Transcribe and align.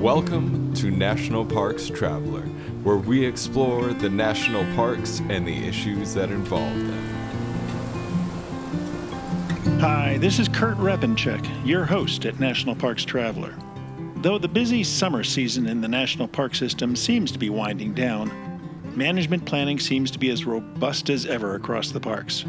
Welcome 0.00 0.72
to 0.76 0.90
National 0.90 1.44
Parks 1.44 1.88
Traveler, 1.88 2.46
where 2.84 2.96
we 2.96 3.22
explore 3.22 3.92
the 3.92 4.08
national 4.08 4.64
parks 4.74 5.20
and 5.28 5.46
the 5.46 5.54
issues 5.68 6.14
that 6.14 6.30
involve 6.30 6.74
them. 6.74 7.08
Hi, 9.78 10.16
this 10.16 10.38
is 10.38 10.48
Kurt 10.48 10.78
Repanshek, 10.78 11.46
your 11.66 11.84
host 11.84 12.24
at 12.24 12.40
National 12.40 12.74
Parks 12.74 13.04
Traveler. 13.04 13.54
Though 14.16 14.38
the 14.38 14.48
busy 14.48 14.84
summer 14.84 15.22
season 15.22 15.66
in 15.66 15.82
the 15.82 15.88
national 15.88 16.28
park 16.28 16.54
system 16.54 16.96
seems 16.96 17.30
to 17.32 17.38
be 17.38 17.50
winding 17.50 17.92
down, 17.92 18.32
management 18.96 19.44
planning 19.44 19.78
seems 19.78 20.10
to 20.12 20.18
be 20.18 20.30
as 20.30 20.46
robust 20.46 21.10
as 21.10 21.26
ever 21.26 21.56
across 21.56 21.90
the 21.90 22.00
parks. 22.00 22.46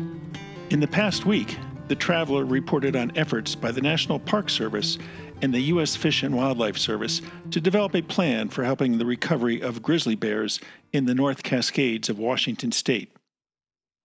In 0.70 0.80
the 0.80 0.88
past 0.88 1.26
week, 1.26 1.58
the 1.90 1.96
Traveler 1.96 2.46
reported 2.46 2.96
on 2.96 3.12
efforts 3.18 3.56
by 3.56 3.74
the 3.74 3.82
National 3.82 4.20
Park 4.20 4.50
Service 4.50 4.98
and 5.42 5.54
the 5.54 5.62
U.S. 5.62 5.96
Fish 5.96 6.24
and 6.24 6.36
Wildlife 6.36 6.78
Service 6.78 7.22
to 7.52 7.60
develop 7.60 7.96
a 7.96 8.02
plan 8.02 8.50
for 8.50 8.64
helping 8.64 8.98
the 8.98 9.06
recovery 9.06 9.62
of 9.62 9.82
grizzly 9.82 10.16
bears 10.16 10.60
in 10.94 11.06
the 11.06 11.16
North 11.16 11.44
Cascades 11.44 12.10
of 12.10 12.20
Washington 12.20 12.72
state. 12.72 13.12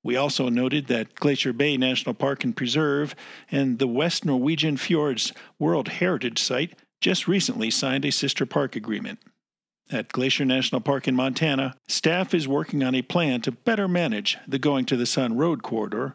We 0.03 0.17
also 0.17 0.49
noted 0.49 0.87
that 0.87 1.17
Glacier 1.17 1.53
Bay 1.53 1.77
National 1.77 2.15
Park 2.15 2.45
and 2.45 2.57
Preserve 2.57 3.15
and 3.51 3.79
the 3.79 3.89
West 3.89 4.25
Norwegian 4.25 4.77
Fjords 4.77 5.33
World 5.59 5.89
Heritage 5.89 6.41
Site 6.41 6.79
just 7.01 7.27
recently 7.27 7.71
signed 7.71 8.05
a 8.05 8.13
sister 8.13 8.47
park 8.47 8.77
agreement. 8.77 9.19
At 9.91 10.13
Glacier 10.13 10.45
National 10.45 10.81
Park 10.81 11.07
in 11.07 11.15
Montana, 11.15 11.75
staff 11.87 12.35
is 12.35 12.49
working 12.49 12.83
on 12.83 12.95
a 12.95 13.03
plan 13.03 13.41
to 13.43 13.53
better 13.53 13.87
manage 13.87 14.37
the 14.47 14.59
Going 14.59 14.85
to 14.87 14.97
the 14.97 15.07
Sun 15.07 15.37
road 15.37 15.63
corridor, 15.63 16.15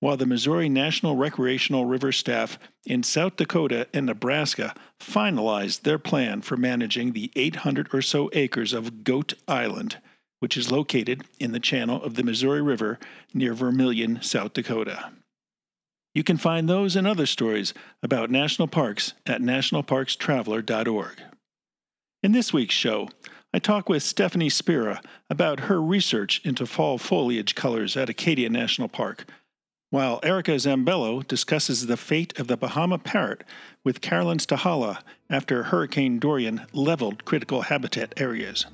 while 0.00 0.16
the 0.16 0.26
Missouri 0.26 0.68
National 0.68 1.14
Recreational 1.14 1.84
River 1.84 2.10
staff 2.10 2.58
in 2.84 3.02
South 3.02 3.36
Dakota 3.36 3.86
and 3.94 4.06
Nebraska 4.06 4.74
finalized 4.98 5.82
their 5.82 5.98
plan 5.98 6.40
for 6.40 6.56
managing 6.56 7.12
the 7.12 7.30
800 7.36 7.94
or 7.94 8.02
so 8.02 8.30
acres 8.32 8.72
of 8.72 9.04
Goat 9.04 9.34
Island, 9.46 9.98
which 10.40 10.56
is 10.56 10.72
located 10.72 11.24
in 11.38 11.52
the 11.52 11.60
channel 11.60 12.02
of 12.02 12.14
the 12.14 12.24
Missouri 12.24 12.62
River 12.62 12.98
near 13.34 13.52
Vermillion, 13.52 14.20
South 14.22 14.54
Dakota. 14.54 15.12
You 16.14 16.24
can 16.24 16.38
find 16.38 16.68
those 16.68 16.96
and 16.96 17.06
other 17.06 17.26
stories 17.26 17.72
about 18.02 18.30
national 18.30 18.68
parks 18.68 19.12
at 19.26 19.42
nationalparkstraveler.org. 19.42 21.22
In 22.22 22.32
this 22.32 22.52
week's 22.52 22.74
show, 22.74 23.08
I 23.52 23.58
talk 23.58 23.88
with 23.88 24.02
Stephanie 24.02 24.48
Spera 24.48 25.02
about 25.28 25.60
her 25.60 25.80
research 25.80 26.40
into 26.44 26.66
fall 26.66 26.98
foliage 26.98 27.54
colors 27.54 27.96
at 27.96 28.08
Acadia 28.08 28.48
National 28.48 28.88
Park, 28.88 29.26
while 29.90 30.20
Erica 30.22 30.52
Zambello 30.52 31.26
discusses 31.26 31.86
the 31.86 31.96
fate 31.96 32.38
of 32.38 32.46
the 32.46 32.56
Bahama 32.56 32.98
parrot 32.98 33.44
with 33.84 34.00
Carolyn 34.00 34.38
Stahala 34.38 35.02
after 35.28 35.64
Hurricane 35.64 36.18
Dorian 36.18 36.62
leveled 36.72 37.24
critical 37.24 37.62
habitat 37.62 38.14
areas. 38.16 38.66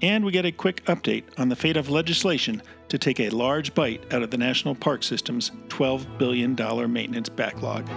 And 0.00 0.24
we 0.24 0.32
get 0.32 0.44
a 0.44 0.52
quick 0.52 0.84
update 0.86 1.24
on 1.38 1.48
the 1.48 1.56
fate 1.56 1.76
of 1.76 1.88
legislation 1.88 2.62
to 2.88 2.98
take 2.98 3.20
a 3.20 3.30
large 3.30 3.74
bite 3.74 4.12
out 4.12 4.22
of 4.22 4.30
the 4.30 4.38
National 4.38 4.74
Park 4.74 5.02
System's 5.02 5.50
$12 5.68 6.18
billion 6.18 6.54
maintenance 6.92 7.28
backlog. 7.28 7.88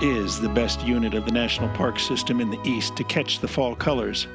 Is 0.00 0.40
the 0.40 0.48
best 0.48 0.84
unit 0.84 1.14
of 1.14 1.24
the 1.24 1.30
National 1.30 1.68
Park 1.68 2.00
System 2.00 2.40
in 2.40 2.50
the 2.50 2.60
east 2.64 2.96
to 2.96 3.04
catch 3.04 3.38
the 3.38 3.46
fall 3.46 3.76
colors? 3.76 4.26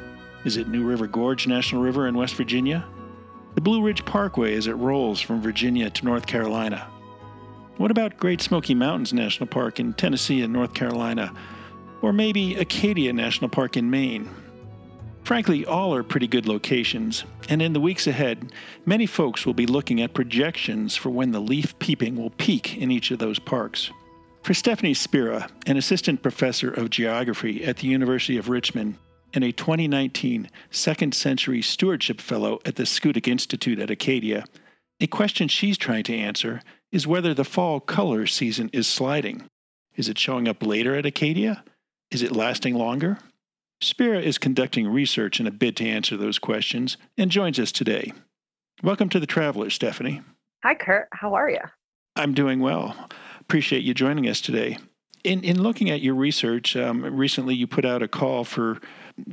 Is 0.46 0.56
it 0.56 0.70
New 0.70 0.86
River 0.86 1.06
Gorge 1.06 1.48
National 1.48 1.82
River 1.82 2.08
in 2.08 2.16
West 2.16 2.36
Virginia? 2.36 2.86
The 3.56 3.62
Blue 3.62 3.84
Ridge 3.84 4.06
Parkway 4.06 4.56
as 4.56 4.68
it 4.68 4.74
rolls 4.74 5.20
from 5.20 5.42
Virginia 5.42 5.90
to 5.90 6.06
North 6.06 6.26
Carolina? 6.26 6.88
What 7.76 7.92
about 7.92 8.18
Great 8.18 8.42
Smoky 8.42 8.74
Mountains 8.74 9.12
National 9.12 9.48
Park 9.48 9.82
in 9.82 9.94
Tennessee 9.94 10.42
and 10.42 10.54
North 10.54 10.74
Carolina? 10.74 11.34
Or 12.02 12.14
maybe 12.14 12.56
Acadia 12.56 13.12
National 13.12 13.50
Park 13.50 13.76
in 13.76 13.90
Maine? 13.90 14.30
Frankly, 15.24 15.66
all 15.66 15.94
are 15.94 16.04
pretty 16.04 16.28
good 16.28 16.48
locations, 16.48 17.26
and 17.50 17.62
in 17.62 17.74
the 17.74 17.82
weeks 17.82 18.08
ahead, 18.08 18.54
many 18.86 19.06
folks 19.06 19.46
will 19.46 19.54
be 19.54 19.68
looking 19.68 20.02
at 20.02 20.14
projections 20.14 20.96
for 20.96 21.10
when 21.10 21.32
the 21.32 21.42
leaf 21.42 21.78
peeping 21.80 22.16
will 22.16 22.32
peak 22.32 22.78
in 22.78 22.92
each 22.92 23.12
of 23.12 23.20
those 23.20 23.40
parks. 23.40 23.92
For 24.44 24.54
Stephanie 24.54 24.94
Spera, 24.94 25.48
an 25.68 25.78
assistant 25.78 26.24
professor 26.24 26.72
of 26.72 26.90
geography 26.90 27.64
at 27.64 27.78
the 27.78 27.88
University 27.88 28.38
of 28.38 28.50
Richmond 28.50 28.98
and 29.34 29.44
a 29.44 29.52
2019 29.52 30.50
Second 30.72 31.14
Century 31.14 31.62
Stewardship 31.62 32.20
Fellow 32.20 32.60
at 32.66 32.76
the 32.76 32.84
Schoodic 32.84 33.28
Institute 33.28 33.80
at 33.80 33.92
Acadia, 33.92 34.46
a 35.00 35.08
question 35.08 35.48
she's 35.48 35.78
trying 35.78 36.04
to 36.06 36.16
answer 36.16 36.62
is 36.92 37.06
whether 37.06 37.34
the 37.34 37.44
fall 37.44 37.80
color 37.80 38.26
season 38.26 38.70
is 38.74 38.88
sliding. 38.88 39.44
Is 39.96 40.10
it 40.10 40.18
showing 40.18 40.48
up 40.48 40.66
later 40.66 40.96
at 40.96 41.06
Acadia? 41.06 41.64
Is 42.10 42.24
it 42.24 42.32
lasting 42.32 42.74
longer? 42.74 43.20
Spera 43.82 44.20
is 44.20 44.38
conducting 44.38 44.88
research 44.88 45.40
in 45.40 45.46
a 45.46 45.52
bid 45.52 45.78
to 45.78 45.88
answer 45.88 46.18
those 46.18 46.40
questions 46.40 46.98
and 47.18 47.30
joins 47.30 47.60
us 47.60 47.72
today. 47.72 48.14
Welcome 48.82 49.10
to 49.10 49.20
the 49.20 49.28
Traveler, 49.28 49.70
Stephanie. 49.70 50.22
Hi, 50.64 50.74
Kurt. 50.74 51.08
How 51.14 51.36
are 51.36 51.50
you? 51.50 51.62
I'm 52.16 52.34
doing 52.34 52.62
well 52.62 53.10
appreciate 53.50 53.84
you 53.84 53.96
joining 53.96 54.30
us 54.30 54.42
today. 54.42 54.78
In, 55.24 55.44
in 55.44 55.64
looking 55.64 55.90
at 55.90 56.02
your 56.02 56.14
research, 56.14 56.76
um, 56.76 57.04
recently 57.04 57.56
you 57.56 57.66
put 57.66 57.84
out 57.84 58.04
a 58.04 58.08
call 58.08 58.44
for 58.44 58.80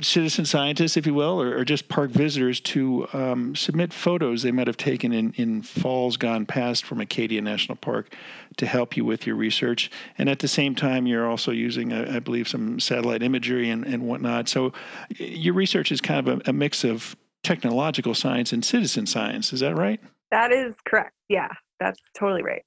citizen 0.01 0.43
scientists, 0.43 0.97
if 0.97 1.05
you 1.05 1.13
will, 1.13 1.39
or, 1.39 1.55
or 1.55 1.63
just 1.63 1.87
park 1.87 2.09
visitors 2.09 2.59
to 2.59 3.07
um, 3.13 3.55
submit 3.55 3.93
photos 3.93 4.41
they 4.41 4.51
might 4.51 4.65
have 4.65 4.75
taken 4.75 5.13
in, 5.13 5.33
in 5.33 5.61
falls 5.61 6.17
gone 6.17 6.47
past 6.47 6.83
from 6.83 6.99
Acadia 6.99 7.41
National 7.41 7.75
Park 7.75 8.11
to 8.57 8.65
help 8.65 8.97
you 8.97 9.05
with 9.05 9.27
your 9.27 9.35
research. 9.35 9.91
And 10.17 10.29
at 10.29 10.39
the 10.39 10.47
same 10.47 10.73
time, 10.73 11.05
you're 11.05 11.29
also 11.29 11.51
using, 11.51 11.93
uh, 11.93 12.11
I 12.11 12.17
believe, 12.17 12.47
some 12.47 12.79
satellite 12.79 13.21
imagery 13.21 13.69
and, 13.69 13.85
and 13.85 14.01
whatnot. 14.07 14.49
So 14.49 14.73
your 15.09 15.53
research 15.53 15.91
is 15.91 16.01
kind 16.01 16.27
of 16.27 16.39
a, 16.39 16.49
a 16.49 16.53
mix 16.53 16.83
of 16.83 17.15
technological 17.43 18.15
science 18.15 18.51
and 18.51 18.65
citizen 18.65 19.05
science. 19.05 19.53
Is 19.53 19.59
that 19.59 19.75
right? 19.75 19.99
That 20.31 20.51
is 20.51 20.73
correct. 20.87 21.13
Yeah, 21.29 21.49
that's 21.79 21.99
totally 22.17 22.41
right. 22.41 22.63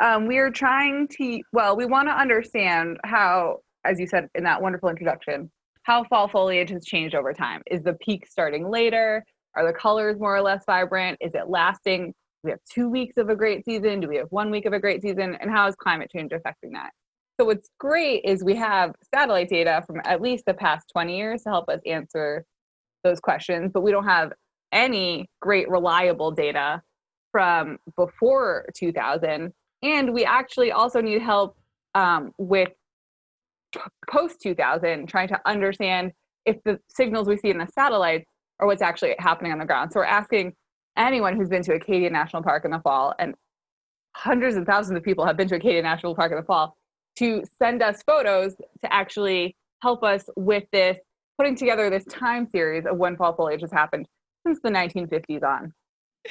Um, 0.00 0.26
we 0.26 0.38
are 0.38 0.50
trying 0.50 1.08
to, 1.18 1.40
well, 1.52 1.76
we 1.76 1.84
want 1.84 2.08
to 2.08 2.12
understand 2.12 2.98
how, 3.04 3.58
as 3.84 3.98
you 3.98 4.06
said 4.06 4.28
in 4.34 4.44
that 4.44 4.62
wonderful 4.62 4.88
introduction, 4.88 5.50
how 5.82 6.04
fall 6.04 6.28
foliage 6.28 6.70
has 6.70 6.84
changed 6.84 7.14
over 7.14 7.32
time. 7.32 7.62
Is 7.70 7.82
the 7.82 7.94
peak 7.94 8.26
starting 8.26 8.68
later? 8.68 9.24
Are 9.56 9.66
the 9.66 9.72
colors 9.72 10.18
more 10.20 10.36
or 10.36 10.42
less 10.42 10.62
vibrant? 10.66 11.18
Is 11.20 11.32
it 11.34 11.48
lasting? 11.48 12.06
Do 12.06 12.12
we 12.44 12.50
have 12.50 12.60
two 12.72 12.88
weeks 12.88 13.16
of 13.16 13.28
a 13.28 13.34
great 13.34 13.64
season? 13.64 13.98
Do 13.98 14.08
we 14.08 14.16
have 14.16 14.28
one 14.30 14.50
week 14.50 14.66
of 14.66 14.72
a 14.72 14.78
great 14.78 15.02
season? 15.02 15.36
And 15.40 15.50
how 15.50 15.66
is 15.66 15.74
climate 15.74 16.10
change 16.14 16.30
affecting 16.32 16.72
that? 16.72 16.90
So, 17.40 17.46
what's 17.46 17.68
great 17.78 18.24
is 18.24 18.44
we 18.44 18.54
have 18.56 18.92
satellite 19.14 19.48
data 19.48 19.82
from 19.86 20.00
at 20.04 20.20
least 20.20 20.44
the 20.46 20.54
past 20.54 20.86
20 20.92 21.16
years 21.16 21.42
to 21.42 21.50
help 21.50 21.68
us 21.68 21.80
answer 21.86 22.44
those 23.02 23.18
questions, 23.18 23.70
but 23.72 23.82
we 23.82 23.90
don't 23.90 24.04
have 24.04 24.32
any 24.70 25.28
great 25.40 25.68
reliable 25.68 26.30
data 26.30 26.82
from 27.32 27.78
before 27.96 28.66
2000 28.74 29.52
and 29.82 30.12
we 30.12 30.24
actually 30.24 30.72
also 30.72 31.00
need 31.00 31.22
help 31.22 31.56
um, 31.94 32.32
with 32.38 32.70
post 34.10 34.40
2000 34.40 35.06
trying 35.08 35.28
to 35.28 35.40
understand 35.44 36.12
if 36.46 36.56
the 36.64 36.78
signals 36.88 37.28
we 37.28 37.36
see 37.36 37.50
in 37.50 37.58
the 37.58 37.66
satellites 37.66 38.24
are 38.60 38.66
what's 38.66 38.82
actually 38.82 39.14
happening 39.18 39.52
on 39.52 39.58
the 39.58 39.64
ground. 39.64 39.92
So 39.92 40.00
we're 40.00 40.06
asking 40.06 40.54
anyone 40.96 41.36
who's 41.36 41.48
been 41.48 41.62
to 41.62 41.74
Acadia 41.74 42.10
National 42.10 42.42
Park 42.42 42.64
in 42.64 42.70
the 42.70 42.80
fall, 42.80 43.14
and 43.18 43.34
hundreds 44.16 44.56
of 44.56 44.64
thousands 44.64 44.96
of 44.96 45.04
people 45.04 45.24
have 45.24 45.36
been 45.36 45.48
to 45.48 45.56
Acadia 45.56 45.82
National 45.82 46.14
Park 46.14 46.32
in 46.32 46.38
the 46.38 46.44
fall, 46.44 46.76
to 47.16 47.44
send 47.58 47.82
us 47.82 48.02
photos 48.06 48.56
to 48.56 48.92
actually 48.92 49.56
help 49.82 50.02
us 50.02 50.28
with 50.36 50.64
this, 50.72 50.98
putting 51.36 51.54
together 51.54 51.88
this 51.90 52.04
time 52.06 52.48
series 52.50 52.84
of 52.86 52.96
when 52.96 53.16
fall 53.16 53.34
foliage 53.34 53.60
has 53.60 53.72
happened 53.72 54.06
since 54.46 54.58
the 54.62 54.70
1950s 54.70 55.42
on. 55.42 55.72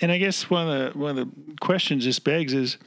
And 0.01 0.11
I 0.11 0.17
guess 0.17 0.49
one 0.49 0.67
of 0.67 0.94
the 0.94 0.99
one 0.99 1.17
of 1.17 1.27
the 1.27 1.55
questions 1.61 2.05
this 2.05 2.19
begs 2.19 2.53
is 2.53 2.77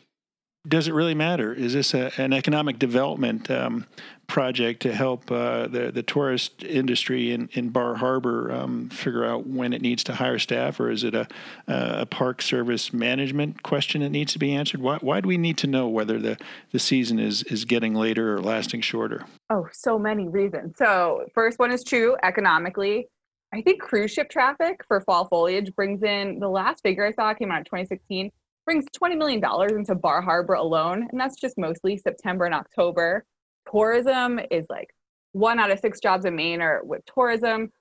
does 0.69 0.89
it 0.89 0.93
really 0.93 1.15
matter? 1.15 1.53
Is 1.55 1.73
this 1.73 1.95
a, 1.95 2.13
an 2.21 2.33
economic 2.33 2.79
development 2.79 3.51
um, 3.51 3.87
project 4.27 4.83
to 4.83 4.93
help 4.93 5.31
uh, 5.33 5.67
the 5.67 5.91
the 5.91 6.03
tourist 6.03 6.63
industry 6.63 7.33
in, 7.33 7.49
in 7.53 7.71
Bar 7.71 7.95
Harbor 7.95 8.53
um, 8.53 8.91
figure 8.91 9.25
out 9.25 9.47
when 9.47 9.73
it 9.73 9.81
needs 9.81 10.05
to 10.05 10.15
hire 10.15 10.39
staff, 10.39 10.79
or 10.79 10.91
is 10.91 11.03
it 11.03 11.15
a, 11.15 11.27
a 11.67 12.05
park 12.05 12.43
service 12.43 12.93
management 12.93 13.63
question 13.63 14.03
that 14.03 14.11
needs 14.11 14.35
to 14.35 14.39
be 14.39 14.55
answered? 14.55 14.81
Why, 14.83 14.99
why 15.01 15.23
do 15.23 15.29
we 15.29 15.39
need 15.39 15.57
to 15.59 15.67
know 15.67 15.89
whether 15.89 16.19
the, 16.19 16.37
the 16.73 16.79
season 16.79 17.19
is 17.19 17.43
is 17.45 17.65
getting 17.65 17.95
later 17.95 18.37
or 18.37 18.41
lasting 18.41 18.83
shorter? 18.83 19.25
Oh, 19.49 19.67
so 19.73 19.99
many 19.99 20.29
reasons. 20.29 20.77
So 20.77 21.27
first 21.35 21.59
one 21.59 21.73
is 21.73 21.83
true 21.83 22.17
economically. 22.23 23.09
I 23.53 23.63
think 23.63 23.81
cruise 23.81 24.13
ship 24.13 24.29
traffic 24.29 24.85
for 24.87 25.01
fall 25.01 25.25
foliage 25.25 25.75
brings 25.75 26.03
in 26.03 26.39
the 26.39 26.49
last 26.49 26.83
figure 26.83 27.05
I 27.05 27.13
saw 27.13 27.33
came 27.35 27.51
out 27.51 27.59
in 27.59 27.65
2016 27.65 28.31
brings 28.71 28.85
$20 29.03 29.19
million 29.19 29.43
into 29.77 29.97
Bar 29.97 30.23
Harbor 30.23 30.55
alone, 30.55 31.09
and 31.11 31.21
that's 31.21 31.41
just 31.41 31.59
mostly 31.59 31.97
September 31.97 32.45
and 32.45 32.55
October. 32.55 33.25
tourism 33.69 34.39
is 34.53 34.65
like 34.71 34.87
one 35.33 35.59
out 35.59 35.73
of 35.73 35.81
six 35.81 35.99
jobs 35.99 36.25
in 36.25 36.37
Maine 36.37 36.61
are 36.61 36.85
with 36.85 37.03
tourism. 37.13 37.73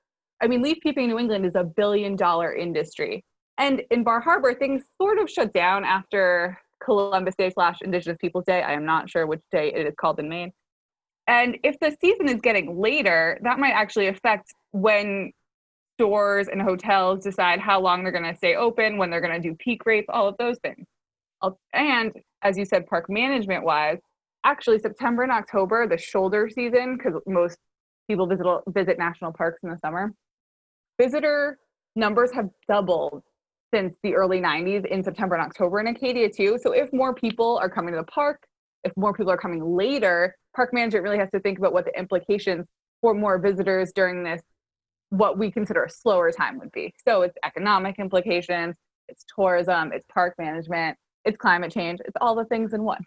I 0.42 0.48
mean, 0.48 0.64
leaf 0.64 0.80
peeping 0.82 1.04
in 1.04 1.10
New 1.12 1.20
England 1.20 1.46
is 1.46 1.54
a 1.54 1.64
billion 1.64 2.16
dollar 2.16 2.56
industry. 2.56 3.24
And 3.60 3.84
in 3.92 4.04
Bar 4.04 4.20
Harbor, 4.20 4.56
things 4.56 4.82
sort 5.00 5.20
of 5.20 5.30
shut 5.30 5.54
down 5.54 5.86
after 5.86 6.58
Columbus 6.84 7.36
Day 7.36 7.52
slash 7.52 7.78
Indigenous 7.84 8.18
Peoples 8.20 8.46
Day. 8.46 8.64
I 8.64 8.74
am 8.74 8.84
not 8.84 9.12
sure 9.12 9.28
which 9.28 9.42
day 9.52 9.72
it 9.72 9.86
is 9.86 9.94
called 10.02 10.20
in 10.20 10.28
Maine. 10.28 10.52
And 11.28 11.60
if 11.64 11.80
the 11.80 11.96
season 12.02 12.28
is 12.28 12.42
getting 12.42 12.80
later, 12.80 13.40
that 13.44 13.60
might 13.60 13.74
actually 13.74 14.08
affect 14.08 14.52
when 14.72 15.34
stores 16.00 16.48
and 16.48 16.62
hotels 16.62 17.26
decide 17.26 17.60
how 17.60 17.82
long 17.82 18.04
they're 18.04 18.14
going 18.14 18.24
to 18.24 18.38
stay 18.38 18.56
open, 18.56 18.98
when 18.98 19.10
they're 19.10 19.20
going 19.20 19.42
to 19.42 19.50
do 19.50 19.54
peak 19.56 19.86
rates, 19.86 20.08
all 20.10 20.30
of 20.30 20.38
those 20.38 20.58
things. 20.60 20.86
And 21.74 22.14
as 22.42 22.58
you 22.58 22.64
said, 22.64 22.88
park 22.88 23.10
management 23.10 23.66
wise, 23.66 23.98
actually 24.46 24.80
September 24.80 25.24
and 25.24 25.32
October, 25.32 25.88
the 25.88 25.98
shoulder 25.98 26.50
season, 26.50 26.96
because 26.96 27.22
most 27.28 27.58
people 28.08 28.28
visit 28.28 28.46
visit 28.70 28.98
national 28.98 29.34
parks 29.34 29.60
in 29.62 29.70
the 29.70 29.78
summer, 29.80 30.14
visitor 30.98 31.60
numbers 31.98 32.32
have 32.32 32.50
doubled 32.70 33.22
since 33.74 33.94
the 34.02 34.16
early 34.16 34.40
90s 34.40 34.86
in 34.86 35.04
September 35.04 35.36
and 35.36 35.44
October 35.44 35.82
in 35.82 35.88
Acadia 35.88 36.30
too. 36.30 36.58
So 36.64 36.72
if 36.72 36.92
more 36.94 37.14
people 37.14 37.60
are 37.62 37.70
coming 37.70 37.94
to 37.94 38.00
the 38.00 38.06
park, 38.06 38.48
if 38.86 38.94
more 38.96 39.14
people 39.14 39.32
are 39.32 39.38
coming 39.38 39.76
later, 39.76 40.36
park 40.56 40.74
management 40.74 41.04
really 41.04 41.18
has 41.18 41.30
to 41.32 41.42
think 41.42 41.60
about 41.60 41.74
what 41.74 41.84
the 41.84 42.00
implications 42.00 42.66
for 43.02 43.14
more 43.14 43.38
visitors 43.38 43.92
during 43.94 44.24
this 44.24 44.42
what 45.10 45.38
we 45.38 45.52
consider 45.52 45.84
a 45.84 45.90
slower 45.90 46.32
time 46.32 46.60
would 46.60 46.72
be. 46.72 46.94
So 47.06 47.24
it's 47.24 47.38
economic 47.44 48.00
implications, 48.00 48.76
it's 49.08 49.26
tourism, 49.36 49.92
it's 49.94 50.06
park 50.12 50.36
management, 50.38 50.98
it's 51.26 51.38
climate 51.38 51.72
change, 51.72 52.00
it's 52.06 52.16
all 52.22 52.36
the 52.36 52.46
things 52.46 52.74
in 52.74 52.84
one. 52.84 53.04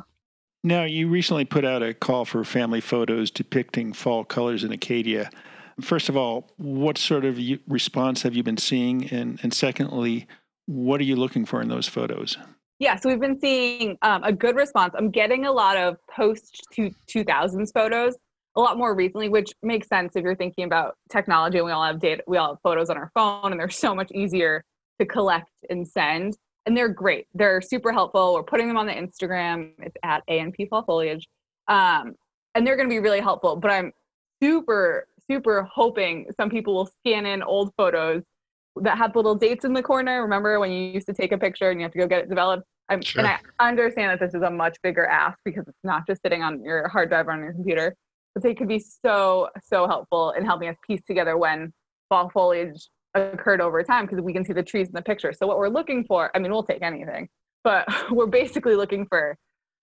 now, 0.64 0.84
you 0.84 1.08
recently 1.08 1.44
put 1.44 1.64
out 1.64 1.82
a 1.82 1.94
call 1.94 2.24
for 2.24 2.44
family 2.44 2.80
photos 2.80 3.30
depicting 3.30 3.92
fall 3.92 4.24
colors 4.24 4.64
in 4.64 4.72
Acadia. 4.72 5.30
First 5.80 6.08
of 6.08 6.16
all, 6.16 6.50
what 6.58 6.98
sort 6.98 7.24
of 7.24 7.38
response 7.66 8.22
have 8.22 8.34
you 8.34 8.42
been 8.42 8.58
seeing? 8.58 9.08
And, 9.10 9.40
and 9.42 9.54
secondly, 9.54 10.26
what 10.66 11.00
are 11.00 11.04
you 11.04 11.16
looking 11.16 11.46
for 11.46 11.62
in 11.62 11.68
those 11.68 11.88
photos? 11.88 12.36
Yeah, 12.78 12.96
so 12.96 13.10
we've 13.10 13.20
been 13.20 13.38
seeing 13.38 13.98
um, 14.02 14.24
a 14.24 14.32
good 14.32 14.56
response. 14.56 14.94
I'm 14.96 15.10
getting 15.10 15.44
a 15.44 15.52
lot 15.52 15.76
of 15.76 15.96
post 16.06 16.66
2000s 16.76 17.72
photos, 17.74 18.16
a 18.56 18.60
lot 18.60 18.76
more 18.76 18.94
recently, 18.94 19.28
which 19.28 19.52
makes 19.62 19.88
sense 19.88 20.16
if 20.16 20.22
you're 20.22 20.36
thinking 20.36 20.64
about 20.64 20.96
technology. 21.10 21.58
And 21.58 21.66
we 21.66 21.72
all 21.72 21.84
have 21.84 22.00
data, 22.00 22.22
we 22.26 22.36
all 22.36 22.54
have 22.54 22.58
photos 22.62 22.90
on 22.90 22.96
our 22.96 23.10
phone, 23.14 23.52
and 23.52 23.60
they're 23.60 23.68
so 23.70 23.94
much 23.94 24.10
easier 24.12 24.64
to 24.98 25.06
collect 25.06 25.50
and 25.68 25.86
send. 25.86 26.36
And 26.66 26.76
they're 26.76 26.88
great. 26.88 27.26
They're 27.34 27.62
super 27.62 27.92
helpful. 27.92 28.34
We're 28.34 28.42
putting 28.42 28.68
them 28.68 28.76
on 28.76 28.86
the 28.86 28.92
Instagram. 28.92 29.72
It's 29.78 29.96
at 30.02 30.22
ANP 30.28 30.68
Fall 30.68 30.84
Foliage, 30.84 31.26
um, 31.68 32.14
and 32.54 32.66
they're 32.66 32.76
going 32.76 32.88
to 32.88 32.92
be 32.92 33.00
really 33.00 33.20
helpful. 33.20 33.56
But 33.56 33.70
I'm 33.70 33.92
super 34.42 35.06
super 35.30 35.62
hoping 35.72 36.26
some 36.36 36.50
people 36.50 36.74
will 36.74 36.90
scan 37.00 37.24
in 37.24 37.42
old 37.42 37.72
photos 37.76 38.22
that 38.76 38.98
have 38.98 39.14
little 39.14 39.34
dates 39.34 39.64
in 39.64 39.72
the 39.72 39.82
corner. 39.82 40.22
Remember 40.22 40.58
when 40.58 40.72
you 40.72 40.90
used 40.90 41.06
to 41.06 41.12
take 41.12 41.30
a 41.30 41.38
picture 41.38 41.70
and 41.70 41.78
you 41.78 41.84
have 41.84 41.92
to 41.92 41.98
go 41.98 42.06
get 42.06 42.20
it 42.20 42.28
developed? 42.28 42.64
I'm, 42.88 43.00
sure. 43.00 43.24
And 43.24 43.38
I 43.60 43.68
understand 43.68 44.10
that 44.10 44.24
this 44.24 44.34
is 44.34 44.42
a 44.42 44.50
much 44.50 44.76
bigger 44.82 45.06
ask 45.06 45.38
because 45.44 45.68
it's 45.68 45.78
not 45.84 46.04
just 46.06 46.22
sitting 46.22 46.42
on 46.42 46.64
your 46.64 46.88
hard 46.88 47.08
drive 47.10 47.28
or 47.28 47.32
on 47.32 47.40
your 47.40 47.52
computer, 47.52 47.94
but 48.34 48.42
they 48.42 48.54
could 48.54 48.68
be 48.68 48.78
so, 48.78 49.48
so 49.62 49.86
helpful 49.86 50.32
in 50.32 50.44
helping 50.44 50.68
us 50.68 50.76
piece 50.86 51.02
together 51.06 51.36
when 51.36 51.72
fall 52.08 52.30
foliage 52.30 52.88
occurred 53.14 53.60
over 53.60 53.82
time 53.82 54.06
because 54.06 54.20
we 54.20 54.32
can 54.32 54.44
see 54.44 54.52
the 54.52 54.62
trees 54.62 54.88
in 54.88 54.94
the 54.94 55.02
picture. 55.02 55.32
So 55.32 55.46
what 55.46 55.58
we're 55.58 55.68
looking 55.68 56.04
for, 56.04 56.30
I 56.34 56.38
mean, 56.38 56.52
we'll 56.52 56.62
take 56.62 56.82
anything, 56.82 57.28
but 57.64 57.86
we're 58.10 58.26
basically 58.26 58.76
looking 58.76 59.06
for 59.06 59.36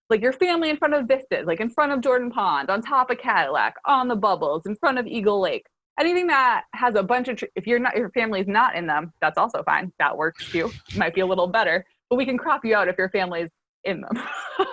like 0.10 0.22
your 0.22 0.34
family 0.34 0.70
in 0.70 0.78
front 0.78 0.94
of 0.94 1.06
vistas, 1.08 1.46
like 1.46 1.60
in 1.60 1.70
front 1.70 1.92
of 1.92 2.02
Jordan 2.02 2.32
Pond, 2.32 2.70
on 2.70 2.82
top 2.82 3.10
of 3.10 3.18
Cadillac, 3.18 3.76
on 3.86 4.08
the 4.08 4.16
bubbles, 4.16 4.66
in 4.66 4.76
front 4.76 4.98
of 4.98 5.06
Eagle 5.06 5.42
Lake. 5.42 5.66
Anything 6.00 6.28
that 6.28 6.64
has 6.74 6.96
a 6.96 7.04
bunch 7.04 7.28
of, 7.28 7.44
if 7.56 7.66
you're 7.66 7.80
not, 7.80 7.98
your 7.98 8.12
family's 8.12 8.48
not 8.48 8.76
in 8.76 8.86
them, 8.86 9.12
that's 9.20 9.38
also 9.38 9.64
fine. 9.64 9.92
That 10.00 10.16
works 10.16 10.50
too. 10.50 10.72
Might 10.96 11.16
be 11.16 11.22
a 11.22 11.26
little 11.26 11.48
better, 11.48 11.84
but 12.10 12.18
we 12.18 12.26
can 12.26 12.38
crop 12.38 12.64
you 12.64 12.76
out 12.76 12.88
if 12.88 12.98
your 12.98 13.10
family's 13.10 13.50
in 13.84 14.02
them. 14.02 14.18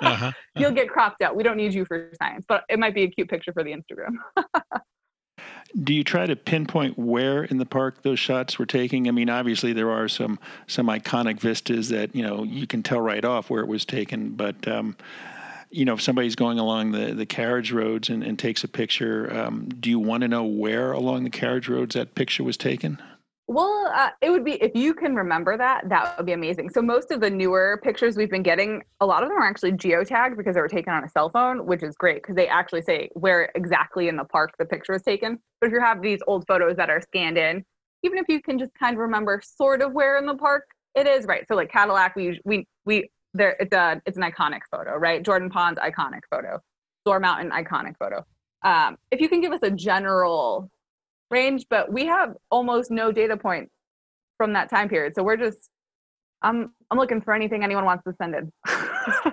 uh-huh. 0.02 0.32
You'll 0.56 0.72
get 0.72 0.88
cropped 0.88 1.22
out. 1.22 1.36
We 1.36 1.42
don't 1.42 1.56
need 1.56 1.74
you 1.74 1.84
for 1.84 2.10
science, 2.20 2.44
but 2.48 2.64
it 2.68 2.78
might 2.78 2.94
be 2.94 3.04
a 3.04 3.08
cute 3.08 3.28
picture 3.28 3.52
for 3.52 3.62
the 3.62 3.72
Instagram. 3.72 4.16
do 5.82 5.92
you 5.92 6.04
try 6.04 6.26
to 6.26 6.36
pinpoint 6.36 6.98
where 6.98 7.44
in 7.44 7.58
the 7.58 7.66
park 7.66 8.02
those 8.02 8.18
shots 8.18 8.58
were 8.58 8.66
taking? 8.66 9.08
I 9.08 9.10
mean, 9.10 9.28
obviously 9.28 9.72
there 9.72 9.90
are 9.90 10.08
some 10.08 10.38
some 10.66 10.86
iconic 10.86 11.40
vistas 11.40 11.88
that 11.88 12.14
you 12.14 12.22
know 12.22 12.44
you 12.44 12.66
can 12.66 12.82
tell 12.82 13.00
right 13.00 13.24
off 13.24 13.50
where 13.50 13.60
it 13.60 13.68
was 13.68 13.84
taken, 13.84 14.30
but 14.30 14.66
um, 14.68 14.96
you 15.70 15.84
know, 15.84 15.94
if 15.94 16.00
somebody's 16.00 16.36
going 16.36 16.58
along 16.58 16.92
the, 16.92 17.14
the 17.14 17.26
carriage 17.26 17.72
roads 17.72 18.08
and, 18.08 18.22
and 18.22 18.38
takes 18.38 18.62
a 18.62 18.68
picture, 18.68 19.34
um, 19.36 19.68
do 19.68 19.90
you 19.90 19.98
want 19.98 20.20
to 20.20 20.28
know 20.28 20.44
where 20.44 20.92
along 20.92 21.24
the 21.24 21.30
carriage 21.30 21.68
roads 21.68 21.96
that 21.96 22.14
picture 22.14 22.44
was 22.44 22.56
taken? 22.56 23.02
Well, 23.46 23.92
uh, 23.94 24.10
it 24.22 24.30
would 24.30 24.44
be 24.44 24.52
if 24.54 24.72
you 24.74 24.94
can 24.94 25.14
remember 25.14 25.58
that, 25.58 25.86
that 25.90 26.16
would 26.16 26.24
be 26.24 26.32
amazing. 26.32 26.70
So 26.70 26.80
most 26.80 27.10
of 27.10 27.20
the 27.20 27.28
newer 27.28 27.78
pictures 27.82 28.16
we've 28.16 28.30
been 28.30 28.42
getting, 28.42 28.82
a 29.00 29.06
lot 29.06 29.22
of 29.22 29.28
them 29.28 29.36
are 29.36 29.46
actually 29.46 29.72
geotagged 29.72 30.38
because 30.38 30.54
they 30.54 30.62
were 30.62 30.68
taken 30.68 30.94
on 30.94 31.04
a 31.04 31.08
cell 31.10 31.28
phone, 31.28 31.66
which 31.66 31.82
is 31.82 31.94
great 31.94 32.22
because 32.22 32.36
they 32.36 32.48
actually 32.48 32.80
say 32.80 33.10
where 33.12 33.52
exactly 33.54 34.08
in 34.08 34.16
the 34.16 34.24
park 34.24 34.54
the 34.58 34.64
picture 34.64 34.94
was 34.94 35.02
taken. 35.02 35.38
But 35.60 35.66
if 35.66 35.72
you 35.74 35.80
have 35.80 36.00
these 36.00 36.20
old 36.26 36.46
photos 36.48 36.76
that 36.76 36.88
are 36.88 37.02
scanned 37.02 37.36
in, 37.36 37.62
even 38.02 38.16
if 38.16 38.24
you 38.28 38.40
can 38.40 38.58
just 38.58 38.72
kind 38.78 38.94
of 38.94 39.00
remember 39.00 39.42
sort 39.44 39.82
of 39.82 39.92
where 39.92 40.16
in 40.16 40.24
the 40.24 40.36
park 40.36 40.64
it 40.94 41.06
is, 41.06 41.26
right? 41.26 41.46
So 41.46 41.54
like 41.54 41.70
Cadillac, 41.70 42.16
we 42.16 42.40
we 42.46 42.66
we 42.86 43.10
there 43.34 43.56
it's 43.60 43.74
a 43.74 44.00
it's 44.06 44.16
an 44.16 44.22
iconic 44.22 44.60
photo, 44.70 44.96
right? 44.96 45.22
Jordan 45.22 45.50
Pond's 45.50 45.78
iconic 45.80 46.20
photo, 46.30 46.60
Dorr 47.04 47.20
Mountain 47.20 47.50
iconic 47.50 47.94
photo. 47.98 48.24
Um, 48.64 48.96
if 49.10 49.20
you 49.20 49.28
can 49.28 49.42
give 49.42 49.52
us 49.52 49.60
a 49.62 49.70
general 49.70 50.70
range, 51.30 51.66
but 51.68 51.92
we 51.92 52.06
have 52.06 52.34
almost 52.50 52.90
no 52.90 53.12
data 53.12 53.36
points 53.36 53.72
from 54.36 54.52
that 54.54 54.70
time 54.70 54.88
period. 54.88 55.14
So 55.14 55.22
we're 55.22 55.36
just 55.36 55.70
I'm 56.42 56.72
I'm 56.90 56.98
looking 56.98 57.20
for 57.20 57.34
anything 57.34 57.64
anyone 57.64 57.84
wants 57.84 58.04
to 58.04 58.14
send 58.20 58.34
in. 58.34 58.52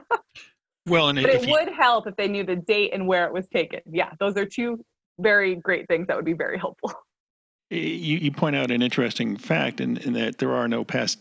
well, 0.87 1.09
and 1.09 1.21
but 1.21 1.29
it 1.29 1.45
you, 1.45 1.51
would 1.51 1.69
help 1.69 2.07
if 2.07 2.15
they 2.15 2.27
knew 2.27 2.43
the 2.43 2.55
date 2.55 2.91
and 2.93 3.07
where 3.07 3.25
it 3.25 3.33
was 3.33 3.47
taken. 3.49 3.81
Yeah, 3.91 4.11
those 4.19 4.37
are 4.37 4.45
two 4.45 4.83
very 5.19 5.55
great 5.55 5.87
things 5.87 6.07
that 6.07 6.15
would 6.15 6.25
be 6.25 6.33
very 6.33 6.57
helpful. 6.57 6.93
You, 7.73 8.17
you 8.17 8.31
point 8.33 8.57
out 8.57 8.69
an 8.69 8.81
interesting 8.81 9.37
fact, 9.37 9.79
in, 9.79 9.95
in 9.95 10.11
that 10.11 10.39
there 10.39 10.51
are 10.51 10.67
no 10.67 10.83
past, 10.83 11.19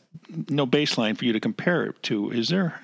no 0.49 0.67
baseline 0.67 1.17
for 1.17 1.25
you 1.25 1.33
to 1.33 1.39
compare 1.39 1.85
it 1.85 2.03
to. 2.03 2.33
Is 2.33 2.49
there? 2.49 2.75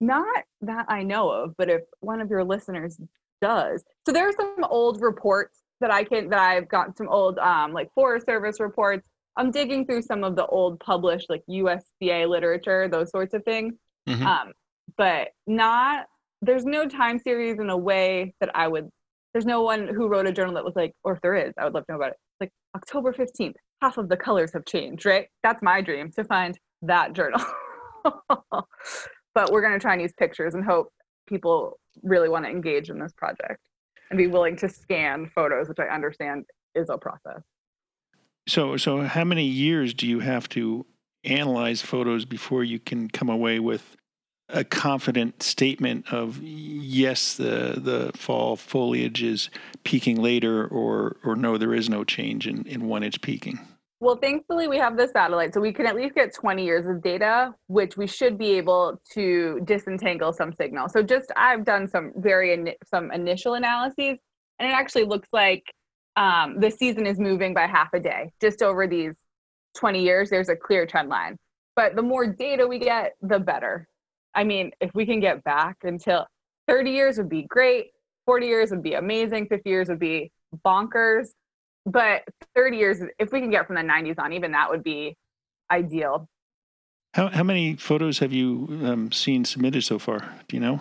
Not 0.00 0.44
that 0.60 0.86
I 0.88 1.02
know 1.02 1.28
of, 1.28 1.56
but 1.58 1.68
if 1.68 1.82
one 1.98 2.20
of 2.20 2.30
your 2.30 2.44
listeners 2.44 2.96
does, 3.42 3.82
so 4.06 4.12
there 4.12 4.28
are 4.28 4.32
some 4.32 4.62
old 4.70 5.02
reports 5.02 5.58
that 5.80 5.90
I 5.90 6.04
can 6.04 6.28
that 6.30 6.38
I've 6.38 6.68
got 6.68 6.96
some 6.96 7.08
old 7.08 7.38
um, 7.38 7.72
like 7.72 7.92
Forest 7.94 8.26
Service 8.26 8.60
reports. 8.60 9.06
I'm 9.36 9.50
digging 9.50 9.86
through 9.86 10.02
some 10.02 10.24
of 10.24 10.34
the 10.34 10.46
old 10.46 10.80
published 10.80 11.30
like 11.30 11.42
USDA 11.48 12.28
literature, 12.28 12.88
those 12.88 13.10
sorts 13.10 13.34
of 13.34 13.44
things. 13.44 13.74
Mm-hmm. 14.08 14.26
Um, 14.26 14.52
but 14.96 15.28
not 15.46 16.06
there's 16.42 16.64
no 16.64 16.86
time 16.86 17.18
series 17.18 17.58
in 17.58 17.70
a 17.70 17.76
way 17.76 18.34
that 18.40 18.50
I 18.54 18.68
would. 18.68 18.88
There's 19.32 19.46
no 19.46 19.62
one 19.62 19.88
who 19.88 20.08
wrote 20.08 20.26
a 20.26 20.32
journal 20.32 20.54
that 20.54 20.64
was 20.64 20.74
like, 20.74 20.92
or 21.04 21.12
if 21.12 21.20
there 21.20 21.34
is, 21.34 21.52
I 21.58 21.64
would 21.64 21.74
love 21.74 21.86
to 21.86 21.92
know 21.92 21.98
about 21.98 22.12
it. 22.12 22.16
Like 22.40 22.50
October 22.74 23.12
15th, 23.12 23.54
half 23.82 23.98
of 23.98 24.08
the 24.08 24.16
colors 24.16 24.52
have 24.54 24.64
changed, 24.64 25.04
right? 25.04 25.26
That's 25.42 25.62
my 25.62 25.80
dream 25.80 26.10
to 26.12 26.24
find 26.24 26.58
that 26.82 27.12
journal. 27.12 27.40
but 29.34 29.52
we're 29.52 29.60
going 29.60 29.74
to 29.74 29.78
try 29.78 29.92
and 29.92 30.02
use 30.02 30.12
pictures 30.18 30.54
and 30.54 30.64
hope 30.64 30.88
people 31.28 31.78
really 32.02 32.28
want 32.28 32.44
to 32.46 32.50
engage 32.50 32.88
in 32.88 32.98
this 32.98 33.12
project 33.12 33.60
and 34.10 34.18
be 34.18 34.26
willing 34.26 34.56
to 34.56 34.68
scan 34.68 35.30
photos, 35.34 35.68
which 35.68 35.78
I 35.78 35.86
understand 35.86 36.44
is 36.74 36.88
a 36.88 36.98
process. 36.98 37.42
So, 38.46 38.76
so 38.76 39.02
how 39.02 39.24
many 39.24 39.44
years 39.44 39.92
do 39.92 40.06
you 40.06 40.20
have 40.20 40.48
to 40.50 40.86
analyze 41.24 41.82
photos 41.82 42.24
before 42.24 42.64
you 42.64 42.78
can 42.78 43.08
come 43.08 43.28
away 43.28 43.58
with 43.60 43.96
a 44.48 44.64
confident 44.64 45.42
statement 45.42 46.10
of 46.10 46.42
yes, 46.42 47.34
the 47.36 47.74
the 47.76 48.10
fall 48.16 48.56
foliage 48.56 49.22
is 49.22 49.50
peaking 49.84 50.22
later, 50.22 50.66
or 50.66 51.16
or 51.22 51.36
no, 51.36 51.58
there 51.58 51.74
is 51.74 51.90
no 51.90 52.04
change 52.04 52.46
in 52.46 52.64
in 52.66 52.88
when 52.88 53.02
it's 53.02 53.18
peaking? 53.18 53.58
Well, 54.00 54.16
thankfully, 54.16 54.68
we 54.68 54.78
have 54.78 54.96
the 54.96 55.08
satellite, 55.08 55.54
so 55.54 55.60
we 55.60 55.72
can 55.72 55.84
at 55.84 55.96
least 55.96 56.14
get 56.14 56.32
20 56.32 56.64
years 56.64 56.86
of 56.86 57.02
data, 57.02 57.52
which 57.66 57.96
we 57.96 58.06
should 58.06 58.38
be 58.38 58.52
able 58.52 59.00
to 59.14 59.60
disentangle 59.64 60.32
some 60.32 60.52
signal. 60.52 60.88
So, 60.88 61.02
just 61.02 61.32
I've 61.36 61.64
done 61.64 61.88
some 61.88 62.12
very 62.16 62.52
in, 62.52 62.70
some 62.84 63.10
initial 63.10 63.54
analyses, 63.54 64.18
and 64.58 64.70
it 64.70 64.72
actually 64.72 65.04
looks 65.04 65.28
like 65.32 65.64
um, 66.14 66.60
the 66.60 66.70
season 66.70 67.06
is 67.06 67.18
moving 67.18 67.54
by 67.54 67.66
half 67.66 67.88
a 67.92 67.98
day. 67.98 68.30
Just 68.40 68.62
over 68.62 68.86
these 68.86 69.14
20 69.76 70.00
years, 70.00 70.30
there's 70.30 70.48
a 70.48 70.56
clear 70.56 70.86
trend 70.86 71.08
line. 71.08 71.36
But 71.74 71.96
the 71.96 72.02
more 72.02 72.26
data 72.26 72.68
we 72.68 72.78
get, 72.78 73.14
the 73.20 73.40
better. 73.40 73.88
I 74.32 74.44
mean, 74.44 74.70
if 74.80 74.92
we 74.94 75.06
can 75.06 75.18
get 75.18 75.42
back 75.42 75.76
until 75.82 76.26
30 76.68 76.90
years 76.92 77.18
would 77.18 77.28
be 77.28 77.42
great, 77.42 77.88
40 78.26 78.46
years 78.46 78.70
would 78.70 78.82
be 78.82 78.94
amazing, 78.94 79.48
50 79.48 79.68
years 79.68 79.88
would 79.88 79.98
be 79.98 80.30
bonkers 80.64 81.30
but 81.90 82.22
30 82.54 82.76
years 82.76 83.02
if 83.18 83.32
we 83.32 83.40
can 83.40 83.50
get 83.50 83.66
from 83.66 83.76
the 83.76 83.82
90s 83.82 84.18
on 84.18 84.32
even 84.32 84.52
that 84.52 84.70
would 84.70 84.82
be 84.82 85.16
ideal 85.70 86.28
how, 87.14 87.28
how 87.28 87.42
many 87.42 87.76
photos 87.76 88.18
have 88.18 88.32
you 88.32 88.68
um, 88.84 89.10
seen 89.10 89.44
submitted 89.44 89.82
so 89.82 89.98
far 89.98 90.18
do 90.48 90.56
you 90.56 90.60
know 90.60 90.80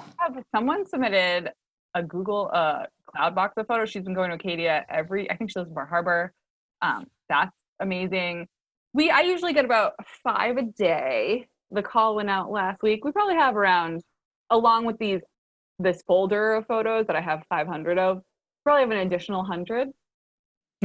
someone 0.54 0.86
submitted 0.86 1.52
a 1.98 2.04
Google 2.04 2.50
uh, 2.54 2.84
Cloud 3.08 3.36
box 3.36 3.54
of 3.58 3.68
photos. 3.68 3.90
She's 3.90 4.04
been 4.04 4.14
going 4.14 4.30
to 4.30 4.36
Acadia 4.36 4.86
every. 4.90 5.30
I 5.30 5.36
think 5.36 5.52
she 5.52 5.60
lives 5.60 5.70
in 5.70 5.76
Bar 5.76 5.86
Harbor. 5.86 6.34
Um, 6.82 7.08
that's 7.30 7.56
amazing. 7.80 8.48
We 8.94 9.10
I 9.10 9.22
usually 9.22 9.54
get 9.54 9.66
about 9.66 9.94
five 10.24 10.58
a 10.58 10.64
day. 10.64 11.48
The 11.72 11.82
call 11.82 12.16
went 12.16 12.30
out 12.30 12.52
last 12.52 12.82
week. 12.82 13.04
We 13.04 13.12
probably 13.12 13.36
have 13.36 13.56
around, 13.56 14.02
along 14.50 14.86
with 14.86 14.98
these 15.00 15.22
this 15.80 16.02
folder 16.08 16.56
of 16.56 16.66
photos 16.68 17.06
that 17.08 17.16
I 17.16 17.22
have 17.22 17.44
500 17.50 18.00
of. 18.00 18.22
Probably 18.64 18.82
have 18.82 18.92
an 18.92 19.08
additional 19.08 19.44
hundred. 19.44 19.90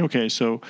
Okay, 0.01 0.27
so 0.27 0.61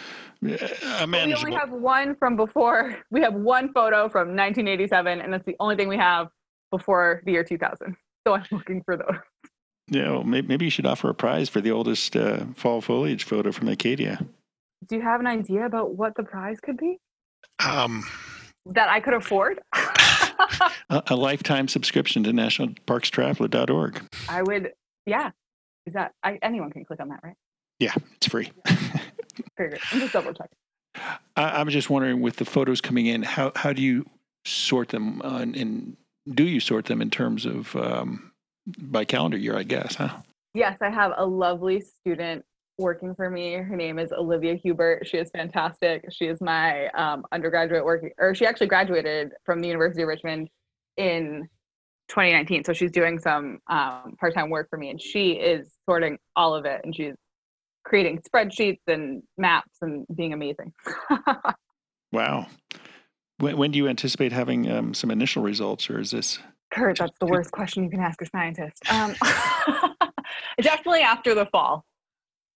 uh, 0.45 1.07
we 1.07 1.33
only 1.33 1.53
have 1.53 1.71
one 1.71 2.15
from 2.15 2.35
before. 2.35 2.97
We 3.11 3.21
have 3.21 3.33
one 3.33 3.71
photo 3.71 4.09
from 4.09 4.35
1987, 4.35 5.21
and 5.21 5.31
that's 5.31 5.45
the 5.45 5.55
only 5.59 5.75
thing 5.75 5.87
we 5.87 5.97
have 5.97 6.27
before 6.71 7.21
the 7.25 7.31
year 7.31 7.43
2000. 7.43 7.95
So 8.27 8.33
I'm 8.33 8.43
looking 8.51 8.81
for 8.83 8.97
those. 8.97 9.17
Yeah, 9.89 10.11
well, 10.11 10.23
maybe, 10.23 10.47
maybe 10.47 10.65
you 10.65 10.71
should 10.71 10.85
offer 10.85 11.09
a 11.09 11.13
prize 11.13 11.49
for 11.49 11.61
the 11.61 11.71
oldest 11.71 12.15
uh, 12.15 12.45
fall 12.55 12.81
foliage 12.81 13.25
photo 13.25 13.51
from 13.51 13.67
Acadia. 13.67 14.25
Do 14.87 14.95
you 14.95 15.01
have 15.01 15.19
an 15.19 15.27
idea 15.27 15.65
about 15.65 15.95
what 15.95 16.15
the 16.15 16.23
prize 16.23 16.59
could 16.61 16.77
be? 16.77 16.97
Um, 17.65 18.03
that 18.65 18.89
I 18.89 18.99
could 18.99 19.13
afford? 19.13 19.61
a, 20.89 21.03
a, 21.07 21.15
lifetime 21.15 21.67
subscription 21.67 22.23
to 22.23 22.31
nationalparkstraveler.org. 22.31 24.01
I 24.29 24.41
would, 24.41 24.71
yeah. 25.05 25.31
Is 25.85 25.93
that 25.93 26.13
I, 26.23 26.39
anyone 26.41 26.71
can 26.71 26.85
click 26.85 26.99
on 26.99 27.09
that, 27.09 27.19
right? 27.23 27.35
Yeah, 27.79 27.93
it's 28.15 28.27
free. 28.27 28.51
I'm 29.59 29.99
just 29.99 30.13
double 30.13 30.33
checking. 30.33 30.57
I, 31.35 31.43
I 31.43 31.63
was 31.63 31.73
just 31.73 31.89
wondering, 31.89 32.21
with 32.21 32.37
the 32.37 32.45
photos 32.45 32.81
coming 32.81 33.07
in, 33.07 33.23
how 33.23 33.51
how 33.55 33.73
do 33.73 33.81
you 33.81 34.05
sort 34.45 34.89
them, 34.89 35.21
on, 35.21 35.55
and 35.55 35.97
do 36.33 36.43
you 36.43 36.59
sort 36.59 36.85
them 36.85 37.01
in 37.01 37.09
terms 37.09 37.45
of 37.45 37.75
um, 37.75 38.31
by 38.77 39.05
calendar 39.05 39.37
year? 39.37 39.57
I 39.57 39.63
guess, 39.63 39.95
huh? 39.95 40.17
Yes, 40.53 40.77
I 40.81 40.89
have 40.89 41.13
a 41.17 41.25
lovely 41.25 41.81
student 41.81 42.45
working 42.77 43.15
for 43.15 43.29
me. 43.29 43.53
Her 43.53 43.75
name 43.75 43.99
is 43.99 44.11
Olivia 44.11 44.55
Hubert. 44.55 45.07
She 45.07 45.17
is 45.17 45.29
fantastic. 45.31 46.05
She 46.11 46.25
is 46.25 46.41
my 46.41 46.87
um, 46.89 47.25
undergraduate 47.31 47.83
working, 47.83 48.11
or 48.19 48.35
she 48.35 48.45
actually 48.45 48.67
graduated 48.67 49.31
from 49.45 49.61
the 49.61 49.67
University 49.67 50.03
of 50.03 50.07
Richmond 50.07 50.49
in 50.97 51.47
2019. 52.09 52.63
So 52.63 52.73
she's 52.73 52.91
doing 52.91 53.19
some 53.19 53.59
um, 53.67 54.15
part-time 54.19 54.49
work 54.49 54.69
for 54.69 54.77
me, 54.77 54.89
and 54.89 55.01
she 55.01 55.31
is 55.31 55.71
sorting 55.89 56.17
all 56.35 56.53
of 56.53 56.65
it, 56.65 56.81
and 56.83 56.95
she's 56.95 57.15
creating 57.83 58.21
spreadsheets 58.27 58.81
and 58.87 59.23
maps 59.37 59.77
and 59.81 60.05
being 60.15 60.33
amazing. 60.33 60.73
wow. 62.11 62.47
When, 63.37 63.57
when, 63.57 63.71
do 63.71 63.77
you 63.77 63.87
anticipate 63.87 64.31
having 64.31 64.71
um, 64.71 64.93
some 64.93 65.11
initial 65.11 65.43
results, 65.43 65.89
or 65.89 65.99
is 65.99 66.11
this? 66.11 66.39
Kurt, 66.71 66.97
that's 66.97 67.17
the 67.19 67.25
worst 67.25 67.51
question 67.51 67.83
you 67.83 67.89
can 67.89 67.99
ask 67.99 68.21
a 68.21 68.25
scientist. 68.25 68.79
Um, 68.91 69.15
definitely 70.61 71.01
after 71.01 71.35
the 71.35 71.45
fall. 71.47 71.85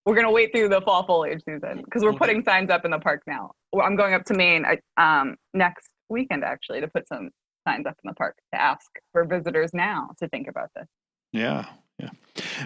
We're 0.05 0.15
gonna 0.15 0.31
wait 0.31 0.53
through 0.53 0.69
the 0.69 0.79
fall 0.81 1.05
foliage 1.05 1.41
season 1.43 1.81
because 1.83 2.01
we're 2.01 2.13
putting 2.13 2.41
signs 2.43 2.69
up 2.69 2.85
in 2.85 2.91
the 2.91 2.99
park 2.99 3.23
now. 3.27 3.51
I'm 3.77 3.97
going 3.97 4.13
up 4.13 4.23
to 4.25 4.33
Maine 4.33 4.65
um, 4.95 5.35
next 5.53 5.89
weekend 6.07 6.45
actually 6.45 6.79
to 6.79 6.87
put 6.87 7.07
some 7.09 7.29
signs 7.67 7.85
up 7.85 7.95
in 8.03 8.07
the 8.07 8.13
park 8.13 8.37
to 8.53 8.61
ask 8.61 8.85
for 9.11 9.25
visitors 9.25 9.71
now 9.73 10.11
to 10.19 10.29
think 10.29 10.47
about 10.47 10.69
this. 10.75 10.87
Yeah, 11.33 11.65
yeah. 11.99 12.09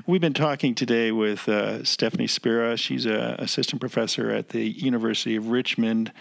We've 0.05 0.21
been 0.21 0.33
talking 0.33 0.75
today 0.75 1.11
with 1.11 1.47
uh, 1.47 1.83
Stephanie 1.83 2.27
Spera. 2.27 2.77
She's 2.77 3.05
an 3.05 3.35
assistant 3.39 3.79
professor 3.79 4.29
at 4.29 4.49
the 4.49 4.63
University 4.63 5.35
of 5.35 5.47
Richmond, 5.47 6.11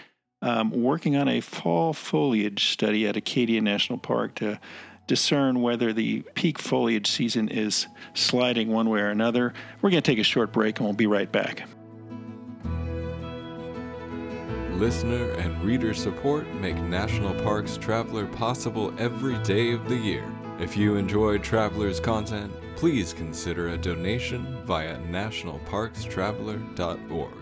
um, 0.41 0.71
working 0.71 1.15
on 1.15 1.27
a 1.27 1.41
fall 1.41 1.93
foliage 1.93 2.67
study 2.67 3.07
at 3.07 3.17
Acadia 3.17 3.61
National 3.61 3.99
Park 3.99 4.35
to 4.35 4.59
discern 5.07 5.61
whether 5.61 5.91
the 5.91 6.21
peak 6.35 6.57
foliage 6.57 7.09
season 7.11 7.49
is 7.49 7.87
sliding 8.13 8.69
one 8.69 8.89
way 8.89 9.01
or 9.01 9.09
another. 9.09 9.53
We're 9.81 9.89
going 9.89 10.01
to 10.01 10.11
take 10.11 10.19
a 10.19 10.23
short 10.23 10.53
break 10.53 10.79
and 10.79 10.87
we'll 10.87 10.95
be 10.95 11.07
right 11.07 11.31
back. 11.31 11.67
Listener 14.81 15.31
and 15.33 15.61
reader 15.63 15.93
support 15.93 16.47
make 16.55 16.75
National 16.77 17.33
Parks 17.43 17.77
Traveler 17.77 18.25
possible 18.25 18.93
every 18.97 19.37
day 19.39 19.73
of 19.73 19.87
the 19.89 19.95
year. 19.95 20.23
If 20.59 20.77
you 20.77 20.95
enjoy 20.95 21.37
Traveler's 21.39 21.99
content, 21.99 22.51
please 22.81 23.13
consider 23.13 23.67
a 23.67 23.77
donation 23.77 24.57
via 24.65 24.97
nationalparkstraveler.org. 25.01 27.33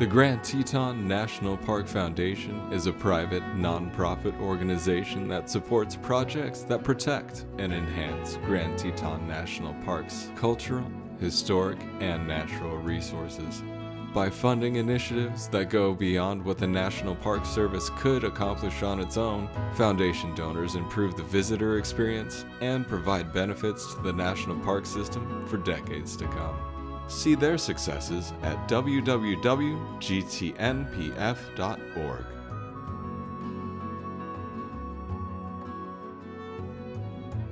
The 0.00 0.06
Grand 0.06 0.42
Teton 0.42 1.06
National 1.06 1.56
Park 1.56 1.86
Foundation 1.86 2.60
is 2.72 2.88
a 2.88 2.92
private, 2.92 3.44
nonprofit 3.54 4.36
organization 4.40 5.28
that 5.28 5.48
supports 5.48 5.94
projects 5.94 6.62
that 6.62 6.82
protect 6.82 7.46
and 7.58 7.72
enhance 7.72 8.38
Grand 8.44 8.76
Teton 8.76 9.28
National 9.28 9.74
Park's 9.84 10.32
cultural, 10.34 10.90
historic, 11.20 11.78
and 12.00 12.26
natural 12.26 12.76
resources. 12.78 13.62
By 14.14 14.30
funding 14.30 14.76
initiatives 14.76 15.48
that 15.48 15.70
go 15.70 15.92
beyond 15.92 16.44
what 16.44 16.56
the 16.58 16.68
National 16.68 17.16
Park 17.16 17.44
Service 17.44 17.90
could 17.98 18.22
accomplish 18.22 18.84
on 18.84 19.00
its 19.00 19.16
own, 19.16 19.48
Foundation 19.74 20.32
donors 20.36 20.76
improve 20.76 21.16
the 21.16 21.24
visitor 21.24 21.78
experience 21.78 22.44
and 22.60 22.86
provide 22.86 23.32
benefits 23.32 23.92
to 23.92 24.00
the 24.02 24.12
National 24.12 24.56
Park 24.60 24.86
System 24.86 25.44
for 25.48 25.56
decades 25.56 26.14
to 26.14 26.26
come. 26.26 26.54
See 27.08 27.34
their 27.34 27.58
successes 27.58 28.32
at 28.42 28.68
www.gtnpf.org. 28.68 29.04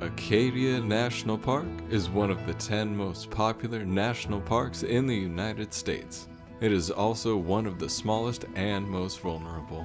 Acadia 0.01 0.81
National 0.81 1.39
Park 1.39 1.67
is 1.91 2.09
one 2.09 2.31
of 2.31 2.47
the 2.47 2.55
10 2.55 2.97
most 2.97 3.31
popular 3.31 3.85
national 3.85 4.41
parks 4.41 4.85
in 4.85 5.09
the 5.09 5.17
United 5.17 5.75
States. 5.75 6.29
It 6.63 6.71
is 6.71 6.93
also 6.93 7.37
one 7.37 7.67
of 7.67 7.81
the 7.81 7.91
smallest 7.91 8.45
and 8.55 8.89
most 8.89 9.19
vulnerable. 9.19 9.85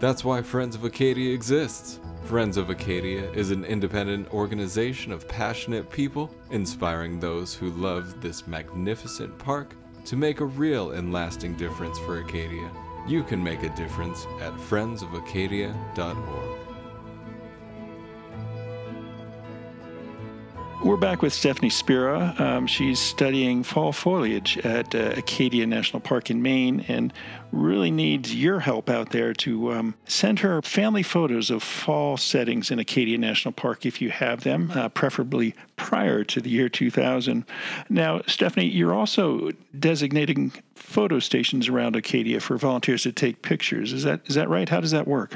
That's 0.00 0.24
why 0.24 0.42
Friends 0.42 0.74
of 0.74 0.82
Acadia 0.82 1.32
exists. 1.32 2.00
Friends 2.24 2.56
of 2.56 2.68
Acadia 2.68 3.30
is 3.30 3.52
an 3.52 3.64
independent 3.64 4.34
organization 4.34 5.12
of 5.12 5.28
passionate 5.28 5.88
people 5.88 6.28
inspiring 6.50 7.20
those 7.20 7.54
who 7.54 7.70
love 7.70 8.20
this 8.20 8.48
magnificent 8.48 9.38
park 9.38 9.76
to 10.04 10.16
make 10.16 10.40
a 10.40 10.44
real 10.44 10.90
and 10.90 11.12
lasting 11.12 11.54
difference 11.54 11.96
for 12.00 12.18
Acadia. 12.18 12.72
You 13.06 13.22
can 13.22 13.40
make 13.40 13.62
a 13.62 13.76
difference 13.76 14.26
at 14.40 14.52
friendsofacadia.org. 14.54 16.65
We're 20.86 20.96
back 20.96 21.20
with 21.20 21.32
Stephanie 21.32 21.68
Spera. 21.68 22.32
Um, 22.38 22.68
she's 22.68 23.00
studying 23.00 23.64
fall 23.64 23.90
foliage 23.90 24.56
at 24.58 24.94
uh, 24.94 25.14
Acadia 25.16 25.66
National 25.66 25.98
Park 25.98 26.30
in 26.30 26.40
Maine 26.42 26.84
and 26.86 27.12
really 27.50 27.90
needs 27.90 28.32
your 28.32 28.60
help 28.60 28.88
out 28.88 29.10
there 29.10 29.32
to 29.34 29.72
um, 29.72 29.96
send 30.04 30.38
her 30.38 30.62
family 30.62 31.02
photos 31.02 31.50
of 31.50 31.64
fall 31.64 32.16
settings 32.16 32.70
in 32.70 32.78
Acadia 32.78 33.18
National 33.18 33.50
Park 33.50 33.84
if 33.84 34.00
you 34.00 34.10
have 34.10 34.44
them, 34.44 34.70
uh, 34.76 34.88
preferably 34.88 35.56
prior 35.74 36.22
to 36.22 36.40
the 36.40 36.50
year 36.50 36.68
2000. 36.68 37.44
Now, 37.88 38.20
Stephanie, 38.28 38.68
you're 38.68 38.94
also 38.94 39.50
designating 39.76 40.52
photo 40.76 41.18
stations 41.18 41.68
around 41.68 41.96
Acadia 41.96 42.38
for 42.38 42.56
volunteers 42.58 43.02
to 43.02 43.10
take 43.10 43.42
pictures. 43.42 43.92
Is 43.92 44.04
that 44.04 44.20
is 44.26 44.36
that 44.36 44.48
right? 44.48 44.68
How 44.68 44.80
does 44.80 44.92
that 44.92 45.08
work? 45.08 45.34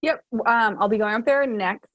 Yep, 0.00 0.24
um, 0.46 0.78
I'll 0.80 0.88
be 0.88 0.96
going 0.96 1.16
up 1.16 1.26
there 1.26 1.46
next 1.46 1.89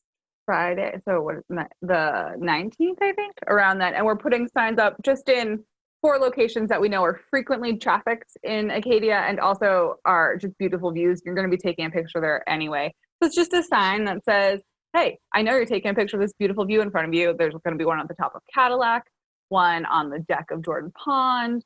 Friday. 0.45 0.99
So 1.07 1.21
what 1.21 1.35
the 1.49 2.35
19th, 2.39 3.01
I 3.01 3.13
think, 3.13 3.33
around 3.47 3.79
that. 3.79 3.93
And 3.93 4.05
we're 4.05 4.17
putting 4.17 4.47
signs 4.55 4.79
up 4.79 4.95
just 5.03 5.29
in 5.29 5.63
four 6.01 6.17
locations 6.19 6.69
that 6.69 6.79
we 6.79 6.89
know 6.89 7.03
are 7.03 7.19
frequently 7.29 7.77
trafficked 7.77 8.31
in 8.43 8.69
Acadia 8.69 9.25
and 9.27 9.39
also 9.39 9.95
are 10.05 10.37
just 10.37 10.57
beautiful 10.57 10.91
views. 10.91 11.21
You're 11.25 11.35
going 11.35 11.49
to 11.49 11.55
be 11.55 11.61
taking 11.61 11.85
a 11.85 11.89
picture 11.89 12.21
there 12.21 12.47
anyway. 12.47 12.93
So 13.21 13.27
it's 13.27 13.35
just 13.35 13.53
a 13.53 13.63
sign 13.63 14.05
that 14.05 14.23
says, 14.23 14.61
hey, 14.93 15.17
I 15.33 15.41
know 15.41 15.55
you're 15.55 15.65
taking 15.65 15.91
a 15.91 15.93
picture 15.95 16.17
of 16.17 16.21
this 16.21 16.33
beautiful 16.37 16.65
view 16.65 16.81
in 16.81 16.91
front 16.91 17.07
of 17.07 17.13
you. 17.13 17.35
There's 17.37 17.53
going 17.53 17.73
to 17.73 17.77
be 17.77 17.85
one 17.85 17.99
at 17.99 18.07
the 18.07 18.13
top 18.13 18.33
of 18.35 18.41
Cadillac, 18.53 19.03
one 19.49 19.85
on 19.85 20.09
the 20.09 20.19
deck 20.19 20.45
of 20.51 20.63
Jordan 20.63 20.91
Pond, 20.91 21.63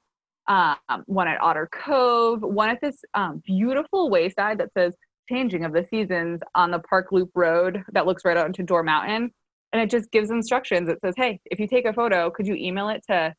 um, 0.48 0.78
one 1.06 1.28
at 1.28 1.42
Otter 1.42 1.70
Cove, 1.72 2.42
one 2.42 2.70
at 2.70 2.80
this 2.82 2.96
um, 3.14 3.42
beautiful 3.46 4.10
wayside 4.10 4.58
that 4.60 4.70
says 4.76 4.96
changing 5.30 5.64
of 5.66 5.74
the 5.74 5.86
seasons 5.90 6.42
on 6.56 6.72
the 6.72 6.80
Park 6.80 7.08
Loop 7.12 7.30
Road 7.36 7.84
that 7.94 8.06
looks 8.06 8.26
right 8.26 8.38
out 8.38 8.48
into 8.48 8.64
Dorr 8.64 8.84
Mountain. 8.84 9.32
And 9.72 9.82
it 9.82 9.90
just 9.90 10.12
gives 10.12 10.32
instructions. 10.32 10.90
It 10.90 11.00
says, 11.04 11.14
hey, 11.16 11.40
if 11.46 11.60
you 11.60 11.68
take 11.68 11.86
a 11.86 11.94
photo, 11.94 12.32
could 12.32 12.48
you 12.48 12.56
email 12.56 12.90
it 12.90 13.04
to 13.08 13.34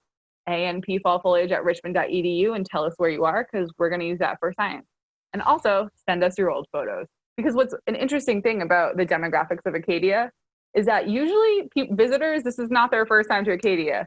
anpfallfoliage 0.48 1.50
at 1.50 1.64
richmond.edu 1.64 2.54
and 2.54 2.64
tell 2.64 2.84
us 2.84 2.94
where 2.98 3.10
you 3.10 3.24
are? 3.24 3.46
Because 3.50 3.70
we're 3.78 3.88
going 3.88 4.00
to 4.00 4.06
use 4.06 4.20
that 4.20 4.38
for 4.38 4.52
science. 4.52 4.86
And 5.32 5.42
also 5.42 5.88
send 6.08 6.22
us 6.22 6.38
your 6.38 6.50
old 6.50 6.66
photos. 6.72 7.06
Because 7.36 7.54
what's 7.54 7.74
an 7.86 7.96
interesting 7.96 8.42
thing 8.42 8.62
about 8.62 8.96
the 8.96 9.06
demographics 9.06 9.66
of 9.66 9.74
Acadia 9.74 10.30
is 10.74 10.86
that 10.86 11.08
usually 11.08 11.68
pe- 11.74 11.92
visitors, 11.92 12.42
this 12.42 12.58
is 12.58 12.70
not 12.70 12.90
their 12.90 13.06
first 13.06 13.28
time 13.28 13.44
to 13.44 13.52
Acadia. 13.52 14.06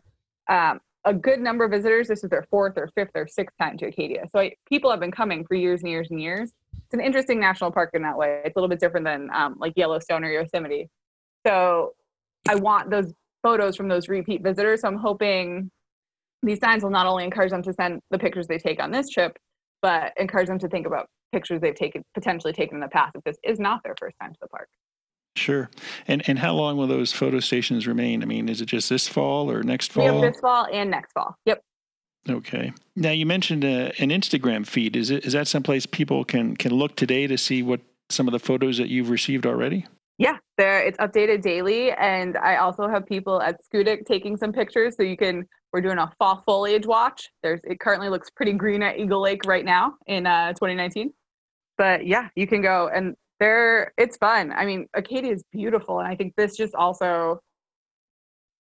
Um, 0.50 0.80
a 1.06 1.14
good 1.14 1.42
number 1.42 1.66
of 1.66 1.72
visitors, 1.72 2.08
this 2.08 2.24
is 2.24 2.30
their 2.30 2.46
fourth 2.50 2.78
or 2.78 2.90
fifth 2.96 3.12
or 3.16 3.28
sixth 3.28 3.58
time 3.58 3.78
to 3.80 3.88
Acadia. 3.88 4.26
So 4.32 4.40
I, 4.40 4.54
people 4.70 4.90
have 4.92 5.02
been 5.02 5.12
coming 5.12 5.46
for 5.46 5.56
years 5.56 5.82
and 5.82 5.90
years 5.90 6.08
and 6.10 6.22
years 6.22 6.54
an 6.94 7.02
interesting 7.02 7.40
national 7.40 7.72
park 7.72 7.92
in 7.94 8.02
that 8.04 8.18
way. 8.18 8.42
It's 8.46 8.56
a 8.56 8.60
little 8.60 8.70
bit 8.70 8.80
different 8.80 9.06
than 9.06 9.30
um, 9.34 9.56
like 9.60 9.74
Yellowstone 9.76 10.24
or 10.24 10.32
Yosemite. 10.32 10.90
So 11.46 11.94
I 12.48 12.56
want 12.56 12.90
those 12.90 13.14
photos 13.42 13.76
from 13.76 13.88
those 13.88 14.08
repeat 14.08 14.44
visitors. 14.44 14.82
So 14.82 14.88
I'm 14.88 14.98
hoping 14.98 15.70
these 16.42 16.60
signs 16.60 16.84
will 16.84 16.92
not 16.92 17.08
only 17.08 17.24
encourage 17.24 17.52
them 17.52 17.64
to 17.64 17.74
send 17.74 18.00
the 18.12 18.20
pictures 18.20 18.48
they 18.48 18.58
take 18.58 18.82
on 18.82 18.92
this 18.92 19.10
trip, 19.10 19.38
but 19.82 20.14
encourage 20.18 20.48
them 20.48 20.60
to 20.60 20.68
think 20.68 20.88
about 20.88 21.08
pictures 21.32 21.60
they've 21.62 21.76
taken 21.76 22.04
potentially 22.14 22.54
taken 22.54 22.76
in 22.76 22.82
the 22.82 22.88
past 22.88 23.16
if 23.16 23.24
this 23.24 23.38
is 23.44 23.60
not 23.60 23.82
their 23.84 23.96
first 24.00 24.16
time 24.22 24.32
to 24.32 24.40
the 24.42 24.48
park. 24.48 24.70
Sure. 25.36 25.70
And 26.08 26.22
and 26.28 26.40
how 26.40 26.54
long 26.54 26.78
will 26.78 26.88
those 26.88 27.12
photo 27.12 27.40
stations 27.40 27.88
remain? 27.88 28.22
I 28.22 28.26
mean, 28.26 28.48
is 28.48 28.62
it 28.62 28.68
just 28.68 28.90
this 28.90 29.08
fall 29.08 29.50
or 29.50 29.64
next 29.64 29.92
fall? 29.92 30.06
We 30.06 30.12
have 30.12 30.22
this 30.22 30.40
fall 30.40 30.68
and 30.72 30.92
next 30.92 31.12
fall. 31.14 31.36
Yep. 31.46 31.62
Okay. 32.30 32.74
Now 32.96 33.12
you 33.12 33.26
mentioned 33.26 33.66
uh, 33.66 33.92
an 34.00 34.10
Instagram 34.10 34.66
feed. 34.66 34.96
Is 34.96 35.10
it 35.10 35.26
is 35.26 35.34
that 35.34 35.48
someplace 35.48 35.86
people 35.86 36.24
can 36.24 36.56
can 36.56 36.74
look 36.74 36.96
today 36.96 37.28
to 37.28 37.38
see 37.38 37.62
what 37.62 37.82
some 38.10 38.28
of 38.28 38.32
the 38.32 38.40
photos 38.40 38.78
that 38.78 38.90
you've 38.90 39.10
received 39.10 39.46
already? 39.46 39.86
Yeah, 40.18 40.38
there 40.58 40.80
it's 40.80 40.98
updated 41.00 41.42
daily, 41.42 41.92
and 41.92 42.38
I 42.38 42.58
also 42.58 42.88
have 42.88 43.06
people 43.06 43.42
at 43.42 43.58
Schoodic 43.64 44.06
taking 44.06 44.38
some 44.38 44.54
pictures, 44.54 44.96
so 44.96 45.04
you 45.04 45.18
can. 45.18 45.48
We're 45.74 45.82
doing 45.82 45.98
a 45.98 46.12
fall 46.20 46.44
foliage 46.46 46.86
watch. 46.86 47.32
There's 47.42 47.60
it 47.64 47.80
currently 47.80 48.08
looks 48.08 48.30
pretty 48.30 48.54
green 48.54 48.84
at 48.84 49.00
Eagle 49.00 49.22
Lake 49.22 49.42
right 49.46 49.66
now 49.66 49.96
in 50.06 50.28
uh, 50.28 50.50
2019, 50.54 51.12
but 51.80 52.06
yeah, 52.06 52.30
you 52.36 52.46
can 52.46 52.62
go 52.62 52.90
and 52.94 53.16
there. 53.40 53.92
It's 53.98 54.18
fun. 54.18 54.52
I 54.52 54.66
mean, 54.66 54.88
Acadia 54.94 55.34
is 55.34 55.44
beautiful, 55.52 56.00
and 56.00 56.08
I 56.08 56.16
think 56.16 56.36
this 56.38 56.56
just 56.56 56.76
also. 56.76 57.42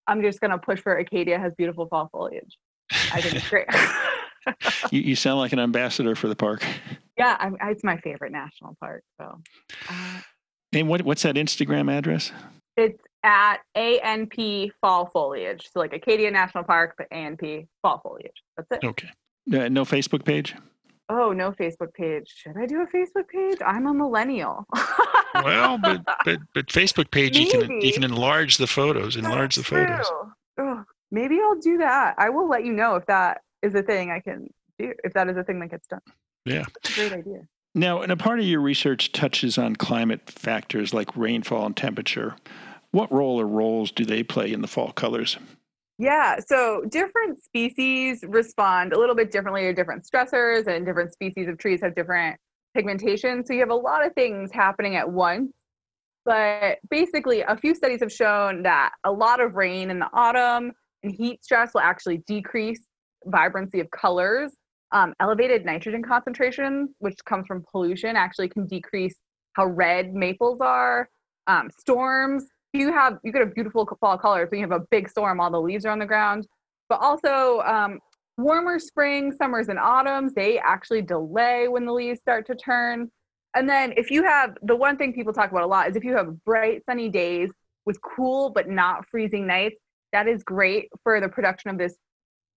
I'm 0.05 0.21
just 0.21 0.41
gonna 0.41 0.57
push 0.57 0.81
for 0.81 0.97
Acadia 0.97 1.39
has 1.39 1.53
beautiful 1.55 1.87
fall 1.87 2.09
foliage. 2.11 2.57
I 2.91 3.21
think 3.21 3.35
it's 3.35 3.49
great. 3.49 3.67
you, 4.91 5.01
you 5.01 5.15
sound 5.15 5.39
like 5.39 5.53
an 5.53 5.59
ambassador 5.59 6.15
for 6.15 6.27
the 6.27 6.35
park. 6.35 6.65
Yeah, 7.17 7.37
I'm, 7.39 7.57
it's 7.61 7.83
my 7.83 7.97
favorite 7.97 8.31
national 8.31 8.75
park. 8.79 9.03
So. 9.19 9.41
Uh, 9.89 10.21
and 10.73 10.87
what 10.87 11.03
what's 11.03 11.23
that 11.23 11.35
Instagram 11.35 11.91
address? 11.91 12.31
It's 12.75 12.99
at 13.23 13.57
ANP 13.77 14.71
Fall 14.81 15.05
Foliage. 15.07 15.69
So 15.71 15.79
like 15.79 15.93
Acadia 15.93 16.31
National 16.31 16.63
Park, 16.63 16.95
but 16.97 17.09
ANP 17.11 17.67
Fall 17.81 17.99
Foliage. 17.99 18.43
That's 18.57 18.67
it. 18.71 18.85
Okay. 18.85 19.09
Uh, 19.53 19.69
no 19.69 19.85
Facebook 19.85 20.25
page. 20.25 20.55
Oh, 21.09 21.33
no 21.33 21.51
Facebook 21.51 21.93
page. 21.93 22.33
Should 22.35 22.57
I 22.57 22.65
do 22.65 22.81
a 22.81 22.87
Facebook 22.87 23.27
page? 23.27 23.57
I'm 23.65 23.87
a 23.87 23.93
millennial. 23.93 24.65
well, 25.35 25.77
but 25.77 26.01
but 26.25 26.39
but 26.53 26.67
Facebook 26.67 27.11
page 27.11 27.33
Maybe. 27.33 27.45
you 27.45 27.51
can 27.51 27.81
you 27.81 27.93
can 27.93 28.03
enlarge 28.03 28.57
the 28.57 28.67
photos, 28.67 29.15
enlarge 29.15 29.55
That's 29.55 29.69
the 29.69 29.75
photos. 29.75 30.11
Maybe 31.13 31.39
I'll 31.41 31.59
do 31.59 31.77
that. 31.77 32.15
I 32.17 32.29
will 32.29 32.49
let 32.49 32.65
you 32.65 32.73
know 32.73 32.95
if 32.95 33.05
that 33.05 33.41
is 33.61 33.73
a 33.75 33.83
thing 33.83 34.11
I 34.11 34.19
can 34.19 34.49
do. 34.77 34.93
If 35.03 35.13
that 35.13 35.29
is 35.29 35.37
a 35.37 35.43
thing 35.43 35.59
that 35.59 35.69
gets 35.69 35.87
done. 35.87 36.01
Yeah. 36.43 36.65
great 36.95 37.13
idea. 37.13 37.47
Now, 37.75 38.01
and 38.01 38.11
a 38.11 38.17
part 38.17 38.39
of 38.39 38.45
your 38.45 38.59
research 38.59 39.13
touches 39.13 39.57
on 39.57 39.75
climate 39.75 40.29
factors 40.29 40.93
like 40.93 41.15
rainfall 41.15 41.65
and 41.67 41.77
temperature. 41.77 42.35
What 42.91 43.11
role 43.11 43.39
or 43.39 43.47
roles 43.47 43.91
do 43.91 44.05
they 44.05 44.23
play 44.23 44.51
in 44.51 44.61
the 44.61 44.67
fall 44.67 44.91
colors? 44.91 45.37
Yeah, 45.97 46.39
so 46.45 46.83
different 46.89 47.41
species 47.43 48.23
respond 48.27 48.93
a 48.93 48.99
little 48.99 49.15
bit 49.15 49.31
differently 49.31 49.61
to 49.61 49.73
different 49.73 50.05
stressors, 50.05 50.67
and 50.67 50.85
different 50.85 51.13
species 51.13 51.47
of 51.47 51.57
trees 51.57 51.81
have 51.81 51.95
different 51.95 52.37
pigmentation. 52.75 53.45
So 53.45 53.53
you 53.53 53.59
have 53.61 53.69
a 53.69 53.75
lot 53.75 54.05
of 54.05 54.13
things 54.13 54.51
happening 54.51 54.95
at 54.95 55.11
once. 55.11 55.51
But 56.25 56.79
basically, 56.89 57.41
a 57.41 57.57
few 57.57 57.75
studies 57.75 57.99
have 58.01 58.11
shown 58.11 58.63
that 58.63 58.91
a 59.03 59.11
lot 59.11 59.39
of 59.39 59.55
rain 59.55 59.89
in 59.89 59.99
the 59.99 60.09
autumn 60.13 60.73
heat 61.11 61.43
stress 61.43 61.73
will 61.73 61.81
actually 61.81 62.17
decrease 62.27 62.81
vibrancy 63.25 63.79
of 63.79 63.89
colors 63.91 64.51
um, 64.93 65.13
elevated 65.19 65.65
nitrogen 65.65 66.03
concentration, 66.03 66.93
which 66.99 67.17
comes 67.25 67.47
from 67.47 67.65
pollution, 67.69 68.15
actually 68.15 68.47
can 68.47 68.67
decrease 68.67 69.15
how 69.53 69.65
red 69.65 70.13
maples 70.13 70.59
are. 70.61 71.09
Um, 71.47 71.69
storms, 71.77 72.45
you 72.73 72.93
have 72.93 73.17
you 73.23 73.31
get 73.33 73.41
a 73.41 73.47
beautiful 73.47 73.87
fall 73.99 74.17
colors 74.17 74.49
when 74.49 74.59
you 74.59 74.67
have 74.67 74.79
a 74.79 74.85
big 74.91 75.09
storm, 75.09 75.39
all 75.39 75.51
the 75.51 75.59
leaves 75.59 75.85
are 75.85 75.89
on 75.89 75.99
the 75.99 76.05
ground. 76.05 76.47
But 76.89 77.01
also 77.01 77.61
um, 77.61 77.99
warmer 78.37 78.79
spring, 78.79 79.31
summers, 79.31 79.67
and 79.67 79.79
autumns, 79.79 80.33
they 80.33 80.59
actually 80.59 81.01
delay 81.01 81.67
when 81.67 81.85
the 81.85 81.91
leaves 81.91 82.19
start 82.19 82.45
to 82.47 82.55
turn. 82.55 83.11
And 83.55 83.67
then 83.67 83.93
if 83.97 84.09
you 84.09 84.23
have 84.23 84.55
the 84.61 84.75
one 84.75 84.97
thing 84.97 85.13
people 85.13 85.33
talk 85.33 85.51
about 85.51 85.63
a 85.63 85.67
lot 85.67 85.89
is 85.89 85.95
if 85.95 86.03
you 86.03 86.15
have 86.15 86.43
bright 86.43 86.83
sunny 86.85 87.09
days 87.09 87.49
with 87.85 87.99
cool 88.01 88.51
but 88.51 88.69
not 88.69 89.07
freezing 89.09 89.45
nights, 89.45 89.75
that 90.13 90.27
is 90.27 90.43
great 90.43 90.89
for 91.03 91.19
the 91.19 91.27
production 91.27 91.69
of 91.69 91.77
this 91.77 91.95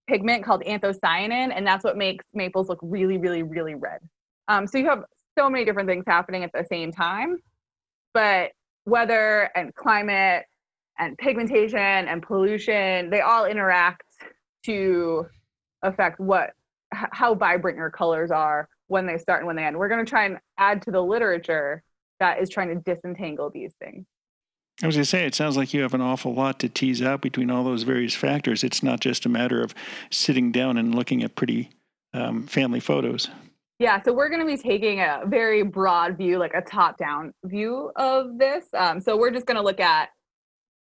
pigment 0.07 0.45
called 0.45 0.63
anthocyanin, 0.63 1.53
and 1.55 1.67
that's 1.67 1.83
what 1.83 1.97
makes 1.97 2.25
maples 2.33 2.69
look 2.69 2.79
really, 2.83 3.19
really, 3.19 3.43
really 3.43 3.75
red. 3.75 3.99
Um, 4.47 4.67
so 4.67 4.79
you 4.79 4.89
have 4.89 5.03
so 5.37 5.51
many 5.51 5.65
different 5.65 5.89
things 5.89 6.05
happening 6.07 6.45
at 6.45 6.53
the 6.53 6.65
same 6.71 6.93
time, 6.93 7.39
but 8.15 8.53
weather 8.85 9.51
and 9.57 9.75
climate 9.75 10.45
and 10.99 11.19
pigmentation 11.19 11.79
and 11.79 12.23
pollution, 12.23 13.11
they 13.11 13.21
all 13.21 13.47
interact 13.47 14.05
to 14.65 15.27
affect 15.83 16.21
what 16.21 16.51
how 16.93 17.35
vibrant 17.35 17.77
your 17.77 17.91
colors 17.91 18.31
are 18.31 18.69
when 18.87 19.07
they 19.07 19.19
start 19.19 19.41
and 19.41 19.47
when 19.47 19.57
they 19.57 19.65
end. 19.65 19.77
We're 19.77 19.89
going 19.89 20.05
to 20.05 20.09
try 20.09 20.25
and 20.25 20.39
add 20.57 20.83
to 20.83 20.91
the 20.91 21.03
literature 21.03 21.83
that 22.21 22.41
is 22.41 22.49
trying 22.49 22.69
to 22.69 22.77
disentangle 22.77 23.51
these 23.51 23.75
things. 23.81 24.07
I 24.83 24.87
was 24.87 24.97
going 24.97 25.05
to 25.05 25.09
say, 25.09 25.25
it 25.25 25.35
sounds 25.35 25.57
like 25.57 25.73
you 25.73 25.81
have 25.83 25.95
an 25.95 26.03
awful 26.03 26.35
lot 26.35 26.59
to 26.59 26.69
tease 26.69 27.01
out 27.01 27.23
between 27.23 27.51
all 27.51 27.65
those 27.65 27.83
various 27.83 28.15
factors. 28.15 28.63
It's 28.63 28.83
not 28.83 29.01
just 29.01 29.25
a 29.25 29.29
matter 29.31 29.63
of 29.63 29.75
sitting 30.11 30.53
down 30.53 30.77
and 30.77 30.95
looking 30.95 31.23
at 31.23 31.35
pretty 31.35 31.71
um, 32.13 32.47
family 32.47 32.81
photos. 32.81 33.31
Yeah, 33.79 34.03
so 34.03 34.13
we're 34.13 34.29
going 34.29 34.41
to 34.41 34.47
be 34.47 34.57
taking 34.57 35.01
a 35.01 35.23
very 35.27 35.63
broad 35.63 36.19
view, 36.19 36.39
like 36.39 36.53
a 36.55 36.61
top 36.61 36.99
down 36.99 37.33
view 37.45 37.91
of 37.97 38.39
this. 38.39 38.67
Um, 38.75 39.01
so 39.01 39.17
we're 39.17 39.31
just 39.31 39.47
going 39.47 39.57
to 39.57 39.63
look 39.63 39.81
at 39.81 40.11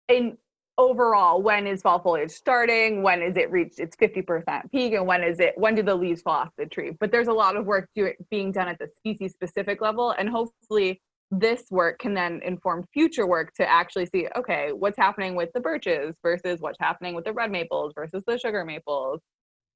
in 0.07 0.37
overall 0.77 1.41
when 1.41 1.67
is 1.67 1.83
fall 1.83 1.99
foliage 1.99 2.31
starting 2.31 3.03
when 3.03 3.21
is 3.21 3.37
it 3.37 3.51
reached 3.51 3.79
its 3.79 3.95
50% 3.95 4.71
peak 4.71 4.93
and 4.93 5.05
when 5.05 5.23
is 5.23 5.39
it 5.39 5.53
when 5.55 5.75
do 5.75 5.83
the 5.83 5.93
leaves 5.93 6.23
fall 6.23 6.33
off 6.33 6.49
the 6.57 6.65
tree 6.65 6.91
but 6.99 7.11
there's 7.11 7.27
a 7.27 7.33
lot 7.33 7.55
of 7.55 7.67
work 7.67 7.87
do, 7.93 8.11
being 8.31 8.51
done 8.51 8.67
at 8.67 8.79
the 8.79 8.87
species 8.87 9.33
specific 9.33 9.81
level 9.81 10.15
and 10.17 10.27
hopefully 10.27 10.99
this 11.39 11.63
work 11.71 11.99
can 11.99 12.13
then 12.13 12.41
inform 12.43 12.85
future 12.93 13.27
work 13.27 13.53
to 13.55 13.69
actually 13.69 14.05
see 14.05 14.27
okay 14.35 14.71
what's 14.71 14.97
happening 14.97 15.35
with 15.35 15.49
the 15.53 15.59
birches 15.59 16.15
versus 16.21 16.59
what's 16.59 16.77
happening 16.79 17.15
with 17.15 17.25
the 17.25 17.33
red 17.33 17.51
maples 17.51 17.93
versus 17.95 18.23
the 18.27 18.37
sugar 18.37 18.65
maples. 18.65 19.19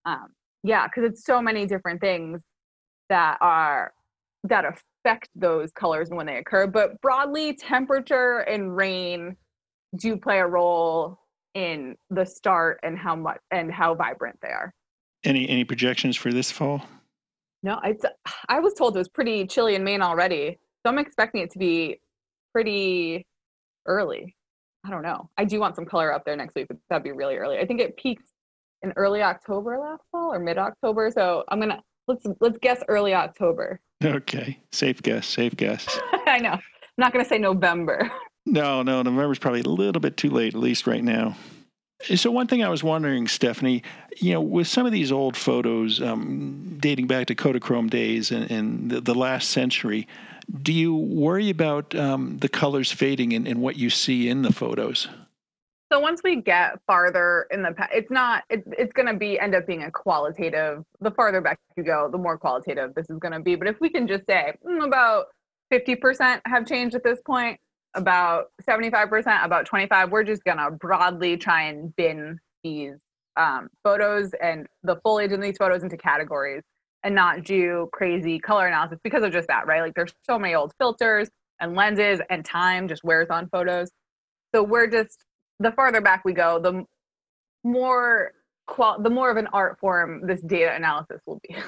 Um, 0.05 0.27
yeah 0.63 0.87
because 0.87 1.03
it's 1.09 1.25
so 1.25 1.41
many 1.41 1.65
different 1.65 2.01
things 2.01 2.41
that 3.09 3.37
are 3.41 3.93
that 4.43 4.65
affect 4.65 5.29
those 5.35 5.71
colors 5.71 6.09
and 6.09 6.17
when 6.17 6.25
they 6.25 6.37
occur 6.37 6.67
but 6.67 6.99
broadly 7.01 7.53
temperature 7.55 8.39
and 8.39 8.75
rain 8.75 9.35
do 9.95 10.17
play 10.17 10.39
a 10.39 10.45
role 10.45 11.19
in 11.53 11.95
the 12.09 12.25
start 12.25 12.79
and 12.83 12.97
how 12.97 13.15
much 13.15 13.39
and 13.51 13.71
how 13.71 13.95
vibrant 13.95 14.37
they 14.41 14.49
are. 14.49 14.73
Any 15.23 15.49
any 15.49 15.63
projections 15.63 16.15
for 16.15 16.31
this 16.31 16.51
fall? 16.51 16.83
No 17.63 17.79
it's 17.83 18.05
i 18.49 18.59
was 18.59 18.73
told 18.73 18.95
it 18.95 18.99
was 18.99 19.09
pretty 19.09 19.47
chilly 19.47 19.75
in 19.75 19.83
maine 19.83 20.01
already 20.01 20.59
so 20.87 20.91
I'm 20.91 20.99
expecting 20.99 21.41
it 21.41 21.51
to 21.51 21.59
be 21.59 21.99
pretty 22.53 23.27
early. 23.85 24.37
I 24.85 24.89
don't 24.89 25.01
know. 25.01 25.29
I 25.37 25.43
do 25.43 25.59
want 25.59 25.75
some 25.75 25.85
color 25.85 26.13
up 26.13 26.23
there 26.23 26.37
next 26.37 26.55
week, 26.55 26.67
but 26.69 26.77
that'd 26.89 27.03
be 27.03 27.11
really 27.11 27.35
early. 27.35 27.57
I 27.57 27.65
think 27.65 27.81
it 27.81 27.97
peaked 27.97 28.29
in 28.83 28.93
early 28.95 29.21
October 29.21 29.77
last 29.79 30.03
fall 30.13 30.33
or 30.33 30.39
mid 30.39 30.57
October. 30.57 31.11
So 31.11 31.43
I'm 31.49 31.59
gonna 31.59 31.83
let's 32.07 32.25
let's 32.39 32.57
guess 32.59 32.81
early 32.87 33.13
October. 33.13 33.81
Okay, 34.01 34.59
safe 34.71 35.01
guess. 35.01 35.27
Safe 35.27 35.57
guess. 35.57 35.85
I 36.25 36.39
know. 36.39 36.51
I'm 36.51 36.61
not 36.97 37.11
gonna 37.11 37.25
say 37.25 37.37
November. 37.37 38.09
No, 38.49 38.81
no, 38.81 39.01
November's 39.01 39.39
probably 39.39 39.59
a 39.59 39.67
little 39.67 39.99
bit 39.99 40.15
too 40.15 40.29
late, 40.29 40.55
at 40.55 40.61
least 40.61 40.87
right 40.87 41.03
now. 41.03 41.35
So 42.15 42.31
one 42.31 42.47
thing 42.47 42.63
I 42.63 42.69
was 42.69 42.81
wondering, 42.81 43.27
Stephanie, 43.27 43.83
you 44.17 44.31
know, 44.31 44.39
with 44.39 44.67
some 44.67 44.85
of 44.85 44.93
these 44.93 45.11
old 45.11 45.35
photos 45.35 46.01
um, 46.01 46.77
dating 46.79 47.07
back 47.07 47.27
to 47.27 47.35
Kodachrome 47.35 47.89
days 47.89 48.31
and, 48.31 48.49
and 48.49 48.89
the, 48.89 49.01
the, 49.01 49.15
last 49.15 49.49
century, 49.49 50.07
do 50.61 50.73
you 50.73 50.95
worry 50.95 51.49
about 51.49 51.93
um, 51.95 52.37
the 52.37 52.49
colors 52.49 52.91
fading 52.91 53.33
and, 53.33 53.61
what 53.61 53.75
you 53.75 53.89
see 53.89 54.29
in 54.29 54.43
the 54.43 54.53
photos? 54.53 55.07
So 55.91 55.99
once 55.99 56.21
we 56.23 56.41
get 56.41 56.79
farther 56.85 57.47
in 57.51 57.63
the, 57.63 57.73
it's 57.93 58.11
not, 58.11 58.43
it, 58.49 58.63
it's 58.77 58.93
going 58.93 59.07
to 59.07 59.13
be 59.13 59.39
end 59.39 59.55
up 59.55 59.65
being 59.65 59.83
a 59.83 59.91
qualitative. 59.91 60.83
The 60.99 61.11
farther 61.11 61.41
back 61.41 61.59
you 61.75 61.83
go, 61.83 62.09
the 62.11 62.17
more 62.17 62.37
qualitative 62.37 62.93
this 62.95 63.09
is 63.09 63.17
going 63.19 63.33
to 63.33 63.39
be. 63.39 63.55
But 63.55 63.67
if 63.67 63.79
we 63.79 63.89
can 63.89 64.07
just 64.07 64.25
say 64.25 64.53
mm, 64.65 64.85
about 64.85 65.27
50% 65.71 66.41
have 66.45 66.65
changed 66.65 66.95
at 66.95 67.03
this 67.03 67.19
point, 67.25 67.59
about 67.93 68.45
75%, 68.67 69.45
about 69.45 69.65
25, 69.65 70.11
we're 70.11 70.23
just 70.23 70.43
going 70.43 70.57
to 70.57 70.71
broadly 70.71 71.37
try 71.37 71.63
and 71.63 71.95
bin 71.95 72.37
these 72.63 72.95
um, 73.37 73.69
photos 73.83 74.31
and 74.41 74.67
the 74.83 74.97
foliage 75.03 75.31
in 75.31 75.39
these 75.39 75.57
photos 75.57 75.83
into 75.83 75.97
categories 75.97 76.63
and 77.07 77.15
not 77.15 77.45
do 77.45 77.87
crazy 77.93 78.37
color 78.37 78.67
analysis 78.67 78.99
because 79.01 79.23
of 79.23 79.31
just 79.31 79.47
that, 79.47 79.65
right? 79.65 79.81
Like 79.81 79.93
there's 79.95 80.13
so 80.25 80.37
many 80.37 80.53
old 80.53 80.73
filters 80.77 81.29
and 81.57 81.73
lenses 81.73 82.19
and 82.29 82.43
time 82.43 82.89
just 82.89 83.01
wears 83.01 83.29
on 83.29 83.47
photos. 83.47 83.89
So 84.53 84.61
we're 84.61 84.87
just 84.87 85.23
the 85.57 85.71
farther 85.71 86.01
back 86.01 86.25
we 86.25 86.33
go, 86.33 86.59
the 86.59 86.83
more 87.63 88.33
qual 88.67 89.01
the 89.01 89.09
more 89.09 89.31
of 89.31 89.37
an 89.37 89.47
art 89.53 89.79
form 89.79 90.27
this 90.27 90.41
data 90.41 90.75
analysis 90.75 91.21
will 91.25 91.39
be. 91.47 91.55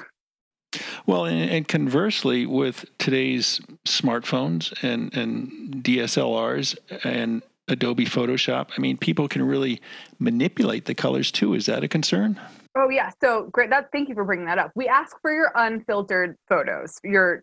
Well, 1.06 1.24
and, 1.24 1.66
conversely, 1.66 2.46
with 2.46 2.84
today's 2.98 3.60
smartphones 3.88 4.72
and, 4.84 5.12
and 5.16 5.82
DSLRs 5.82 6.76
and 7.02 7.42
Adobe 7.66 8.04
Photoshop, 8.04 8.68
I 8.76 8.80
mean, 8.80 8.96
people 8.96 9.26
can 9.26 9.42
really 9.42 9.80
manipulate 10.20 10.84
the 10.84 10.94
colors 10.94 11.32
too. 11.32 11.54
Is 11.54 11.66
that 11.66 11.82
a 11.82 11.88
concern? 11.88 12.38
Oh 12.76 12.88
yeah, 12.88 13.10
so 13.20 13.48
great. 13.52 13.70
That 13.70 13.90
thank 13.92 14.08
you 14.08 14.14
for 14.14 14.24
bringing 14.24 14.46
that 14.46 14.58
up. 14.58 14.70
We 14.74 14.86
ask 14.86 15.16
for 15.20 15.32
your 15.32 15.50
unfiltered 15.56 16.36
photos. 16.48 16.98
Your, 17.02 17.42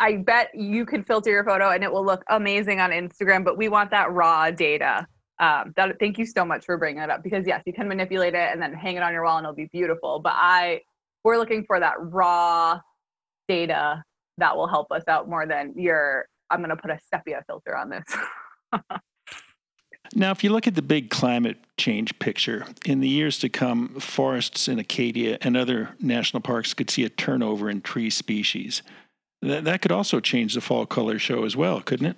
I 0.00 0.16
bet 0.16 0.50
you 0.54 0.84
can 0.84 1.04
filter 1.04 1.30
your 1.30 1.44
photo 1.44 1.70
and 1.70 1.84
it 1.84 1.92
will 1.92 2.04
look 2.04 2.24
amazing 2.30 2.80
on 2.80 2.90
Instagram, 2.90 3.44
but 3.44 3.56
we 3.56 3.68
want 3.68 3.90
that 3.92 4.10
raw 4.12 4.50
data. 4.50 5.06
Um, 5.38 5.72
that 5.76 5.96
thank 6.00 6.18
you 6.18 6.26
so 6.26 6.44
much 6.44 6.64
for 6.64 6.78
bringing 6.78 7.00
that 7.00 7.10
up 7.10 7.22
because 7.22 7.46
yes, 7.46 7.62
you 7.66 7.72
can 7.72 7.86
manipulate 7.86 8.34
it 8.34 8.50
and 8.52 8.60
then 8.60 8.72
hang 8.72 8.96
it 8.96 9.02
on 9.02 9.12
your 9.12 9.24
wall 9.24 9.36
and 9.36 9.44
it'll 9.44 9.54
be 9.54 9.68
beautiful. 9.70 10.18
But 10.18 10.32
I, 10.34 10.80
we're 11.22 11.36
looking 11.36 11.64
for 11.64 11.78
that 11.78 11.94
raw 11.98 12.80
data 13.46 14.02
that 14.38 14.56
will 14.56 14.66
help 14.66 14.90
us 14.90 15.04
out 15.08 15.28
more 15.28 15.46
than 15.46 15.74
your. 15.76 16.26
I'm 16.50 16.58
going 16.58 16.70
to 16.70 16.76
put 16.76 16.90
a 16.90 16.98
sepia 17.12 17.42
filter 17.46 17.76
on 17.76 17.90
this. 17.90 18.04
Now, 20.14 20.30
if 20.30 20.44
you 20.44 20.50
look 20.50 20.66
at 20.66 20.74
the 20.74 20.82
big 20.82 21.10
climate 21.10 21.58
change 21.76 22.18
picture, 22.18 22.64
in 22.84 23.00
the 23.00 23.08
years 23.08 23.38
to 23.40 23.48
come, 23.48 24.00
forests 24.00 24.68
in 24.68 24.78
Acadia 24.78 25.38
and 25.40 25.56
other 25.56 25.90
national 26.00 26.40
parks 26.40 26.74
could 26.74 26.90
see 26.90 27.04
a 27.04 27.08
turnover 27.08 27.68
in 27.68 27.80
tree 27.80 28.10
species. 28.10 28.82
That, 29.42 29.64
that 29.64 29.82
could 29.82 29.92
also 29.92 30.20
change 30.20 30.54
the 30.54 30.60
fall 30.60 30.86
color 30.86 31.18
show 31.18 31.44
as 31.44 31.56
well, 31.56 31.80
couldn't 31.80 32.06
it? 32.06 32.16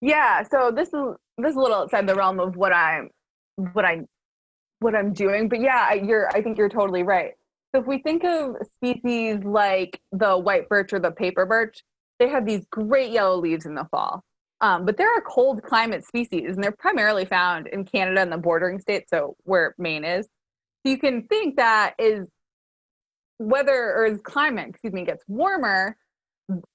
Yeah, 0.00 0.42
so 0.42 0.72
this 0.74 0.88
is 0.88 1.16
this 1.38 1.50
is 1.50 1.56
a 1.56 1.60
little 1.60 1.76
outside 1.78 2.06
the 2.06 2.14
realm 2.14 2.40
of 2.40 2.56
what 2.56 2.72
I'm 2.72 3.10
what 3.72 3.84
I 3.84 4.02
what 4.80 4.94
I'm 4.94 5.12
doing, 5.12 5.48
but 5.48 5.60
yeah, 5.60 5.92
you're 5.94 6.28
I 6.30 6.42
think 6.42 6.58
you're 6.58 6.68
totally 6.68 7.04
right. 7.04 7.32
So 7.74 7.80
if 7.80 7.86
we 7.86 7.98
think 7.98 8.24
of 8.24 8.56
species 8.76 9.38
like 9.44 10.00
the 10.10 10.36
white 10.36 10.68
birch 10.68 10.92
or 10.92 10.98
the 10.98 11.12
paper 11.12 11.46
birch, 11.46 11.82
they 12.18 12.28
have 12.28 12.44
these 12.44 12.66
great 12.70 13.12
yellow 13.12 13.38
leaves 13.38 13.64
in 13.64 13.74
the 13.74 13.86
fall. 13.90 14.24
Um, 14.62 14.86
but 14.86 14.96
they're 14.96 15.16
a 15.16 15.22
cold 15.22 15.62
climate 15.64 16.06
species, 16.06 16.54
and 16.54 16.62
they're 16.62 16.70
primarily 16.70 17.24
found 17.24 17.66
in 17.66 17.84
Canada 17.84 18.20
and 18.20 18.30
the 18.30 18.38
bordering 18.38 18.78
states, 18.78 19.10
so 19.10 19.36
where 19.42 19.74
Maine 19.76 20.04
is. 20.04 20.26
So 20.26 20.90
you 20.90 20.98
can 20.98 21.24
think 21.24 21.56
that 21.56 21.94
is 21.98 22.26
weather 23.40 23.92
or 23.96 24.04
as 24.04 24.20
climate, 24.22 24.68
excuse 24.68 24.92
me, 24.92 25.04
gets 25.04 25.24
warmer, 25.26 25.96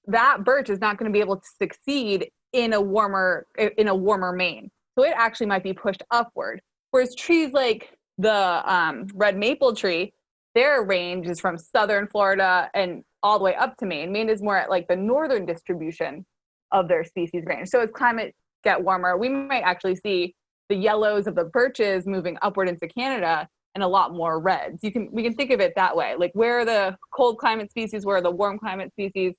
that 0.08 0.44
birch 0.44 0.70
is 0.70 0.80
not 0.80 0.98
going 0.98 1.10
to 1.10 1.14
be 1.14 1.22
able 1.22 1.38
to 1.38 1.48
succeed 1.58 2.30
in 2.52 2.74
a 2.74 2.82
warmer 2.82 3.46
in 3.78 3.88
a 3.88 3.96
warmer 3.96 4.34
Maine. 4.34 4.70
So 4.98 5.06
it 5.06 5.14
actually 5.16 5.48
might 5.48 5.64
be 5.64 5.74
pushed 5.74 6.04
upward. 6.12 6.62
Whereas 6.92 7.16
trees 7.16 7.52
like 7.54 7.94
the 8.18 8.74
um, 8.74 9.08
red 9.14 9.38
maple 9.38 9.76
tree, 9.76 10.14
their 10.56 10.84
range 10.84 11.28
is 11.28 11.40
from 11.40 11.58
southern 11.58 12.08
Florida 12.08 12.70
and 12.74 13.04
all 13.24 13.38
the 13.38 13.46
way 13.46 13.56
up 13.56 13.78
to 13.78 13.86
Maine. 13.86 14.12
Maine 14.12 14.30
is 14.30 14.42
more 14.42 14.58
at 14.58 14.70
like 14.70 14.88
the 14.88 14.96
northern 14.96 15.46
distribution 15.46 16.26
of 16.72 16.88
their 16.88 17.04
species 17.04 17.44
range. 17.46 17.70
So 17.70 17.80
as 17.82 17.90
climate 17.92 18.36
get 18.64 18.84
warmer, 18.84 19.18
we 19.18 19.30
might 19.30 19.62
actually 19.62 19.96
see 19.96 20.36
the 20.70 20.76
yellows 20.76 21.28
of 21.28 21.36
the 21.36 21.46
birches 21.46 22.06
moving 22.06 22.38
upward 22.42 22.68
into 22.68 22.88
Canada 22.88 23.48
and 23.76 23.84
a 23.84 23.88
lot 23.88 24.14
more 24.14 24.40
reds. 24.40 24.80
You 24.84 24.92
can 24.92 25.10
we 25.12 25.24
can 25.24 25.36
think 25.36 25.52
of 25.52 25.60
it 25.60 25.74
that 25.76 25.96
way. 25.96 26.16
Like 26.18 26.32
where 26.34 26.60
are 26.60 26.66
the 26.66 26.98
cold 27.14 27.38
climate 27.38 27.70
species, 27.70 28.06
where 28.06 28.18
are 28.18 28.22
the 28.22 28.32
warm 28.32 28.58
climate 28.60 28.92
species, 28.92 29.34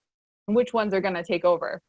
and 0.46 0.56
which 0.56 0.72
ones 0.72 0.94
are 0.94 1.00
going 1.00 1.14
to 1.14 1.24
take 1.24 1.44
over. 1.44 1.80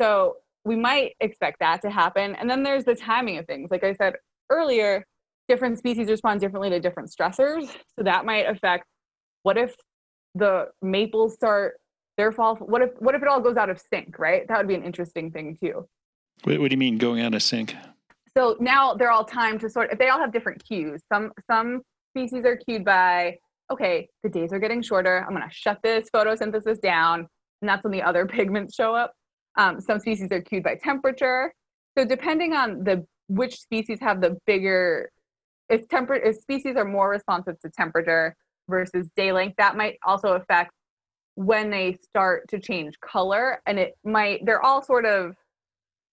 So 0.00 0.36
we 0.64 0.76
might 0.76 1.12
expect 1.20 1.60
that 1.60 1.82
to 1.82 1.90
happen. 1.90 2.34
And 2.34 2.48
then 2.48 2.62
there's 2.62 2.84
the 2.84 2.94
timing 2.94 3.38
of 3.38 3.46
things. 3.46 3.70
Like 3.70 3.84
I 3.84 3.94
said 3.94 4.14
earlier, 4.50 5.04
different 5.48 5.78
species 5.78 6.08
respond 6.08 6.40
differently 6.40 6.70
to 6.70 6.80
different 6.80 7.10
stressors. 7.10 7.68
So 7.96 8.04
that 8.04 8.24
might 8.24 8.48
affect 8.48 8.84
what 9.42 9.56
if 9.56 9.74
the 10.34 10.68
maples 10.82 11.34
start 11.34 11.80
their 12.16 12.32
fall 12.32 12.56
what 12.56 12.82
if 12.82 12.90
what 12.98 13.14
if 13.14 13.22
it 13.22 13.28
all 13.28 13.40
goes 13.40 13.56
out 13.56 13.70
of 13.70 13.80
sync 13.92 14.18
right? 14.18 14.46
That 14.48 14.58
would 14.58 14.68
be 14.68 14.74
an 14.74 14.84
interesting 14.84 15.30
thing 15.30 15.56
too. 15.62 15.88
What, 16.44 16.60
what 16.60 16.70
do 16.70 16.74
you 16.74 16.78
mean 16.78 16.98
going 16.98 17.20
out 17.20 17.34
of 17.34 17.42
sync? 17.42 17.74
So 18.36 18.56
now 18.60 18.94
they're 18.94 19.10
all 19.10 19.24
timed 19.24 19.60
to 19.60 19.70
sort 19.70 19.92
if 19.92 19.98
they 19.98 20.08
all 20.08 20.18
have 20.18 20.32
different 20.32 20.64
cues 20.64 21.00
some 21.12 21.32
some 21.50 21.82
species 22.12 22.44
are 22.44 22.56
cued 22.56 22.84
by 22.84 23.36
okay 23.70 24.08
the 24.22 24.28
days 24.28 24.52
are 24.52 24.58
getting 24.58 24.82
shorter 24.82 25.24
i'm 25.26 25.34
going 25.34 25.48
to 25.48 25.54
shut 25.54 25.78
this 25.82 26.08
photosynthesis 26.14 26.80
down 26.80 27.26
and 27.60 27.68
that's 27.68 27.84
when 27.84 27.92
the 27.92 28.02
other 28.02 28.26
pigments 28.26 28.74
show 28.74 28.94
up. 28.94 29.14
Um, 29.56 29.80
some 29.80 29.98
species 30.00 30.30
are 30.32 30.40
cued 30.40 30.62
by 30.62 30.76
temperature. 30.76 31.52
So 31.98 32.04
depending 32.04 32.52
on 32.54 32.84
the 32.84 33.04
which 33.28 33.60
species 33.60 33.98
have 34.00 34.20
the 34.20 34.36
bigger 34.46 35.10
if 35.68 35.88
temper 35.88 36.14
if 36.14 36.36
species 36.36 36.74
are 36.76 36.84
more 36.84 37.08
responsive 37.10 37.58
to 37.60 37.70
temperature 37.70 38.34
versus 38.68 39.08
day 39.14 39.30
length 39.30 39.54
that 39.56 39.76
might 39.76 39.98
also 40.04 40.32
affect 40.32 40.72
when 41.40 41.70
they 41.70 41.96
start 42.02 42.46
to 42.50 42.58
change 42.58 43.00
color 43.00 43.62
and 43.66 43.78
it 43.78 43.96
might 44.04 44.44
they're 44.44 44.62
all 44.62 44.82
sort 44.82 45.06
of 45.06 45.34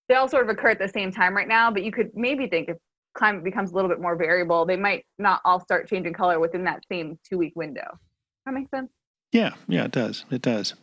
they 0.07 0.15
all 0.15 0.29
sort 0.29 0.41
of 0.41 0.49
occur 0.49 0.69
at 0.69 0.79
the 0.79 0.87
same 0.87 1.11
time 1.11 1.35
right 1.35 1.49
now 1.49 1.69
but 1.69 1.83
you 1.83 1.91
could 1.91 2.09
maybe 2.15 2.47
think 2.47 2.69
if 2.69 2.77
climate 3.13 3.43
becomes 3.43 3.71
a 3.71 3.75
little 3.75 3.89
bit 3.89 3.99
more 3.99 4.15
variable 4.15 4.65
they 4.65 4.77
might 4.77 5.03
not 5.19 5.41
all 5.43 5.59
start 5.59 5.85
changing 5.89 6.13
color 6.13 6.39
within 6.39 6.63
that 6.63 6.81
same 6.89 7.19
two 7.27 7.37
week 7.37 7.51
window. 7.57 7.99
That 8.45 8.53
makes 8.53 8.71
sense? 8.71 8.89
Yeah 9.33 9.55
yeah 9.67 9.83
it 9.83 9.91
does 9.91 10.23
it 10.31 10.41
does 10.41 10.75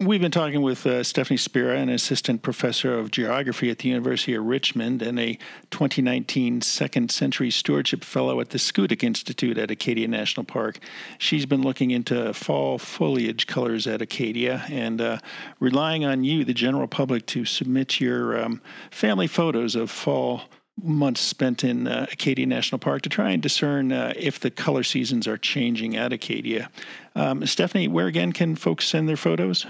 We've 0.00 0.20
been 0.20 0.30
talking 0.30 0.62
with 0.62 0.86
uh, 0.86 1.02
Stephanie 1.02 1.38
Spera, 1.38 1.76
an 1.76 1.88
assistant 1.88 2.42
professor 2.42 2.96
of 2.96 3.10
geography 3.10 3.68
at 3.68 3.80
the 3.80 3.88
University 3.88 4.32
of 4.34 4.44
Richmond 4.44 5.02
and 5.02 5.18
a 5.18 5.36
2019 5.72 6.60
Second 6.60 7.10
Century 7.10 7.50
Stewardship 7.50 8.04
Fellow 8.04 8.40
at 8.40 8.50
the 8.50 8.58
Schoodic 8.58 9.02
Institute 9.02 9.58
at 9.58 9.72
Acadia 9.72 10.06
National 10.06 10.44
Park. 10.44 10.78
She's 11.18 11.46
been 11.46 11.62
looking 11.62 11.90
into 11.90 12.32
fall 12.32 12.78
foliage 12.78 13.48
colors 13.48 13.88
at 13.88 14.00
Acadia 14.00 14.64
and 14.70 15.00
uh, 15.00 15.18
relying 15.58 16.04
on 16.04 16.22
you, 16.22 16.44
the 16.44 16.54
general 16.54 16.86
public, 16.86 17.26
to 17.26 17.44
submit 17.44 18.00
your 18.00 18.40
um, 18.40 18.62
family 18.92 19.26
photos 19.26 19.74
of 19.74 19.90
fall 19.90 20.42
months 20.80 21.20
spent 21.20 21.64
in 21.64 21.88
uh, 21.88 22.06
Acadia 22.12 22.46
National 22.46 22.78
Park 22.78 23.02
to 23.02 23.08
try 23.08 23.30
and 23.32 23.42
discern 23.42 23.90
uh, 23.90 24.12
if 24.14 24.38
the 24.38 24.50
color 24.52 24.84
seasons 24.84 25.26
are 25.26 25.36
changing 25.36 25.96
at 25.96 26.12
Acadia. 26.12 26.70
Um, 27.16 27.44
Stephanie, 27.46 27.88
where 27.88 28.06
again 28.06 28.30
can 28.30 28.54
folks 28.54 28.86
send 28.86 29.08
their 29.08 29.16
photos? 29.16 29.66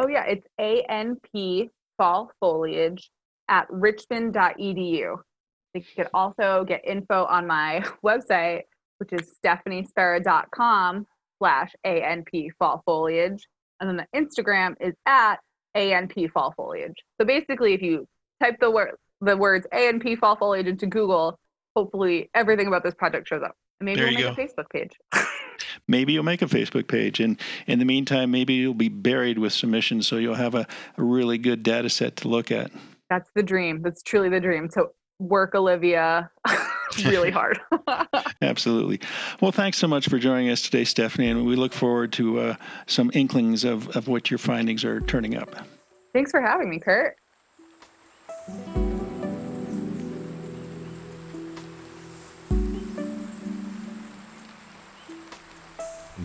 Oh, 0.00 0.08
yeah, 0.08 0.24
it's 0.24 0.46
ANP 0.58 1.68
fall 1.98 2.30
foliage 2.40 3.10
at 3.48 3.66
richmond.edu. 3.68 5.16
You 5.74 5.82
could 5.94 6.08
also 6.14 6.64
get 6.66 6.80
info 6.86 7.26
on 7.26 7.46
my 7.46 7.84
website, 8.04 8.62
which 8.96 9.12
is 9.12 9.34
stephaniespera.com 9.44 11.06
slash 11.38 11.72
ANP 11.86 12.48
fall 12.58 12.82
foliage. 12.86 13.46
And 13.78 13.90
then 13.90 13.96
the 13.98 14.18
Instagram 14.18 14.74
is 14.80 14.94
at 15.04 15.36
ANP 15.76 16.30
fall 16.32 16.54
foliage. 16.56 16.96
So 17.20 17.26
basically, 17.26 17.74
if 17.74 17.82
you 17.82 18.08
type 18.42 18.56
the 18.58 18.70
word 18.70 18.92
the 19.20 19.36
words 19.36 19.66
ANP 19.72 20.18
fall 20.18 20.34
foliage 20.36 20.66
into 20.66 20.86
Google, 20.86 21.38
hopefully 21.76 22.30
everything 22.34 22.68
about 22.68 22.82
this 22.82 22.94
project 22.94 23.28
shows 23.28 23.42
up. 23.42 23.52
And 23.80 23.84
maybe 23.84 24.00
there 24.00 24.06
we'll 24.08 24.14
make 24.14 24.36
go. 24.36 24.42
a 24.42 24.46
Facebook 24.46 24.70
page. 24.72 24.92
maybe 25.88 26.12
you'll 26.12 26.22
make 26.22 26.42
a 26.42 26.46
Facebook 26.46 26.88
page. 26.88 27.20
And 27.20 27.40
in 27.66 27.78
the 27.78 27.84
meantime, 27.84 28.30
maybe 28.30 28.54
you'll 28.54 28.74
be 28.74 28.88
buried 28.88 29.38
with 29.38 29.52
submissions 29.52 30.06
so 30.06 30.16
you'll 30.16 30.34
have 30.34 30.54
a, 30.54 30.66
a 30.96 31.02
really 31.02 31.38
good 31.38 31.62
data 31.62 31.90
set 31.90 32.16
to 32.16 32.28
look 32.28 32.50
at. 32.50 32.70
That's 33.08 33.30
the 33.34 33.42
dream. 33.42 33.82
That's 33.82 34.02
truly 34.02 34.28
the 34.28 34.40
dream. 34.40 34.68
So 34.70 34.92
work, 35.18 35.54
Olivia, 35.54 36.30
really 37.04 37.30
hard. 37.30 37.60
Absolutely. 38.42 39.00
Well, 39.40 39.52
thanks 39.52 39.78
so 39.78 39.86
much 39.86 40.08
for 40.08 40.18
joining 40.18 40.50
us 40.50 40.62
today, 40.62 40.84
Stephanie. 40.84 41.28
And 41.28 41.44
we 41.46 41.56
look 41.56 41.72
forward 41.72 42.12
to 42.14 42.40
uh, 42.40 42.54
some 42.86 43.10
inklings 43.14 43.64
of, 43.64 43.94
of 43.96 44.08
what 44.08 44.30
your 44.30 44.38
findings 44.38 44.84
are 44.84 45.00
turning 45.00 45.36
up. 45.36 45.54
Thanks 46.12 46.30
for 46.30 46.40
having 46.40 46.70
me, 46.70 46.80
Kurt. 46.80 47.16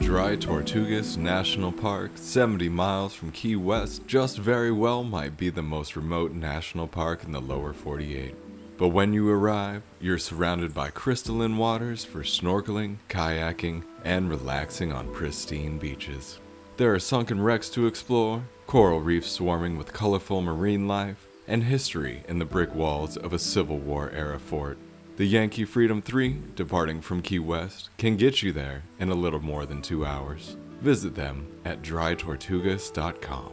Dry 0.06 0.36
Tortugas 0.36 1.18
National 1.18 1.72
Park, 1.72 2.12
70 2.14 2.70
miles 2.70 3.16
from 3.16 3.32
Key 3.32 3.56
West, 3.56 4.06
just 4.06 4.38
very 4.38 4.72
well 4.72 5.04
might 5.04 5.36
be 5.36 5.50
the 5.50 5.64
most 5.64 5.96
remote 5.96 6.32
national 6.32 6.88
park 6.88 7.24
in 7.24 7.32
the 7.32 7.42
lower 7.42 7.74
48. 7.74 8.36
But 8.78 8.90
when 8.90 9.14
you 9.14 9.28
arrive, 9.28 9.82
you're 10.00 10.20
surrounded 10.20 10.76
by 10.76 10.92
crystalline 10.92 11.58
waters 11.58 12.06
for 12.06 12.22
snorkeling, 12.22 12.98
kayaking, 13.10 13.84
and 14.04 14.30
relaxing 14.30 14.94
on 14.94 15.12
pristine 15.12 15.80
beaches. 15.80 16.40
There 16.78 16.94
are 16.94 17.00
sunken 17.00 17.42
wrecks 17.42 17.72
to 17.72 17.88
explore, 17.88 18.44
coral 18.68 19.02
reefs 19.02 19.32
swarming 19.32 19.76
with 19.76 19.92
colorful 19.92 20.44
marine 20.44 20.88
life, 20.88 21.26
and 21.48 21.64
history 21.64 22.24
in 22.28 22.38
the 22.38 22.46
brick 22.46 22.76
walls 22.76 23.18
of 23.18 23.34
a 23.34 23.40
Civil 23.40 23.80
War 23.80 24.12
era 24.12 24.40
fort. 24.40 24.78
The 25.18 25.26
Yankee 25.26 25.64
Freedom 25.64 26.02
3, 26.02 26.42
departing 26.56 27.00
from 27.00 27.22
Key 27.22 27.40
West, 27.40 27.90
can 27.98 28.18
get 28.18 28.44
you 28.44 28.52
there 28.52 28.84
in 29.00 29.10
a 29.10 29.16
little 29.16 29.40
more 29.40 29.66
than 29.66 29.82
two 29.82 30.06
hours. 30.06 30.58
Visit 30.82 31.16
them 31.16 31.48
at 31.64 31.82
drytortugas.com. 31.82 33.52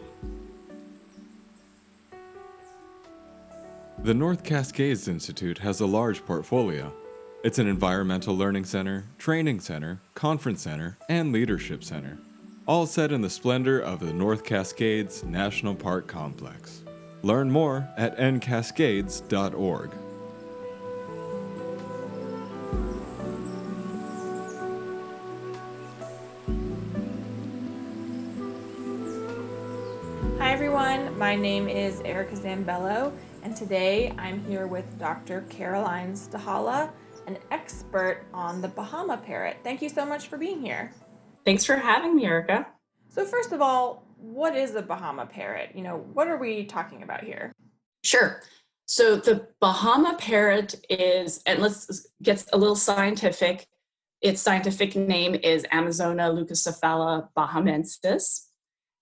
The 4.03 4.14
North 4.14 4.42
Cascades 4.42 5.07
Institute 5.07 5.59
has 5.59 5.79
a 5.79 5.87
large 5.87 6.27
portfolio. 6.27 6.92
It's 7.44 7.61
an 7.61 7.68
environmental 7.68 8.37
learning 8.37 8.64
center, 8.64 9.05
training 9.16 9.61
center, 9.61 10.01
conference 10.16 10.62
center, 10.62 10.98
and 11.09 11.31
leadership 11.31 11.85
center, 11.85 12.18
all 12.66 12.87
set 12.87 13.12
in 13.12 13.20
the 13.20 13.31
splendor 13.31 13.79
of 13.79 14.01
the 14.01 14.12
North 14.12 14.42
Cascades 14.42 15.22
National 15.22 15.77
Park 15.77 16.09
Complex. 16.09 16.83
Learn 17.22 17.53
more 17.53 17.88
at 17.96 18.18
ncascades.org. 18.18 19.90
my 31.16 31.35
name 31.35 31.68
is 31.68 32.01
Erica 32.01 32.35
Zambello, 32.35 33.12
and 33.42 33.55
today 33.55 34.14
I'm 34.18 34.44
here 34.44 34.66
with 34.66 34.98
Dr. 34.98 35.42
Caroline 35.51 36.14
Stahala, 36.14 36.90
an 37.27 37.38
expert 37.51 38.25
on 38.33 38.62
the 38.62 38.68
Bahama 38.68 39.18
parrot. 39.18 39.59
Thank 39.62 39.83
you 39.83 39.88
so 39.88 40.07
much 40.07 40.29
for 40.29 40.38
being 40.38 40.62
here. 40.62 40.92
Thanks 41.44 41.64
for 41.64 41.77
having 41.77 42.16
me, 42.16 42.25
Erica. 42.25 42.66
So, 43.09 43.25
first 43.25 43.53
of 43.53 43.61
all, 43.61 44.07
what 44.16 44.57
is 44.57 44.75
a 44.75 44.83
Bahama 44.83 45.27
parrot? 45.27 45.72
You 45.75 45.83
know, 45.83 45.98
what 46.12 46.29
are 46.29 46.38
we 46.38 46.64
talking 46.64 47.03
about 47.03 47.25
here? 47.25 47.53
Sure. 48.05 48.42
So, 48.87 49.16
the 49.16 49.48
Bahama 49.61 50.16
parrot 50.18 50.75
is, 50.88 51.42
and 51.46 51.61
let's 51.61 52.09
get 52.22 52.44
a 52.53 52.59
little 52.59 52.77
scientific. 52.77 53.66
Its 54.22 54.40
scientific 54.40 54.96
name 54.96 55.35
is 55.35 55.64
Amazona 55.72 56.33
leucocephala 56.33 57.29
bahamensis. 57.37 58.46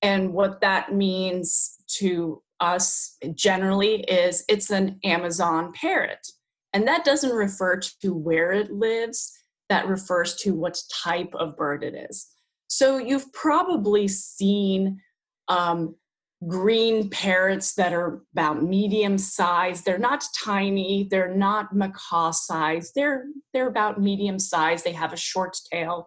And 0.02 0.32
what 0.32 0.62
that 0.62 0.94
means 0.94 1.69
to 1.98 2.42
us 2.60 3.16
generally 3.34 4.00
is 4.02 4.44
it's 4.48 4.70
an 4.70 4.98
Amazon 5.04 5.72
parrot. 5.72 6.26
And 6.72 6.86
that 6.86 7.04
doesn't 7.04 7.34
refer 7.34 7.80
to 8.02 8.14
where 8.14 8.52
it 8.52 8.70
lives, 8.70 9.32
that 9.68 9.88
refers 9.88 10.36
to 10.36 10.52
what 10.54 10.80
type 11.02 11.34
of 11.34 11.56
bird 11.56 11.82
it 11.82 11.94
is. 12.10 12.28
So 12.68 12.98
you've 12.98 13.32
probably 13.32 14.06
seen 14.06 15.00
um, 15.48 15.96
green 16.46 17.10
parrots 17.10 17.74
that 17.74 17.92
are 17.92 18.22
about 18.32 18.62
medium 18.62 19.18
size. 19.18 19.82
They're 19.82 19.98
not 19.98 20.24
tiny, 20.42 21.08
they're 21.10 21.34
not 21.34 21.74
macaw 21.74 22.30
size. 22.30 22.92
They're 22.94 23.24
they're 23.52 23.68
about 23.68 24.00
medium 24.00 24.38
size. 24.38 24.82
They 24.82 24.92
have 24.92 25.12
a 25.12 25.16
short 25.18 25.56
tail, 25.72 26.06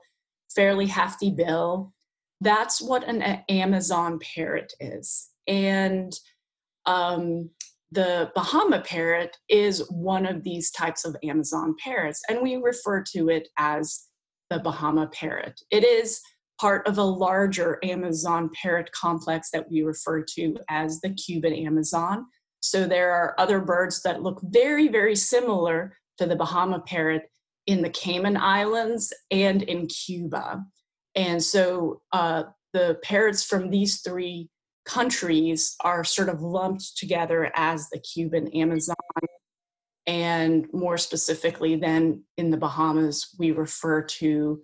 fairly 0.56 0.88
hefty 0.88 1.32
bill. 1.32 1.94
That's 2.42 2.82
what 2.82 3.04
an 3.08 3.22
Amazon 3.50 4.20
parrot 4.20 4.74
is. 4.80 5.30
And 5.48 6.14
um, 6.86 7.50
the 7.92 8.32
Bahama 8.34 8.82
parrot 8.82 9.38
is 9.50 9.88
one 9.90 10.26
of 10.26 10.44
these 10.44 10.72
types 10.72 11.06
of 11.06 11.16
Amazon 11.24 11.76
parrots, 11.84 12.22
and 12.30 12.42
we 12.42 12.56
refer 12.56 13.04
to 13.14 13.30
it 13.30 13.48
as 13.58 14.08
the 14.50 14.60
Bahama 14.60 15.08
parrot. 15.08 15.60
It 15.72 15.84
is 15.84 16.20
part 16.60 16.88
of 16.88 16.98
a 16.98 17.04
larger 17.04 17.80
Amazon 17.84 18.50
parrot 18.62 18.92
complex 18.92 19.50
that 19.52 19.70
we 19.70 19.82
refer 19.82 20.24
to 20.36 20.56
as 20.70 21.02
the 21.02 21.14
Cuban 21.14 21.54
Amazon. 21.54 22.26
So 22.62 22.88
there 22.88 23.12
are 23.12 23.36
other 23.38 23.60
birds 23.60 24.02
that 24.04 24.24
look 24.24 24.40
very, 24.44 24.88
very 24.88 25.16
similar 25.16 25.98
to 26.18 26.26
the 26.26 26.36
Bahama 26.36 26.80
parrot 26.80 27.24
in 27.68 27.82
the 27.82 27.90
Cayman 27.90 28.38
Islands 28.38 29.14
and 29.32 29.62
in 29.64 29.88
Cuba. 29.88 30.64
And 31.16 31.44
so 31.44 32.02
uh, 32.12 32.44
the 32.74 32.98
parrots 33.04 33.44
from 33.44 33.70
these 33.70 34.02
three 34.02 34.50
countries 34.86 35.76
are 35.82 36.04
sort 36.04 36.30
of 36.30 36.42
lumped 36.42 36.98
together 36.98 37.52
as 37.56 37.90
the 37.90 38.00
Cuban 38.00 38.48
Amazon. 38.50 38.96
And 40.06 40.68
more 40.74 40.98
specifically, 40.98 41.76
then 41.76 42.24
in 42.38 42.52
the 42.52 42.58
Bahamas, 42.58 43.30
we 43.40 43.52
refer 43.52 44.02
to 44.02 44.62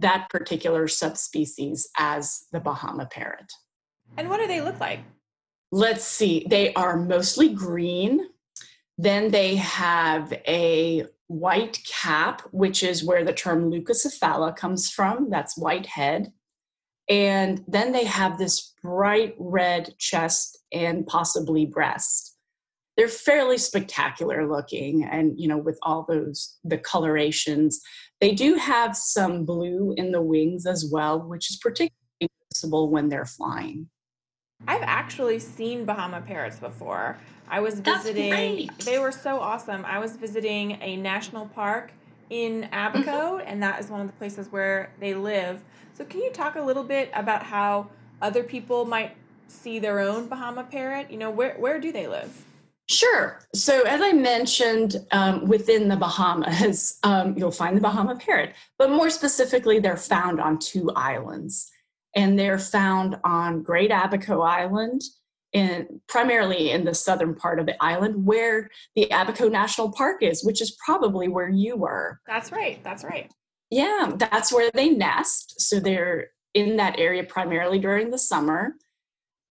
that 0.00 0.28
particular 0.30 0.86
subspecies 0.86 1.88
as 1.98 2.44
the 2.52 2.60
Bahama 2.60 3.06
parrot. 3.06 3.52
And 4.16 4.28
what 4.28 4.38
do 4.38 4.46
they 4.46 4.60
look 4.60 4.78
like? 4.78 5.00
Let's 5.72 6.04
see, 6.04 6.46
they 6.48 6.72
are 6.74 6.96
mostly 6.96 7.48
green. 7.48 8.28
Then 8.98 9.30
they 9.30 9.56
have 9.56 10.32
a 10.46 11.06
white 11.26 11.80
cap, 11.84 12.42
which 12.52 12.82
is 12.82 13.04
where 13.04 13.24
the 13.24 13.32
term 13.32 13.70
leucocephala 13.70 14.56
comes 14.56 14.90
from. 14.90 15.28
That's 15.28 15.58
white 15.58 15.86
head. 15.86 16.32
And 17.08 17.64
then 17.68 17.92
they 17.92 18.04
have 18.04 18.38
this 18.38 18.74
bright 18.82 19.34
red 19.38 19.94
chest 19.98 20.58
and 20.72 21.06
possibly 21.06 21.66
breast. 21.66 22.36
They're 22.96 23.08
fairly 23.08 23.58
spectacular 23.58 24.50
looking, 24.50 25.04
and 25.04 25.38
you 25.38 25.48
know, 25.48 25.58
with 25.58 25.78
all 25.82 26.06
those 26.08 26.56
the 26.64 26.78
colorations. 26.78 27.80
They 28.20 28.34
do 28.34 28.54
have 28.54 28.96
some 28.96 29.44
blue 29.44 29.92
in 29.98 30.12
the 30.12 30.22
wings 30.22 30.64
as 30.64 30.88
well, 30.90 31.20
which 31.20 31.50
is 31.50 31.58
particularly 31.58 32.30
noticeable 32.50 32.90
when 32.90 33.10
they're 33.10 33.26
flying. 33.26 33.90
I've 34.66 34.82
actually 34.82 35.38
seen 35.38 35.84
Bahama 35.84 36.22
parrots 36.22 36.58
before. 36.58 37.18
I 37.48 37.60
was 37.60 37.80
visiting, 37.80 38.70
they 38.84 38.98
were 38.98 39.12
so 39.12 39.38
awesome. 39.38 39.84
I 39.84 39.98
was 39.98 40.16
visiting 40.16 40.78
a 40.80 40.96
national 40.96 41.46
park 41.48 41.92
in 42.30 42.64
Abaco, 42.72 43.38
mm-hmm. 43.38 43.48
and 43.48 43.62
that 43.62 43.80
is 43.80 43.90
one 43.90 44.00
of 44.00 44.06
the 44.06 44.12
places 44.14 44.48
where 44.50 44.90
they 45.00 45.14
live. 45.14 45.62
So, 45.94 46.04
can 46.04 46.20
you 46.20 46.30
talk 46.30 46.56
a 46.56 46.60
little 46.62 46.84
bit 46.84 47.10
about 47.14 47.42
how 47.42 47.88
other 48.20 48.42
people 48.42 48.84
might 48.84 49.16
see 49.48 49.78
their 49.78 50.00
own 50.00 50.28
Bahama 50.28 50.64
parrot? 50.64 51.10
You 51.10 51.18
know, 51.18 51.30
where, 51.30 51.54
where 51.54 51.80
do 51.80 51.92
they 51.92 52.06
live? 52.06 52.44
Sure. 52.88 53.40
So, 53.54 53.82
as 53.82 54.00
I 54.00 54.12
mentioned, 54.12 54.96
um, 55.10 55.46
within 55.46 55.88
the 55.88 55.96
Bahamas, 55.96 56.98
um, 57.02 57.36
you'll 57.36 57.50
find 57.50 57.76
the 57.76 57.80
Bahama 57.80 58.16
parrot, 58.16 58.54
but 58.78 58.90
more 58.90 59.10
specifically, 59.10 59.78
they're 59.78 59.96
found 59.96 60.40
on 60.40 60.58
two 60.58 60.90
islands. 60.94 61.70
And 62.14 62.38
they're 62.38 62.58
found 62.58 63.18
on 63.24 63.62
Great 63.62 63.90
Abaco 63.90 64.40
Island, 64.40 65.02
in, 65.56 66.00
primarily 66.06 66.70
in 66.70 66.84
the 66.84 66.94
southern 66.94 67.34
part 67.34 67.58
of 67.58 67.64
the 67.64 67.82
island, 67.82 68.26
where 68.26 68.68
the 68.94 69.06
Abaco 69.06 69.48
National 69.48 69.90
Park 69.90 70.22
is, 70.22 70.44
which 70.44 70.60
is 70.60 70.76
probably 70.84 71.28
where 71.28 71.48
you 71.48 71.76
were. 71.76 72.20
That's 72.26 72.52
right. 72.52 72.82
That's 72.84 73.02
right. 73.02 73.32
Yeah, 73.70 74.12
that's 74.16 74.52
where 74.52 74.70
they 74.74 74.90
nest. 74.90 75.60
So, 75.60 75.80
they're 75.80 76.28
in 76.52 76.76
that 76.76 76.98
area 76.98 77.24
primarily 77.24 77.78
during 77.78 78.10
the 78.10 78.18
summer. 78.18 78.74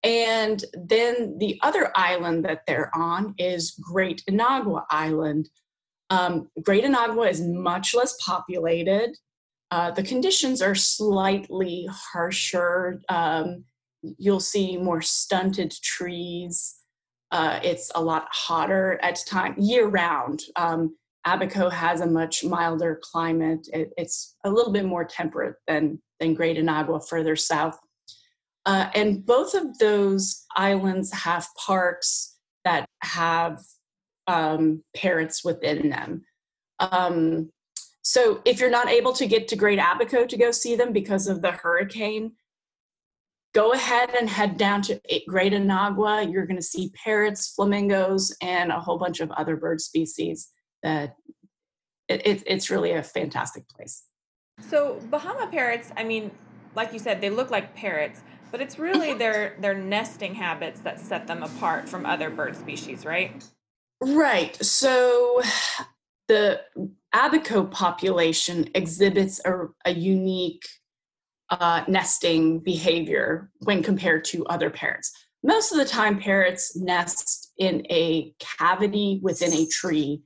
And 0.02 0.64
then 0.74 1.38
the 1.38 1.58
other 1.62 1.90
island 1.96 2.44
that 2.44 2.60
they're 2.66 2.90
on 2.94 3.34
is 3.38 3.72
Great 3.80 4.22
Inagua 4.30 4.84
Island. 4.90 5.48
Um, 6.10 6.48
Great 6.62 6.84
Inagua 6.84 7.28
is 7.30 7.40
much 7.40 7.94
less 7.94 8.16
populated. 8.24 9.16
Uh, 9.72 9.90
the 9.90 10.02
conditions 10.04 10.62
are 10.62 10.76
slightly 10.76 11.88
harsher. 11.90 13.00
Um, 13.08 13.64
you'll 14.18 14.40
see 14.40 14.76
more 14.76 15.02
stunted 15.02 15.72
trees. 15.82 16.76
Uh, 17.30 17.58
it's 17.62 17.90
a 17.94 18.02
lot 18.02 18.28
hotter 18.30 18.98
at 19.02 19.18
time 19.26 19.54
year 19.58 19.88
round. 19.88 20.42
Um, 20.56 20.96
Abaco 21.26 21.68
has 21.68 22.00
a 22.00 22.06
much 22.06 22.44
milder 22.44 23.00
climate. 23.02 23.66
It, 23.72 23.90
it's 23.96 24.36
a 24.44 24.50
little 24.50 24.72
bit 24.72 24.84
more 24.84 25.04
temperate 25.04 25.56
than 25.66 26.00
than 26.20 26.34
Great 26.34 26.56
Inagua 26.56 27.06
further 27.06 27.36
south. 27.36 27.78
Uh, 28.64 28.90
and 28.94 29.24
both 29.24 29.54
of 29.54 29.78
those 29.78 30.44
islands 30.56 31.12
have 31.12 31.46
parks 31.56 32.36
that 32.64 32.86
have 33.02 33.60
um, 34.26 34.82
parrots 34.94 35.44
within 35.44 35.90
them. 35.90 36.24
Um, 36.80 37.50
so 38.02 38.40
if 38.44 38.60
you're 38.60 38.70
not 38.70 38.88
able 38.88 39.12
to 39.14 39.26
get 39.26 39.48
to 39.48 39.56
Great 39.56 39.78
Abaco 39.78 40.26
to 40.26 40.36
go 40.36 40.50
see 40.50 40.76
them 40.76 40.92
because 40.92 41.26
of 41.26 41.42
the 41.42 41.52
hurricane, 41.52 42.32
go 43.56 43.72
ahead 43.72 44.10
and 44.14 44.28
head 44.28 44.58
down 44.58 44.82
to 44.82 45.00
Great 45.26 45.54
Inagua. 45.54 46.30
You're 46.30 46.44
going 46.44 46.58
to 46.58 46.62
see 46.62 46.90
parrots, 46.90 47.54
flamingos, 47.54 48.36
and 48.42 48.70
a 48.70 48.78
whole 48.78 48.98
bunch 48.98 49.20
of 49.20 49.30
other 49.30 49.56
bird 49.56 49.80
species. 49.80 50.50
That 50.82 51.16
it, 52.06 52.26
it, 52.26 52.42
it's 52.46 52.68
really 52.68 52.92
a 52.92 53.02
fantastic 53.02 53.66
place. 53.70 54.04
So 54.60 55.00
Bahama 55.10 55.46
parrots, 55.46 55.90
I 55.96 56.04
mean, 56.04 56.32
like 56.74 56.92
you 56.92 56.98
said, 56.98 57.22
they 57.22 57.30
look 57.30 57.50
like 57.50 57.74
parrots, 57.74 58.20
but 58.50 58.60
it's 58.60 58.78
really 58.78 59.08
mm-hmm. 59.08 59.18
their 59.18 59.56
their 59.58 59.74
nesting 59.74 60.34
habits 60.34 60.80
that 60.80 61.00
set 61.00 61.26
them 61.26 61.42
apart 61.42 61.88
from 61.88 62.04
other 62.04 62.28
bird 62.28 62.56
species, 62.56 63.06
right? 63.06 63.42
Right. 64.02 64.54
So 64.62 65.40
the 66.28 66.60
abaco 67.14 67.64
population 67.64 68.68
exhibits 68.74 69.40
a, 69.46 69.68
a 69.86 69.92
unique 69.92 70.66
uh, 71.50 71.84
nesting 71.88 72.60
behavior 72.60 73.50
when 73.60 73.82
compared 73.82 74.24
to 74.26 74.44
other 74.46 74.70
parrots. 74.70 75.12
Most 75.42 75.72
of 75.72 75.78
the 75.78 75.84
time, 75.84 76.18
parrots 76.18 76.76
nest 76.76 77.52
in 77.58 77.86
a 77.90 78.34
cavity 78.38 79.20
within 79.22 79.52
a 79.52 79.66
tree, 79.66 80.22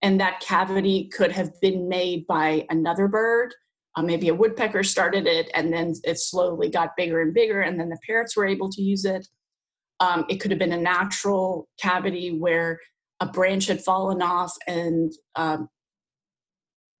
and 0.00 0.20
that 0.20 0.40
cavity 0.40 1.10
could 1.12 1.32
have 1.32 1.52
been 1.60 1.88
made 1.88 2.26
by 2.26 2.66
another 2.70 3.08
bird 3.08 3.54
uh, 3.96 4.02
maybe 4.02 4.28
a 4.28 4.34
woodpecker 4.34 4.82
started 4.82 5.26
it 5.26 5.50
and 5.54 5.72
then 5.72 5.94
it 6.04 6.18
slowly 6.18 6.68
got 6.68 6.96
bigger 6.96 7.20
and 7.20 7.34
bigger 7.34 7.60
and 7.60 7.78
then 7.78 7.88
the 7.88 7.98
parrots 8.06 8.36
were 8.36 8.46
able 8.46 8.70
to 8.70 8.82
use 8.82 9.04
it 9.04 9.26
um, 10.00 10.24
it 10.28 10.36
could 10.36 10.50
have 10.50 10.58
been 10.58 10.72
a 10.72 10.80
natural 10.80 11.68
cavity 11.80 12.38
where 12.38 12.80
a 13.20 13.26
branch 13.26 13.66
had 13.66 13.82
fallen 13.84 14.20
off 14.22 14.56
and 14.66 15.12
um, 15.36 15.68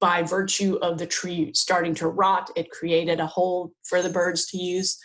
by 0.02 0.20
virtue 0.20 0.78
of 0.82 0.98
the 0.98 1.06
tree 1.06 1.52
starting 1.54 1.94
to 1.94 2.08
rot 2.08 2.50
it 2.56 2.72
created 2.72 3.20
a 3.20 3.26
hole 3.26 3.72
for 3.84 4.02
the 4.02 4.10
birds 4.10 4.46
to 4.46 4.58
use. 4.58 4.98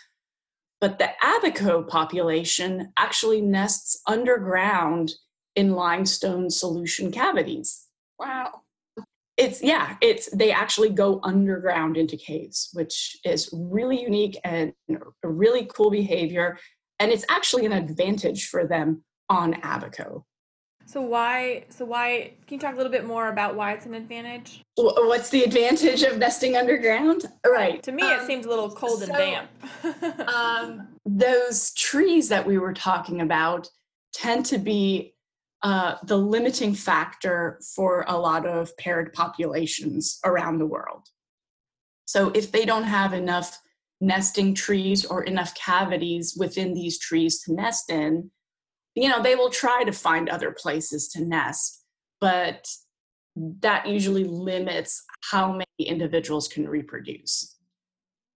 But 0.82 0.98
the 0.98 1.10
abaco 1.24 1.84
population 1.84 2.92
actually 2.98 3.42
nests 3.42 4.02
underground 4.08 5.14
in 5.56 5.74
limestone 5.74 6.50
solution 6.50 7.12
cavities. 7.12 7.86
Wow. 8.20 8.62
It's 9.38 9.62
yeah 9.62 9.98
it's 10.02 10.30
they 10.36 10.52
actually 10.52 10.90
go 10.90 11.20
underground 11.24 11.96
into 11.96 12.18
caves 12.18 12.70
which 12.74 13.18
is 13.24 13.50
really 13.54 14.02
unique 14.02 14.40
and 14.44 14.74
a 14.90 15.30
really 15.30 15.70
cool 15.74 15.92
behavior. 15.92 16.58
And 17.00 17.12
it's 17.12 17.26
actually 17.30 17.68
an 17.68 17.74
advantage 17.74 18.48
for 18.48 18.66
them 18.66 19.04
on 19.30 19.54
Abaco. 19.62 20.26
So 20.88 21.02
why? 21.02 21.66
So 21.68 21.84
why? 21.84 22.32
Can 22.48 22.56
you 22.56 22.60
talk 22.60 22.74
a 22.74 22.78
little 22.78 22.92
bit 22.92 23.06
more 23.06 23.28
about 23.28 23.56
why 23.56 23.74
it's 23.74 23.86
an 23.86 23.94
advantage? 23.94 24.64
What's 24.78 25.30
the 25.30 25.44
advantage 25.44 26.02
of 26.04 26.18
nesting 26.18 26.56
underground? 26.56 27.26
Right. 27.46 27.84
To 27.84 27.92
me, 27.92 28.04
um, 28.04 28.22
it 28.22 28.26
seems 28.26 28.46
a 28.46 28.50
little 28.50 28.72
cold 28.72 29.04
so, 29.04 29.14
and 29.14 29.14
damp. 29.14 30.30
um, 30.34 30.88
those 31.06 31.74
trees 31.74 32.30
that 32.30 32.48
we 32.48 32.58
were 32.58 32.74
talking 32.74 33.20
about 33.20 33.68
tend 34.14 34.46
to 34.46 34.58
be 34.58 35.14
uh, 35.62 35.96
the 36.04 36.16
limiting 36.16 36.74
factor 36.74 37.60
for 37.76 38.06
a 38.08 38.18
lot 38.18 38.46
of 38.46 38.76
parrot 38.78 39.14
populations 39.14 40.20
around 40.24 40.58
the 40.58 40.66
world. 40.66 41.06
So 42.06 42.30
if 42.30 42.54
they 42.54 42.64
don't 42.64 42.84
have 42.84 43.12
enough 43.12 43.60
nesting 44.00 44.54
trees 44.54 45.04
or 45.04 45.24
enough 45.24 45.54
cavities 45.54 46.38
within 46.40 46.74
these 46.74 46.98
trees 46.98 47.42
to 47.42 47.54
nest 47.54 47.90
in, 47.90 48.32
you 48.98 49.10
know, 49.10 49.22
they 49.22 49.36
will 49.36 49.52
try 49.52 49.84
to 49.84 49.92
find 49.92 50.28
other 50.28 50.52
places 50.52 51.08
to 51.10 51.24
nest, 51.24 51.84
but 52.20 52.68
that 53.36 53.86
usually 53.88 54.24
limits 54.24 55.04
how 55.30 55.52
many 55.52 55.66
individuals 55.80 56.48
can 56.48 56.68
reproduce. 56.68 57.58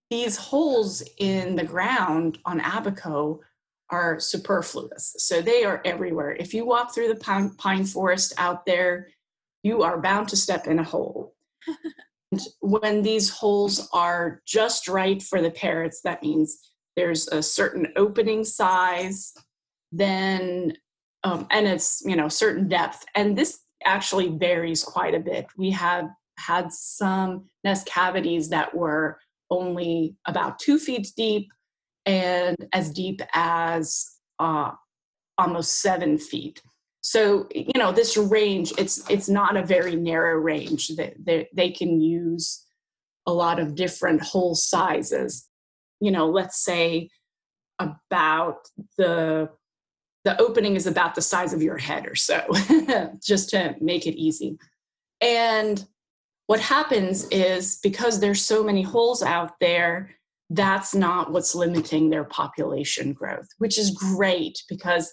These 0.08 0.36
holes 0.36 1.02
in 1.18 1.56
the 1.56 1.64
ground 1.64 2.38
on 2.44 2.60
Abaco 2.60 3.40
are 3.90 4.20
superfluous. 4.20 5.16
So 5.18 5.42
they 5.42 5.64
are 5.64 5.82
everywhere. 5.84 6.36
If 6.38 6.54
you 6.54 6.64
walk 6.64 6.94
through 6.94 7.08
the 7.08 7.16
pine, 7.16 7.50
pine 7.56 7.84
forest 7.84 8.32
out 8.38 8.64
there, 8.64 9.08
you 9.64 9.82
are 9.82 10.00
bound 10.00 10.28
to 10.28 10.36
step 10.36 10.68
in 10.68 10.78
a 10.78 10.84
hole. 10.84 11.34
And 12.32 12.40
when 12.60 13.02
these 13.02 13.28
holes 13.28 13.90
are 13.92 14.40
just 14.46 14.88
right 14.88 15.22
for 15.22 15.42
the 15.42 15.50
parrots, 15.50 16.00
that 16.00 16.22
means 16.22 16.70
there's 16.96 17.28
a 17.28 17.42
certain 17.42 17.88
opening 17.94 18.42
size, 18.42 19.34
then 19.92 20.74
um, 21.24 21.46
and 21.50 21.68
it's 21.68 22.02
you 22.04 22.16
know 22.16 22.28
certain 22.28 22.68
depth 22.68 23.04
and 23.14 23.36
this 23.36 23.60
actually 23.84 24.28
varies 24.28 24.82
quite 24.82 25.14
a 25.14 25.20
bit. 25.20 25.46
We 25.56 25.70
have 25.70 26.08
had 26.38 26.72
some 26.72 27.48
nest 27.64 27.86
cavities 27.86 28.48
that 28.48 28.74
were 28.74 29.18
only 29.50 30.16
about 30.26 30.58
two 30.58 30.78
feet 30.78 31.08
deep 31.16 31.48
and 32.06 32.56
as 32.72 32.90
deep 32.90 33.20
as 33.34 34.08
uh, 34.38 34.72
almost 35.38 35.80
seven 35.80 36.18
feet. 36.18 36.60
So 37.00 37.48
you 37.54 37.72
know 37.76 37.92
this 37.92 38.16
range 38.16 38.72
it's 38.78 39.08
it's 39.10 39.28
not 39.28 39.56
a 39.56 39.66
very 39.66 39.96
narrow 39.96 40.38
range. 40.38 40.88
That 40.96 41.14
they, 41.22 41.48
they 41.54 41.70
can 41.70 42.00
use 42.00 42.64
a 43.26 43.32
lot 43.32 43.58
of 43.60 43.74
different 43.74 44.22
hole 44.22 44.54
sizes. 44.54 45.48
You 46.00 46.10
know 46.10 46.28
let's 46.28 46.64
say 46.64 47.10
about 47.78 48.58
the 48.96 49.50
the 50.24 50.40
opening 50.40 50.76
is 50.76 50.86
about 50.86 51.14
the 51.14 51.22
size 51.22 51.52
of 51.52 51.62
your 51.62 51.78
head 51.78 52.06
or 52.06 52.14
so, 52.14 52.46
just 53.22 53.50
to 53.50 53.74
make 53.80 54.06
it 54.06 54.16
easy. 54.16 54.56
And 55.20 55.84
what 56.46 56.60
happens 56.60 57.26
is 57.30 57.78
because 57.82 58.20
there's 58.20 58.44
so 58.44 58.62
many 58.62 58.82
holes 58.82 59.22
out 59.22 59.52
there, 59.60 60.10
that's 60.50 60.94
not 60.94 61.32
what's 61.32 61.54
limiting 61.54 62.10
their 62.10 62.24
population 62.24 63.12
growth, 63.12 63.48
which 63.58 63.78
is 63.78 63.90
great 63.90 64.62
because 64.68 65.12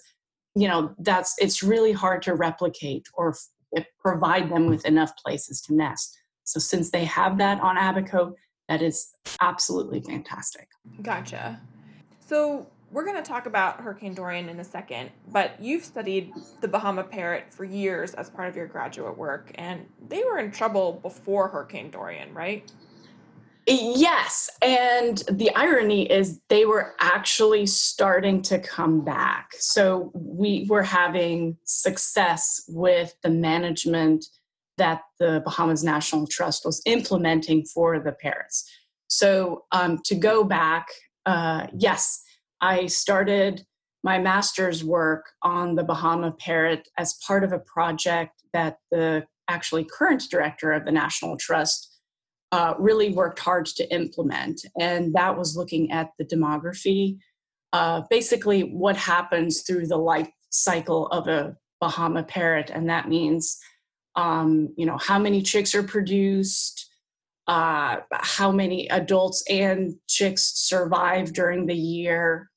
you 0.54 0.68
know 0.68 0.94
that's 0.98 1.34
it's 1.38 1.62
really 1.62 1.92
hard 1.92 2.22
to 2.22 2.34
replicate 2.34 3.06
or 3.14 3.34
f- 3.76 3.86
provide 3.98 4.50
them 4.50 4.66
with 4.66 4.84
enough 4.84 5.12
places 5.16 5.60
to 5.62 5.74
nest. 5.74 6.18
So 6.44 6.60
since 6.60 6.90
they 6.90 7.04
have 7.04 7.38
that 7.38 7.60
on 7.60 7.76
Abaco, 7.76 8.34
that 8.68 8.82
is 8.82 9.12
absolutely 9.40 10.00
fantastic. 10.00 10.68
Gotcha. 11.00 11.60
So 12.26 12.66
we're 12.90 13.04
going 13.04 13.16
to 13.16 13.22
talk 13.22 13.46
about 13.46 13.80
Hurricane 13.80 14.14
Dorian 14.14 14.48
in 14.48 14.58
a 14.58 14.64
second, 14.64 15.10
but 15.28 15.52
you've 15.60 15.84
studied 15.84 16.32
the 16.60 16.68
Bahama 16.68 17.04
parrot 17.04 17.52
for 17.52 17.64
years 17.64 18.14
as 18.14 18.28
part 18.28 18.48
of 18.48 18.56
your 18.56 18.66
graduate 18.66 19.16
work, 19.16 19.52
and 19.54 19.86
they 20.08 20.24
were 20.24 20.38
in 20.38 20.50
trouble 20.50 20.98
before 21.00 21.48
Hurricane 21.48 21.90
Dorian, 21.90 22.34
right? 22.34 22.70
Yes, 23.66 24.50
and 24.62 25.22
the 25.30 25.54
irony 25.54 26.10
is 26.10 26.40
they 26.48 26.64
were 26.64 26.94
actually 26.98 27.66
starting 27.66 28.42
to 28.42 28.58
come 28.58 29.04
back. 29.04 29.50
So 29.58 30.10
we 30.14 30.66
were 30.68 30.82
having 30.82 31.56
success 31.64 32.64
with 32.68 33.14
the 33.22 33.30
management 33.30 34.24
that 34.78 35.02
the 35.20 35.42
Bahamas 35.44 35.84
National 35.84 36.26
Trust 36.26 36.64
was 36.64 36.82
implementing 36.86 37.64
for 37.66 38.00
the 38.00 38.12
parrots. 38.12 38.68
So 39.06 39.66
um, 39.70 40.00
to 40.06 40.16
go 40.16 40.42
back, 40.42 40.88
uh, 41.26 41.66
yes, 41.76 42.22
I 42.60 42.86
started 42.86 43.64
my 44.02 44.18
master's 44.18 44.82
work 44.84 45.26
on 45.42 45.74
the 45.74 45.84
Bahama 45.84 46.32
parrot 46.32 46.88
as 46.96 47.18
part 47.26 47.44
of 47.44 47.52
a 47.52 47.58
project 47.58 48.42
that 48.52 48.78
the 48.90 49.26
actually 49.48 49.84
current 49.84 50.24
director 50.30 50.72
of 50.72 50.84
the 50.84 50.92
National 50.92 51.36
Trust 51.36 51.98
uh, 52.52 52.74
really 52.78 53.12
worked 53.12 53.38
hard 53.38 53.66
to 53.66 53.94
implement. 53.94 54.64
And 54.78 55.14
that 55.14 55.36
was 55.36 55.56
looking 55.56 55.90
at 55.92 56.10
the 56.18 56.24
demography, 56.24 57.18
uh, 57.72 58.02
basically 58.10 58.62
what 58.62 58.96
happens 58.96 59.62
through 59.62 59.86
the 59.86 59.96
life 59.96 60.30
cycle 60.50 61.06
of 61.08 61.28
a 61.28 61.56
Bahama 61.80 62.24
parrot. 62.24 62.70
And 62.70 62.88
that 62.88 63.08
means, 63.08 63.58
um, 64.16 64.74
you 64.76 64.84
know, 64.84 64.98
how 64.98 65.18
many 65.18 65.42
chicks 65.42 65.74
are 65.74 65.82
produced, 65.82 66.89
uh, 67.50 68.00
how 68.12 68.52
many 68.52 68.86
adults 68.90 69.42
and 69.50 69.96
chicks 70.06 70.52
survive 70.54 71.32
during 71.32 71.66
the 71.66 71.74
year, 71.74 72.48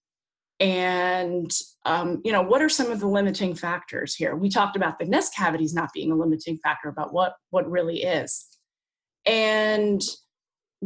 and 0.60 1.51
um, 1.86 2.21
you 2.23 2.32
know 2.32 2.43
what 2.43 2.62
are 2.62 2.69
some 2.69 2.91
of 2.91 2.99
the 2.99 3.08
limiting 3.08 3.56
factors 3.56 4.13
here? 4.13 4.36
We 4.36 4.49
talked 4.49 4.75
about 4.75 4.99
the 4.99 5.06
nest 5.06 5.36
cavities 5.36 5.73
not 5.73 5.89
being 5.95 6.12
a 6.12 6.15
limiting 6.15 6.60
factor 6.60 6.89
about 6.89 7.12
what 7.12 7.34
what 7.49 7.69
really 7.69 8.03
is. 8.03 8.45
And 9.25 9.99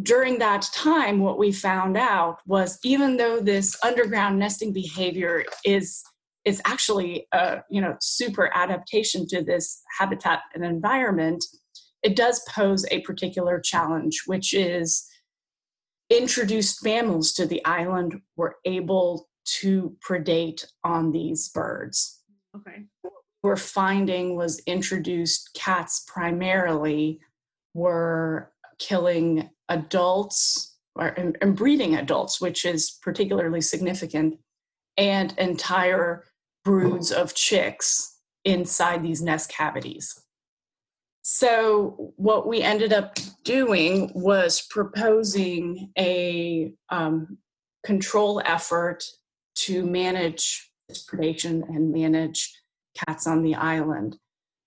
during 0.01 0.39
that 0.39 0.61
time 0.73 1.19
what 1.19 1.37
we 1.37 1.51
found 1.51 1.97
out 1.97 2.37
was 2.45 2.79
even 2.85 3.17
though 3.17 3.41
this 3.41 3.75
underground 3.83 4.39
nesting 4.39 4.71
behavior 4.71 5.43
is 5.65 6.01
is 6.45 6.61
actually 6.65 7.27
a 7.33 7.61
you 7.69 7.81
know 7.81 7.97
super 7.99 8.49
adaptation 8.53 9.27
to 9.27 9.43
this 9.43 9.81
habitat 9.99 10.39
and 10.55 10.63
environment 10.63 11.43
it 12.03 12.15
does 12.15 12.41
pose 12.49 12.85
a 12.91 13.01
particular 13.01 13.59
challenge 13.59 14.23
which 14.25 14.53
is 14.53 15.07
introduced 16.09 16.83
mammals 16.83 17.33
to 17.33 17.45
the 17.45 17.63
island 17.65 18.21
were 18.35 18.57
able 18.65 19.27
to 19.45 19.95
predate 20.05 20.65
on 20.83 21.11
these 21.11 21.49
birds. 21.49 22.23
Okay. 22.55 22.83
What 23.01 23.13
we're 23.43 23.55
finding 23.55 24.35
was 24.35 24.61
introduced 24.65 25.53
cats 25.53 26.05
primarily 26.07 27.19
were 27.73 28.51
killing 28.79 29.49
adults 29.69 30.75
or, 30.95 31.07
and, 31.09 31.37
and 31.41 31.55
breeding 31.55 31.95
adults, 31.95 32.41
which 32.41 32.65
is 32.65 32.97
particularly 33.01 33.61
significant, 33.61 34.39
and 34.97 35.33
entire 35.37 36.25
broods 36.65 37.11
of 37.11 37.35
chicks 37.35 38.19
inside 38.43 39.03
these 39.03 39.21
nest 39.21 39.49
cavities. 39.49 40.23
So, 41.29 42.13
what 42.15 42.47
we 42.47 42.61
ended 42.61 42.93
up 42.93 43.17
doing 43.43 44.09
was 44.15 44.61
proposing 44.69 45.91
a 45.97 46.71
um, 46.87 47.37
control 47.85 48.41
effort 48.45 49.03
to 49.55 49.85
manage 49.85 50.71
predation 50.89 51.67
and 51.67 51.91
manage 51.91 52.57
cats 52.95 53.27
on 53.27 53.43
the 53.43 53.55
island. 53.55 54.15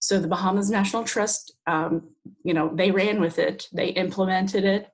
So 0.01 0.21
the 0.21 0.29
Bahamas 0.29 0.69
National 0.69 1.03
Trust, 1.03 1.55
um, 1.67 2.11
you 2.45 2.53
know, 2.53 2.71
they 2.75 2.91
ran 2.91 3.23
with 3.23 3.39
it, 3.39 3.67
they 3.73 3.89
implemented 3.89 4.67
it. 4.67 4.89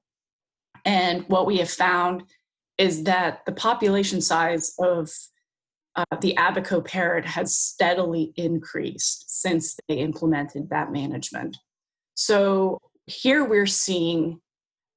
And 0.84 1.24
what 1.26 1.46
we 1.46 1.56
have 1.56 1.70
found 1.70 2.22
is 2.78 3.02
that 3.02 3.44
the 3.44 3.50
population 3.50 4.20
size 4.20 4.72
of 4.78 5.10
uh, 5.96 6.04
the 6.20 6.34
Abaco 6.36 6.84
parrot 6.84 7.24
has 7.24 7.56
steadily 7.56 8.32
increased 8.36 9.40
since 9.40 9.76
they 9.88 9.96
implemented 9.96 10.68
that 10.70 10.92
management. 10.92 11.56
So 12.14 12.78
here 13.06 13.44
we're 13.44 13.66
seeing 13.66 14.40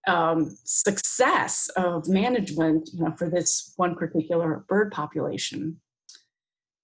um, 0.07 0.57
success 0.65 1.69
of 1.77 2.07
management 2.09 2.89
you 2.93 3.05
know, 3.05 3.15
for 3.17 3.29
this 3.29 3.73
one 3.77 3.95
particular 3.95 4.65
bird 4.67 4.91
population. 4.91 5.79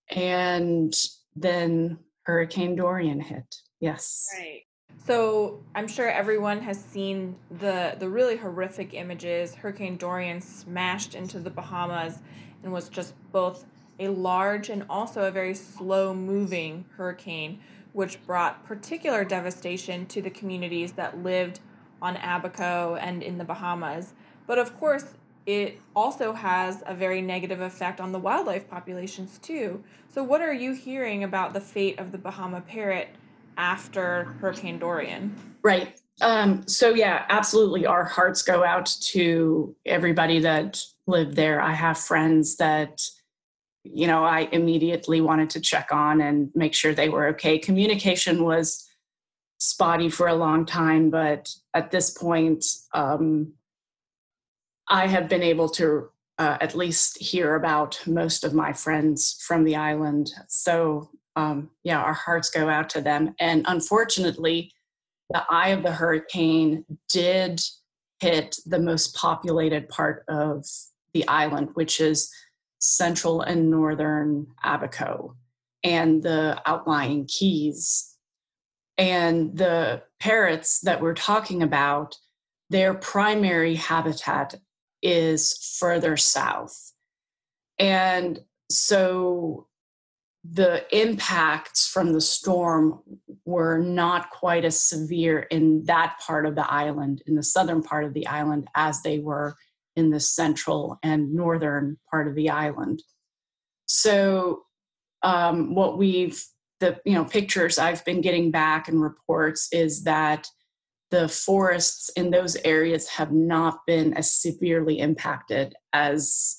And 0.09 0.93
then 1.35 1.97
Hurricane 2.23 2.75
Dorian 2.75 3.19
hit. 3.19 3.55
Yes. 3.79 4.27
Right. 4.37 4.61
So 5.05 5.63
I'm 5.75 5.87
sure 5.87 6.09
everyone 6.09 6.61
has 6.61 6.81
seen 6.83 7.35
the 7.51 7.95
the 7.99 8.07
really 8.07 8.37
horrific 8.37 8.93
images. 8.93 9.55
Hurricane 9.55 9.97
Dorian 9.97 10.41
smashed 10.41 11.15
into 11.15 11.39
the 11.39 11.49
Bahamas 11.49 12.19
and 12.63 12.71
was 12.71 12.87
just 12.87 13.13
both 13.31 13.65
a 13.99 14.09
large 14.09 14.69
and 14.69 14.85
also 14.89 15.23
a 15.23 15.31
very 15.31 15.53
slow 15.53 16.13
moving 16.13 16.85
hurricane, 16.97 17.59
which 17.93 18.23
brought 18.25 18.65
particular 18.65 19.23
devastation 19.23 20.05
to 20.07 20.21
the 20.21 20.29
communities 20.29 20.93
that 20.93 21.23
lived 21.23 21.59
on 22.01 22.17
Abaco 22.17 22.95
and 22.95 23.23
in 23.23 23.37
the 23.37 23.45
Bahamas. 23.45 24.13
But 24.47 24.57
of 24.57 24.77
course, 24.77 25.15
it 25.45 25.79
also 25.95 26.33
has 26.33 26.83
a 26.85 26.95
very 26.95 27.21
negative 27.21 27.61
effect 27.61 28.01
on 28.01 28.11
the 28.11 28.19
wildlife 28.19 28.67
populations 28.69 29.37
too. 29.37 29.83
So, 30.09 30.23
what 30.23 30.41
are 30.41 30.53
you 30.53 30.73
hearing 30.73 31.23
about 31.23 31.53
the 31.53 31.61
fate 31.61 31.99
of 31.99 32.11
the 32.11 32.17
Bahama 32.17 32.61
parrot 32.61 33.09
after 33.57 34.35
Hurricane 34.39 34.79
Dorian? 34.79 35.35
Right. 35.61 35.99
Um, 36.21 36.67
so, 36.67 36.89
yeah, 36.89 37.25
absolutely. 37.29 37.85
Our 37.85 38.05
hearts 38.05 38.41
go 38.41 38.63
out 38.63 38.85
to 39.01 39.75
everybody 39.85 40.39
that 40.39 40.81
lived 41.05 41.35
there. 41.35 41.61
I 41.61 41.73
have 41.73 41.97
friends 41.97 42.55
that, 42.57 43.01
you 43.85 44.07
know, 44.07 44.23
I 44.23 44.49
immediately 44.51 45.21
wanted 45.21 45.49
to 45.51 45.59
check 45.61 45.89
on 45.91 46.21
and 46.21 46.49
make 46.55 46.73
sure 46.73 46.93
they 46.93 47.09
were 47.09 47.27
okay. 47.27 47.57
Communication 47.59 48.43
was 48.43 48.87
spotty 49.57 50.09
for 50.09 50.27
a 50.27 50.35
long 50.35 50.65
time, 50.65 51.09
but 51.09 51.53
at 51.73 51.91
this 51.91 52.11
point, 52.11 52.65
um, 52.93 53.53
I 54.89 55.07
have 55.07 55.29
been 55.29 55.43
able 55.43 55.69
to 55.69 56.09
uh, 56.37 56.57
at 56.59 56.75
least 56.75 57.17
hear 57.17 57.55
about 57.55 57.99
most 58.05 58.43
of 58.43 58.53
my 58.53 58.73
friends 58.73 59.37
from 59.47 59.63
the 59.63 59.75
island. 59.75 60.31
So, 60.47 61.09
um, 61.35 61.69
yeah, 61.83 62.01
our 62.01 62.13
hearts 62.13 62.49
go 62.49 62.69
out 62.69 62.89
to 62.91 63.01
them. 63.01 63.33
And 63.39 63.65
unfortunately, 63.67 64.71
the 65.29 65.43
eye 65.49 65.69
of 65.69 65.83
the 65.83 65.91
hurricane 65.91 66.85
did 67.09 67.61
hit 68.19 68.57
the 68.65 68.79
most 68.79 69.15
populated 69.15 69.89
part 69.89 70.23
of 70.27 70.65
the 71.13 71.27
island, 71.27 71.69
which 71.73 71.99
is 71.99 72.29
central 72.79 73.41
and 73.41 73.69
northern 73.69 74.47
Abaco 74.63 75.35
and 75.83 76.21
the 76.23 76.61
outlying 76.65 77.27
keys. 77.27 78.15
And 78.97 79.57
the 79.57 80.03
parrots 80.19 80.79
that 80.81 81.01
we're 81.01 81.13
talking 81.13 81.61
about, 81.61 82.15
their 82.69 82.93
primary 82.93 83.75
habitat 83.75 84.55
is 85.01 85.75
further 85.79 86.17
south. 86.17 86.93
And 87.77 88.39
so 88.71 89.67
the 90.43 90.85
impacts 90.95 91.87
from 91.87 92.13
the 92.13 92.21
storm 92.21 93.01
were 93.45 93.79
not 93.79 94.29
quite 94.29 94.63
as 94.65 94.81
severe 94.81 95.39
in 95.39 95.83
that 95.85 96.17
part 96.25 96.45
of 96.45 96.55
the 96.55 96.71
island, 96.71 97.21
in 97.25 97.35
the 97.35 97.43
southern 97.43 97.83
part 97.83 98.03
of 98.05 98.13
the 98.13 98.27
island, 98.27 98.67
as 98.75 99.01
they 99.01 99.19
were 99.19 99.55
in 99.95 100.09
the 100.09 100.19
central 100.19 100.97
and 101.03 101.33
northern 101.33 101.97
part 102.09 102.27
of 102.27 102.35
the 102.35 102.49
island. 102.49 103.01
So, 103.85 104.63
um, 105.23 105.73
what 105.75 105.97
we've 105.97 106.43
the 106.79 106.99
you 107.05 107.13
know 107.13 107.25
pictures 107.25 107.77
I've 107.77 108.03
been 108.05 108.21
getting 108.21 108.51
back 108.51 108.87
and 108.87 109.01
reports 109.01 109.69
is 109.71 110.03
that 110.03 110.47
the 111.11 111.27
forests 111.27 112.09
in 112.09 112.31
those 112.31 112.57
areas 112.57 113.07
have 113.09 113.31
not 113.31 113.79
been 113.85 114.13
as 114.15 114.31
severely 114.31 114.99
impacted 114.99 115.75
as 115.93 116.57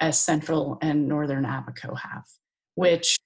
as 0.00 0.18
central 0.18 0.78
and 0.82 1.06
northern 1.06 1.44
abaco 1.44 1.94
have 1.94 2.24
which 2.74 3.16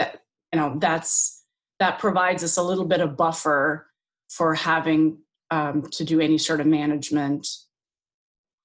you 0.00 0.06
know 0.54 0.76
that's 0.78 1.44
that 1.78 1.98
provides 1.98 2.42
us 2.42 2.56
a 2.56 2.62
little 2.62 2.84
bit 2.84 3.00
of 3.00 3.16
buffer 3.16 3.86
for 4.28 4.54
having 4.54 5.18
um, 5.50 5.82
to 5.92 6.04
do 6.04 6.20
any 6.20 6.36
sort 6.36 6.60
of 6.60 6.66
management 6.66 7.46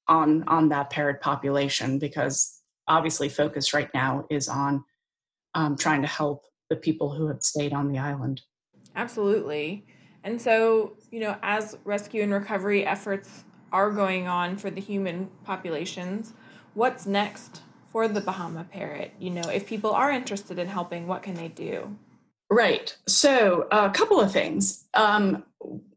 on 0.07 0.43
on 0.47 0.69
that 0.69 0.89
parrot 0.89 1.21
population 1.21 1.99
because 1.99 2.61
obviously 2.87 3.29
focus 3.29 3.73
right 3.73 3.89
now 3.93 4.25
is 4.29 4.49
on 4.49 4.83
um, 5.55 5.75
trying 5.77 6.01
to 6.01 6.07
help 6.07 6.43
the 6.69 6.75
people 6.75 7.13
who 7.13 7.27
have 7.27 7.41
stayed 7.41 7.73
on 7.73 7.91
the 7.91 7.97
island 7.97 8.41
absolutely 8.95 9.85
and 10.23 10.41
so, 10.41 10.93
you 11.11 11.19
know, 11.19 11.37
as 11.43 11.77
rescue 11.83 12.23
and 12.23 12.31
recovery 12.31 12.85
efforts 12.85 13.43
are 13.71 13.91
going 13.91 14.27
on 14.27 14.57
for 14.57 14.71
the 14.71 14.79
human 14.79 15.29
populations, 15.43 16.33
what's 16.73 17.05
next 17.05 17.61
for 17.91 18.07
the 18.07 18.21
Bahama 18.21 18.63
parrot? 18.63 19.11
You 19.19 19.31
know, 19.31 19.49
if 19.49 19.67
people 19.67 19.91
are 19.91 20.11
interested 20.11 20.57
in 20.57 20.67
helping, 20.67 21.07
what 21.07 21.23
can 21.23 21.35
they 21.35 21.49
do? 21.49 21.97
Right. 22.49 22.95
So, 23.07 23.67
a 23.71 23.89
couple 23.89 24.19
of 24.19 24.31
things. 24.31 24.85
Um, 24.93 25.43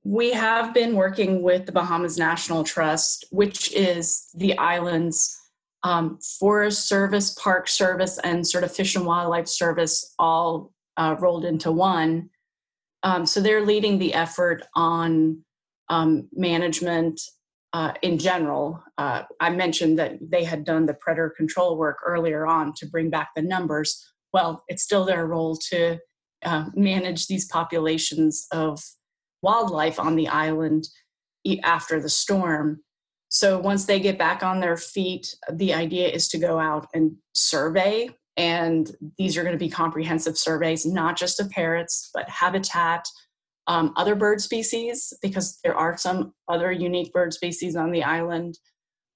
we 0.05 0.31
have 0.33 0.73
been 0.73 0.95
working 0.95 1.43
with 1.43 1.67
the 1.67 1.73
Bahamas 1.73 2.17
National 2.17 2.63
Trust, 2.63 3.25
which 3.31 3.73
is 3.73 4.29
the 4.35 4.57
island's 4.57 5.37
um, 5.83 6.19
Forest 6.39 6.89
Service, 6.89 7.35
Park 7.35 7.69
Service, 7.69 8.19
and 8.19 8.47
sort 8.47 8.65
of 8.65 8.75
Fish 8.75 8.97
and 8.97 9.05
Wildlife 9.05 9.49
Service 9.49 10.15
all 10.19 10.73
uh, 10.97 11.17
rolled 11.19 11.45
into 11.45 11.73
one. 11.73 12.31
Um, 13.03 13.27
so 13.27 13.41
they're 13.41 13.65
leading 13.65 13.99
the 13.99 14.15
effort 14.15 14.63
on 14.75 15.45
um, 15.89 16.29
management 16.33 17.21
uh, 17.73 17.93
in 18.03 18.19
general. 18.19 18.83
Uh, 18.99 19.23
I 19.41 19.51
mentioned 19.51 19.99
that 19.99 20.19
they 20.21 20.45
had 20.45 20.65
done 20.65 20.87
the 20.87 20.95
predator 20.95 21.31
control 21.37 21.77
work 21.77 21.99
earlier 22.07 22.47
on 22.47 22.73
to 22.79 22.87
bring 22.87 23.11
back 23.11 23.31
the 23.37 23.43
numbers. 23.43 24.05
Well, 24.33 24.65
it's 24.69 24.83
still 24.83 25.05
their 25.05 25.27
role 25.27 25.57
to 25.71 25.99
uh, 26.47 26.67
manage 26.75 27.27
these 27.27 27.47
populations 27.47 28.47
of 28.53 28.83
wildlife 29.43 30.01
on 30.01 30.17
the 30.17 30.29
island 30.29 30.89
after 31.63 32.01
the 32.01 32.09
storm. 32.09 32.81
So 33.29 33.59
once 33.59 33.85
they 33.85 34.01
get 34.01 34.19
back 34.19 34.43
on 34.43 34.61
their 34.61 34.77
feet, 34.77 35.37
the 35.53 35.75
idea 35.75 36.09
is 36.09 36.29
to 36.29 36.39
go 36.39 36.59
out 36.59 36.87
and 36.95 37.17
survey 37.35 38.09
and 38.37 38.95
these 39.17 39.37
are 39.37 39.43
going 39.43 39.55
to 39.55 39.65
be 39.65 39.71
comprehensive 39.71 40.37
surveys, 40.37 40.85
not 40.85 41.17
just 41.17 41.41
of 41.41 41.51
parrots, 41.51 42.11
but 42.13 42.29
habitat, 42.29 43.07
um, 43.67 43.93
other 43.97 44.15
bird 44.15 44.41
species, 44.41 45.13
because 45.23 45.59
there 45.65 45.75
are 45.75 45.97
some 45.97 46.35
other 46.49 46.71
unique 46.71 47.13
bird 47.13 47.33
species 47.33 47.77
on 47.77 47.93
the 47.93 48.05
island. 48.05 48.59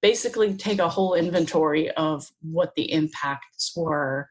Basically, 0.00 0.54
take 0.54 0.78
a 0.78 0.88
whole 0.88 1.14
inventory 1.14 1.90
of 1.92 2.26
what 2.40 2.74
the 2.76 2.90
impacts 2.90 3.72
were. 3.76 4.28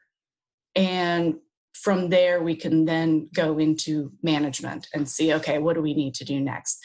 And 0.75 1.35
from 1.81 2.09
there, 2.09 2.41
we 2.41 2.55
can 2.55 2.85
then 2.85 3.29
go 3.33 3.57
into 3.57 4.11
management 4.21 4.87
and 4.93 5.07
see 5.07 5.33
okay, 5.33 5.59
what 5.59 5.75
do 5.75 5.81
we 5.81 5.93
need 5.93 6.13
to 6.15 6.25
do 6.25 6.39
next? 6.39 6.79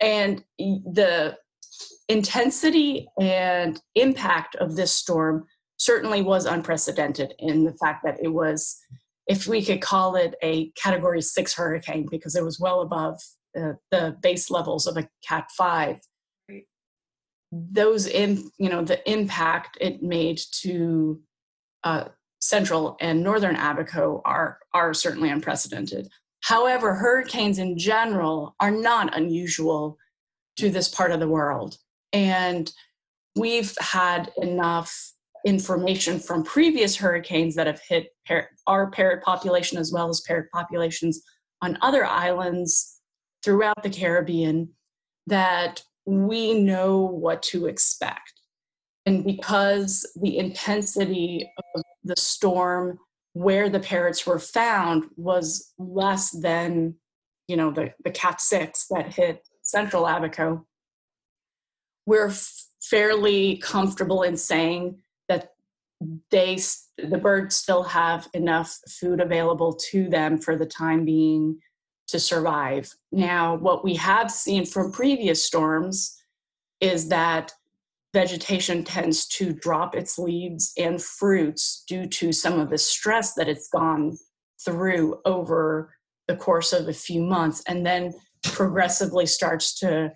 And 0.00 0.44
the 0.58 1.36
intensity 2.08 3.06
and 3.20 3.80
impact 3.94 4.56
of 4.56 4.76
this 4.76 4.92
storm 4.92 5.44
certainly 5.76 6.22
was 6.22 6.46
unprecedented 6.46 7.34
in 7.38 7.64
the 7.64 7.74
fact 7.74 8.02
that 8.04 8.18
it 8.22 8.28
was, 8.28 8.78
if 9.26 9.46
we 9.46 9.62
could 9.64 9.80
call 9.80 10.16
it 10.16 10.34
a 10.42 10.70
category 10.70 11.20
six 11.20 11.54
hurricane, 11.54 12.06
because 12.10 12.34
it 12.34 12.44
was 12.44 12.58
well 12.58 12.80
above 12.80 13.20
the, 13.54 13.76
the 13.90 14.16
base 14.22 14.50
levels 14.50 14.86
of 14.86 14.96
a 14.96 15.08
cat 15.26 15.48
five. 15.56 15.96
Those 17.52 18.06
in, 18.06 18.50
you 18.58 18.68
know, 18.68 18.84
the 18.84 19.08
impact 19.10 19.78
it 19.80 20.02
made 20.02 20.40
to 20.62 21.20
uh, 21.84 22.08
central 22.40 22.96
and 23.00 23.22
northern 23.22 23.56
Abaco 23.56 24.22
are 24.24 24.58
are 24.74 24.94
certainly 24.94 25.30
unprecedented. 25.30 26.08
However, 26.40 26.94
hurricanes 26.94 27.58
in 27.58 27.78
general 27.78 28.54
are 28.60 28.70
not 28.70 29.16
unusual 29.16 29.98
to 30.56 30.70
this 30.70 30.88
part 30.88 31.10
of 31.10 31.20
the 31.20 31.28
world, 31.28 31.78
and 32.12 32.70
we've 33.36 33.74
had 33.80 34.30
enough 34.38 35.12
information 35.46 36.18
from 36.18 36.44
previous 36.44 36.96
hurricanes 36.96 37.54
that 37.54 37.66
have 37.66 37.80
hit 37.88 38.08
par- 38.26 38.50
our 38.66 38.90
parrot 38.90 39.22
population 39.22 39.78
as 39.78 39.92
well 39.92 40.08
as 40.08 40.20
parrot 40.22 40.50
populations 40.52 41.22
on 41.62 41.78
other 41.80 42.04
islands 42.04 43.00
throughout 43.44 43.82
the 43.82 43.90
Caribbean 43.90 44.70
that 45.26 45.82
we 46.06 46.54
know 46.54 47.00
what 47.00 47.42
to 47.42 47.66
expect. 47.66 48.37
And 49.08 49.24
because 49.24 50.06
the 50.20 50.36
intensity 50.36 51.50
of 51.74 51.82
the 52.04 52.14
storm 52.18 52.98
where 53.32 53.70
the 53.70 53.80
parrots 53.80 54.26
were 54.26 54.38
found 54.38 55.04
was 55.16 55.72
less 55.78 56.30
than, 56.30 56.94
you 57.46 57.56
know, 57.56 57.70
the, 57.70 57.94
the 58.04 58.10
Cat 58.10 58.38
6 58.38 58.88
that 58.90 59.14
hit 59.14 59.48
central 59.62 60.04
Abaco, 60.04 60.66
we're 62.04 62.28
f- 62.28 62.66
fairly 62.82 63.56
comfortable 63.56 64.24
in 64.24 64.36
saying 64.36 64.98
that 65.30 65.52
they 66.30 66.58
the 66.98 67.16
birds 67.16 67.56
still 67.56 67.84
have 67.84 68.28
enough 68.34 68.78
food 68.90 69.20
available 69.20 69.72
to 69.90 70.10
them 70.10 70.36
for 70.36 70.54
the 70.54 70.66
time 70.66 71.06
being 71.06 71.58
to 72.08 72.20
survive. 72.20 72.94
Now, 73.10 73.56
what 73.56 73.82
we 73.82 73.94
have 73.94 74.30
seen 74.30 74.66
from 74.66 74.92
previous 74.92 75.42
storms 75.42 76.14
is 76.80 77.08
that 77.08 77.52
vegetation 78.12 78.84
tends 78.84 79.26
to 79.26 79.52
drop 79.52 79.94
its 79.94 80.18
leaves 80.18 80.72
and 80.78 81.02
fruits 81.02 81.84
due 81.86 82.06
to 82.06 82.32
some 82.32 82.58
of 82.58 82.70
the 82.70 82.78
stress 82.78 83.34
that 83.34 83.48
it's 83.48 83.68
gone 83.68 84.16
through 84.64 85.20
over 85.24 85.94
the 86.26 86.36
course 86.36 86.72
of 86.72 86.88
a 86.88 86.92
few 86.92 87.22
months 87.22 87.62
and 87.66 87.84
then 87.84 88.12
progressively 88.42 89.26
starts 89.26 89.78
to 89.78 90.12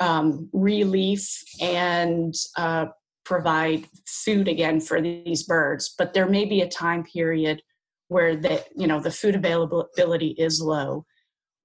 um, 0.00 0.48
relief 0.52 1.42
and 1.60 2.34
uh, 2.56 2.86
provide 3.24 3.86
food 4.06 4.48
again 4.48 4.80
for 4.80 5.00
these 5.00 5.44
birds. 5.44 5.94
But 5.96 6.12
there 6.12 6.28
may 6.28 6.44
be 6.44 6.60
a 6.60 6.68
time 6.68 7.04
period 7.04 7.62
where 8.08 8.36
the 8.36 8.62
you 8.76 8.86
know 8.86 9.00
the 9.00 9.10
food 9.10 9.34
availability 9.34 10.34
is 10.38 10.60
low. 10.60 11.06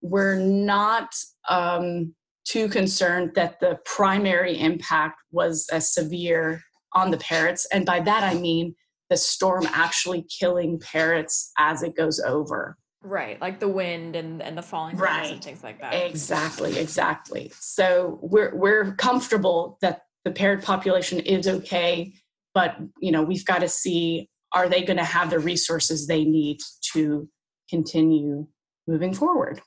We're 0.02 0.40
not 0.40 1.14
um, 1.50 2.14
too 2.48 2.70
concerned 2.70 3.32
that 3.36 3.60
the 3.60 3.80
primary 3.86 4.58
impact 4.60 5.22
was 5.32 5.68
as 5.72 5.94
severe 5.94 6.62
on 6.94 7.12
the 7.12 7.18
parrots. 7.18 7.68
And 7.72 7.86
by 7.86 8.00
that, 8.02 8.24
I 8.24 8.36
mean 8.36 8.76
the 9.10 9.18
storm 9.18 9.66
actually 9.68 10.26
killing 10.40 10.80
parrots 10.80 11.52
as 11.58 11.84
it 11.84 11.96
goes 11.96 12.20
over. 12.20 12.78
Right, 13.04 13.40
like 13.40 13.60
the 13.60 13.68
wind 13.68 14.16
and, 14.16 14.42
and 14.42 14.58
the 14.58 14.62
falling 14.62 14.98
right. 14.98 15.32
and 15.32 15.44
things 15.44 15.64
like 15.64 15.80
that. 15.82 15.94
Exactly, 15.94 16.78
exactly. 16.78 17.52
So 17.60 18.20
we're 18.22 18.56
we're 18.56 18.96
comfortable 18.96 19.78
that 19.82 20.02
the 20.26 20.32
parrot 20.32 20.64
population 20.64 21.20
is 21.20 21.48
okay, 21.48 22.14
but 22.54 22.76
you 23.00 23.12
know 23.12 23.22
we've 23.22 23.46
got 23.46 23.60
to 23.60 23.70
see 23.70 24.30
are 24.52 24.68
they 24.68 24.84
going 24.84 24.98
to 24.98 25.04
have 25.04 25.30
the 25.30 25.40
resources 25.40 26.08
they 26.08 26.26
need 26.26 26.58
to 26.94 27.30
continue 27.70 28.48
moving 28.88 29.14
forward. 29.14 29.62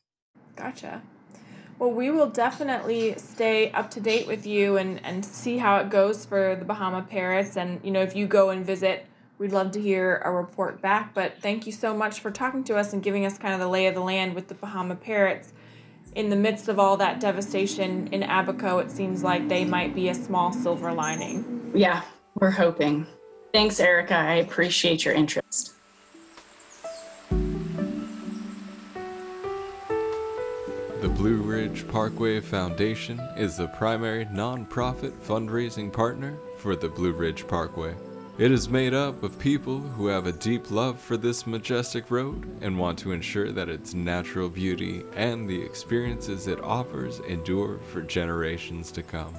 Gotcha. 0.57 1.01
Well, 1.81 1.93
we 1.93 2.11
will 2.11 2.28
definitely 2.28 3.14
stay 3.16 3.70
up 3.72 3.91
to 3.93 4.01
date 4.01 4.26
with 4.26 4.45
you 4.45 4.76
and, 4.76 5.03
and 5.03 5.24
see 5.24 5.57
how 5.57 5.78
it 5.78 5.89
goes 5.89 6.26
for 6.26 6.55
the 6.55 6.64
Bahama 6.66 7.01
parrots. 7.01 7.57
And, 7.57 7.81
you 7.83 7.91
know, 7.91 8.03
if 8.03 8.14
you 8.14 8.26
go 8.26 8.51
and 8.51 8.66
visit, 8.66 9.07
we'd 9.39 9.53
love 9.53 9.70
to 9.72 9.81
hear 9.81 10.20
a 10.22 10.31
report 10.31 10.83
back. 10.83 11.14
But 11.14 11.39
thank 11.41 11.64
you 11.64 11.72
so 11.72 11.97
much 11.97 12.20
for 12.20 12.31
talking 12.31 12.64
to 12.64 12.76
us 12.76 12.93
and 12.93 13.03
giving 13.03 13.24
us 13.24 13.39
kind 13.39 13.55
of 13.55 13.61
the 13.61 13.66
lay 13.66 13.87
of 13.87 13.95
the 13.95 14.03
land 14.03 14.35
with 14.35 14.49
the 14.49 14.55
Bahama 14.55 14.95
parrots. 14.95 15.55
In 16.14 16.28
the 16.28 16.37
midst 16.37 16.68
of 16.68 16.78
all 16.78 16.99
that 16.99 17.18
devastation 17.18 18.09
in 18.09 18.24
Abaco, 18.24 18.78
it 18.81 18.91
seems 18.91 19.24
like 19.24 19.49
they 19.49 19.64
might 19.64 19.95
be 19.95 20.11
a 20.11 20.14
small 20.14 20.53
silver 20.53 20.93
lining. 20.93 21.72
Yeah, 21.74 22.03
we're 22.35 22.51
hoping. 22.51 23.07
Thanks, 23.55 23.81
Erica. 23.81 24.16
I 24.16 24.35
appreciate 24.35 25.07
your 25.07 25.14
interest. 25.14 25.72
Blue 31.21 31.43
Ridge 31.43 31.87
Parkway 31.87 32.41
Foundation 32.41 33.21
is 33.37 33.59
the 33.59 33.68
primary 33.68 34.25
nonprofit 34.25 35.12
fundraising 35.21 35.93
partner 35.93 36.39
for 36.57 36.75
the 36.75 36.89
Blue 36.89 37.12
Ridge 37.12 37.47
Parkway. 37.47 37.95
It 38.39 38.51
is 38.51 38.71
made 38.71 38.95
up 38.95 39.23
of 39.23 39.39
people 39.39 39.81
who 39.81 40.07
have 40.07 40.25
a 40.25 40.33
deep 40.33 40.71
love 40.71 40.99
for 40.99 41.18
this 41.18 41.47
majestic 41.47 42.11
road 42.11 42.49
and 42.62 42.79
want 42.79 42.99
to 43.01 43.12
ensure 43.12 43.53
that 43.53 43.68
its 43.68 43.93
natural 43.93 44.49
beauty 44.49 45.05
and 45.14 45.47
the 45.47 45.61
experiences 45.61 46.47
it 46.47 46.64
offers 46.64 47.21
endure 47.29 47.81
for 47.93 48.01
generations 48.01 48.91
to 48.93 49.03
come. 49.03 49.35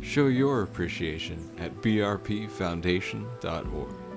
Show 0.00 0.28
your 0.28 0.62
appreciation 0.62 1.50
at 1.58 1.82
brpfoundation.org. 1.82 4.07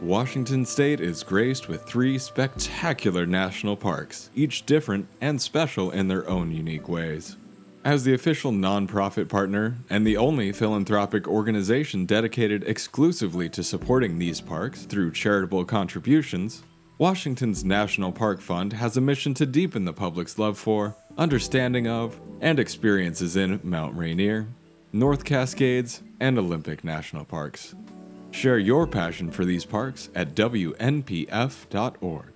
Washington 0.00 0.64
State 0.64 0.98
is 0.98 1.22
graced 1.22 1.68
with 1.68 1.84
three 1.84 2.16
spectacular 2.16 3.26
national 3.26 3.76
parks, 3.76 4.30
each 4.34 4.64
different 4.64 5.06
and 5.20 5.40
special 5.40 5.90
in 5.90 6.08
their 6.08 6.26
own 6.26 6.50
unique 6.50 6.88
ways. 6.88 7.36
As 7.84 8.04
the 8.04 8.14
official 8.14 8.50
nonprofit 8.50 9.28
partner 9.28 9.76
and 9.90 10.06
the 10.06 10.16
only 10.16 10.52
philanthropic 10.52 11.28
organization 11.28 12.06
dedicated 12.06 12.64
exclusively 12.64 13.50
to 13.50 13.62
supporting 13.62 14.18
these 14.18 14.40
parks 14.40 14.84
through 14.84 15.12
charitable 15.12 15.66
contributions, 15.66 16.62
Washington's 16.96 17.62
National 17.62 18.10
Park 18.10 18.40
Fund 18.40 18.72
has 18.72 18.96
a 18.96 19.02
mission 19.02 19.34
to 19.34 19.44
deepen 19.44 19.84
the 19.84 19.92
public's 19.92 20.38
love 20.38 20.56
for, 20.56 20.96
understanding 21.18 21.86
of, 21.86 22.18
and 22.40 22.58
experiences 22.58 23.36
in 23.36 23.60
Mount 23.62 23.94
Rainier, 23.94 24.46
North 24.94 25.24
Cascades, 25.24 26.02
and 26.20 26.38
Olympic 26.38 26.84
National 26.84 27.26
Parks. 27.26 27.74
Share 28.30 28.58
your 28.58 28.86
passion 28.86 29.30
for 29.30 29.44
these 29.44 29.64
parks 29.64 30.08
at 30.14 30.34
WNPF.org. 30.34 32.26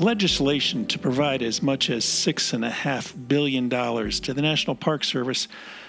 Legislation 0.00 0.86
to 0.86 0.98
provide 0.98 1.42
as 1.42 1.60
much 1.60 1.90
as 1.90 2.04
$6.5 2.04 3.26
billion 3.26 3.68
to 3.68 4.34
the 4.34 4.42
National 4.42 4.76
Park 4.76 5.02
Service 5.02 5.48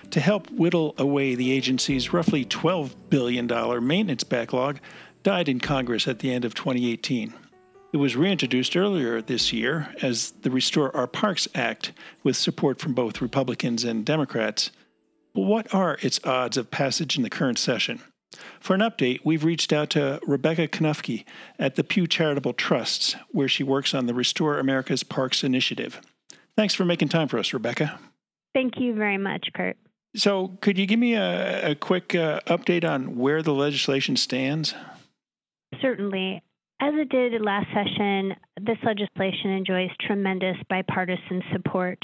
to 0.09 0.19
help 0.19 0.49
whittle 0.49 0.95
away 0.97 1.35
the 1.35 1.51
agency's 1.51 2.11
roughly 2.11 2.43
$12 2.43 2.95
billion 3.09 3.45
maintenance 3.85 4.23
backlog 4.23 4.79
died 5.21 5.47
in 5.47 5.59
Congress 5.59 6.07
at 6.07 6.19
the 6.19 6.33
end 6.33 6.43
of 6.43 6.55
2018. 6.55 7.33
It 7.91 7.97
was 7.97 8.15
reintroduced 8.15 8.75
earlier 8.75 9.21
this 9.21 9.53
year 9.53 9.93
as 10.01 10.31
the 10.41 10.49
Restore 10.51 10.95
Our 10.95 11.07
Parks 11.07 11.47
Act 11.53 11.91
with 12.23 12.35
support 12.35 12.79
from 12.79 12.93
both 12.93 13.21
Republicans 13.21 13.83
and 13.83 14.05
Democrats. 14.05 14.71
What 15.33 15.73
are 15.73 15.97
its 16.01 16.19
odds 16.23 16.57
of 16.57 16.71
passage 16.71 17.17
in 17.17 17.23
the 17.23 17.29
current 17.29 17.59
session? 17.59 18.01
For 18.59 18.73
an 18.73 18.81
update, 18.81 19.21
we've 19.23 19.43
reached 19.43 19.73
out 19.73 19.89
to 19.91 20.19
Rebecca 20.25 20.67
Knuffke 20.67 21.25
at 21.57 21.75
the 21.75 21.83
Pew 21.83 22.07
Charitable 22.07 22.53
Trusts, 22.53 23.15
where 23.31 23.47
she 23.47 23.63
works 23.63 23.93
on 23.93 24.05
the 24.05 24.13
Restore 24.13 24.59
America's 24.59 25.03
Parks 25.03 25.43
initiative. 25.43 25.99
Thanks 26.55 26.73
for 26.73 26.85
making 26.85 27.09
time 27.09 27.27
for 27.27 27.39
us, 27.39 27.53
Rebecca. 27.53 27.99
Thank 28.53 28.79
you 28.79 28.93
very 28.93 29.17
much, 29.17 29.49
Kurt. 29.53 29.77
So, 30.15 30.57
could 30.61 30.77
you 30.77 30.85
give 30.85 30.99
me 30.99 31.13
a, 31.13 31.71
a 31.71 31.75
quick 31.75 32.15
uh, 32.15 32.39
update 32.47 32.83
on 32.83 33.17
where 33.17 33.41
the 33.41 33.53
legislation 33.53 34.15
stands? 34.15 34.73
Certainly. 35.81 36.41
As 36.81 36.93
it 36.95 37.09
did 37.09 37.41
last 37.41 37.67
session, 37.73 38.33
this 38.61 38.77
legislation 38.83 39.51
enjoys 39.51 39.89
tremendous 40.07 40.55
bipartisan 40.69 41.43
support. 41.51 41.99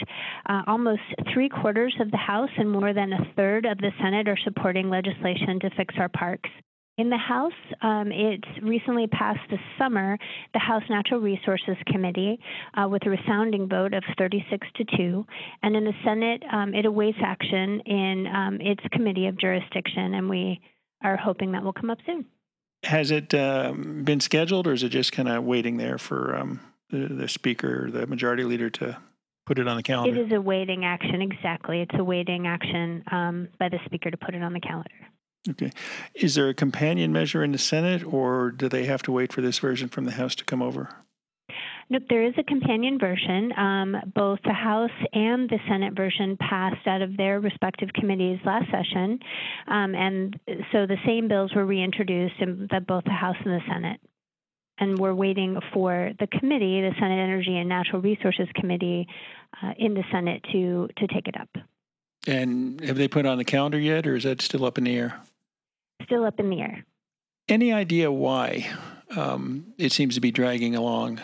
Uh, 0.50 0.64
almost 0.68 1.02
three 1.34 1.48
quarters 1.48 1.96
of 2.02 2.12
the 2.12 2.18
House 2.18 2.50
and 2.58 2.70
more 2.70 2.92
than 2.92 3.14
a 3.14 3.34
third 3.38 3.66
of 3.66 3.78
the 3.78 3.92
Senate 4.02 4.28
are 4.28 4.38
supporting 4.44 4.90
legislation 4.90 5.62
to 5.62 5.70
fix 5.78 5.96
our 5.98 6.10
parks. 6.10 6.50
In 6.98 7.10
the 7.10 7.18
House, 7.18 7.54
um, 7.82 8.12
it 8.12 8.44
recently 8.64 9.08
passed 9.08 9.50
this 9.50 9.60
summer 9.78 10.18
the 10.52 10.60
House 10.60 10.84
Natural 10.90 11.22
Resources 11.22 11.78
Committee 11.88 12.38
uh, 12.74 12.90
with 12.90 13.06
a 13.06 13.10
resounding 13.10 13.70
vote 13.70 13.94
of 13.94 14.04
36 14.18 14.68
to 14.76 14.98
2. 14.98 15.26
And 15.64 15.78
in 15.78 15.86
the 15.86 15.94
Senate, 16.04 16.44
um, 16.52 16.74
it 16.74 16.86
awaits 16.86 17.18
action 17.24 17.80
in 17.86 18.28
um, 18.28 18.60
its 18.60 18.84
committee 18.92 19.28
of 19.28 19.40
jurisdiction, 19.40 20.16
and 20.16 20.30
we 20.30 20.60
are 21.02 21.16
hoping 21.16 21.54
that 21.54 21.64
will 21.64 21.74
come 21.74 21.90
up 21.90 22.00
soon 22.06 22.26
has 22.84 23.12
it 23.12 23.34
um, 23.34 24.04
been 24.04 24.20
scheduled, 24.20 24.68
or 24.68 24.74
is 24.74 24.84
it 24.84 24.90
just 24.90 25.12
kind 25.12 25.28
of 25.28 25.44
waiting 25.44 25.78
there 25.78 25.98
for 25.98 26.36
um, 26.36 26.60
the, 26.90 27.08
the 27.08 27.28
speaker, 27.28 27.90
the 27.90 28.08
majority 28.08 28.44
leader, 28.44 28.70
to 28.70 28.98
put 29.46 29.60
it 29.60 29.68
on 29.68 29.78
the 29.78 29.84
calendar? 29.84 30.20
It 30.20 30.26
is 30.26 30.32
a 30.32 30.42
waiting 30.42 30.86
action, 30.86 31.22
exactly. 31.22 31.82
It's 31.82 31.96
a 31.98 32.04
waiting 32.04 32.48
action 32.48 33.04
um, 33.12 33.48
by 33.60 33.70
the 33.70 33.80
speaker 33.86 34.12
to 34.12 34.18
put 34.18 34.36
it 34.36 34.44
on 34.44 34.54
the 34.54 34.60
calendar. 34.60 34.90
Okay. 35.48 35.72
Is 36.16 36.36
there 36.36 36.50
a 36.50 36.54
companion 36.54 37.12
measure 37.14 37.44
in 37.44 37.52
the 37.52 37.58
Senate, 37.58 38.04
or 38.04 38.52
do 38.52 38.68
they 38.68 38.86
have 38.86 39.04
to 39.04 39.12
wait 39.12 39.32
for 39.32 39.42
this 39.42 39.60
version 39.60 39.90
from 39.90 40.06
the 40.06 40.12
House 40.12 40.36
to 40.36 40.44
come 40.44 40.62
over? 40.62 40.90
Nope, 41.88 42.04
there 42.10 42.26
is 42.26 42.34
a 42.38 42.44
companion 42.44 42.98
version. 42.98 43.52
Um, 43.56 43.96
both 44.16 44.40
the 44.44 44.54
House 44.54 44.90
and 45.14 45.48
the 45.48 45.60
Senate 45.70 45.94
version 45.96 46.36
passed 46.38 46.88
out 46.88 47.04
of 47.04 47.16
their 47.16 47.40
respective 47.40 47.90
committees 47.94 48.40
last 48.44 48.66
session, 48.72 49.20
um, 49.68 49.94
and 49.94 50.40
so 50.72 50.88
the 50.88 50.98
same 51.06 51.28
bills 51.28 51.54
were 51.56 51.66
reintroduced 51.66 52.36
in 52.40 52.68
the, 52.72 52.80
both 52.80 53.04
the 53.04 53.12
House 53.12 53.36
and 53.46 53.54
the 53.54 53.62
Senate. 53.72 54.00
And 54.78 54.98
we're 54.98 55.14
waiting 55.14 55.58
for 55.74 56.12
the 56.20 56.28
committee, 56.28 56.82
the 56.82 56.92
Senate 57.00 57.24
Energy 57.24 57.56
and 57.56 57.70
Natural 57.70 58.02
Resources 58.02 58.48
Committee, 58.56 59.08
uh, 59.62 59.74
in 59.78 59.94
the 59.94 60.04
Senate 60.12 60.44
to 60.52 60.90
to 60.98 61.08
take 61.08 61.28
it 61.28 61.40
up. 61.40 61.50
And 62.28 62.82
have 62.82 62.98
they 62.98 63.08
put 63.08 63.26
it 63.26 63.30
on 63.30 63.38
the 63.38 63.46
calendar 63.46 63.80
yet, 63.80 64.08
or 64.08 64.16
is 64.16 64.24
that 64.24 64.42
still 64.42 64.66
up 64.66 64.78
in 64.78 64.86
the 64.86 64.98
air? 64.98 65.22
Still 66.04 66.26
up 66.26 66.40
in 66.40 66.50
the 66.50 66.62
air. 66.62 66.84
Any 67.48 67.72
idea 67.72 68.12
why 68.12 68.70
um, 69.16 69.68
it 69.78 69.92
seems 69.92 70.16
to 70.16 70.22
be 70.22 70.32
dragging 70.32 70.76
along? 70.76 71.22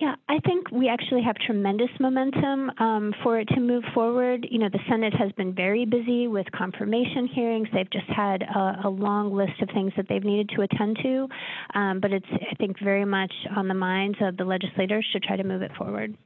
Yeah, 0.00 0.16
I 0.28 0.40
think 0.40 0.72
we 0.72 0.88
actually 0.88 1.22
have 1.22 1.36
tremendous 1.36 1.90
momentum 2.00 2.70
um, 2.78 3.14
for 3.22 3.38
it 3.38 3.46
to 3.50 3.60
move 3.60 3.84
forward. 3.94 4.44
You 4.50 4.58
know, 4.58 4.68
the 4.68 4.80
Senate 4.88 5.14
has 5.14 5.30
been 5.32 5.54
very 5.54 5.84
busy 5.84 6.26
with 6.26 6.50
confirmation 6.50 7.28
hearings. 7.28 7.68
They've 7.72 7.90
just 7.90 8.08
had 8.08 8.42
a, 8.42 8.80
a 8.84 8.88
long 8.88 9.32
list 9.32 9.62
of 9.62 9.68
things 9.68 9.92
that 9.96 10.06
they've 10.08 10.24
needed 10.24 10.50
to 10.56 10.62
attend 10.62 10.98
to, 11.04 11.28
um, 11.74 12.00
but 12.00 12.12
it's, 12.12 12.26
I 12.32 12.56
think, 12.56 12.80
very 12.82 13.04
much 13.04 13.32
on 13.54 13.68
the 13.68 13.74
minds 13.74 14.18
of 14.20 14.36
the 14.36 14.44
legislators 14.44 15.06
to 15.12 15.20
try 15.20 15.36
to 15.36 15.44
move 15.44 15.62
it 15.62 15.70
forward. 15.78 16.16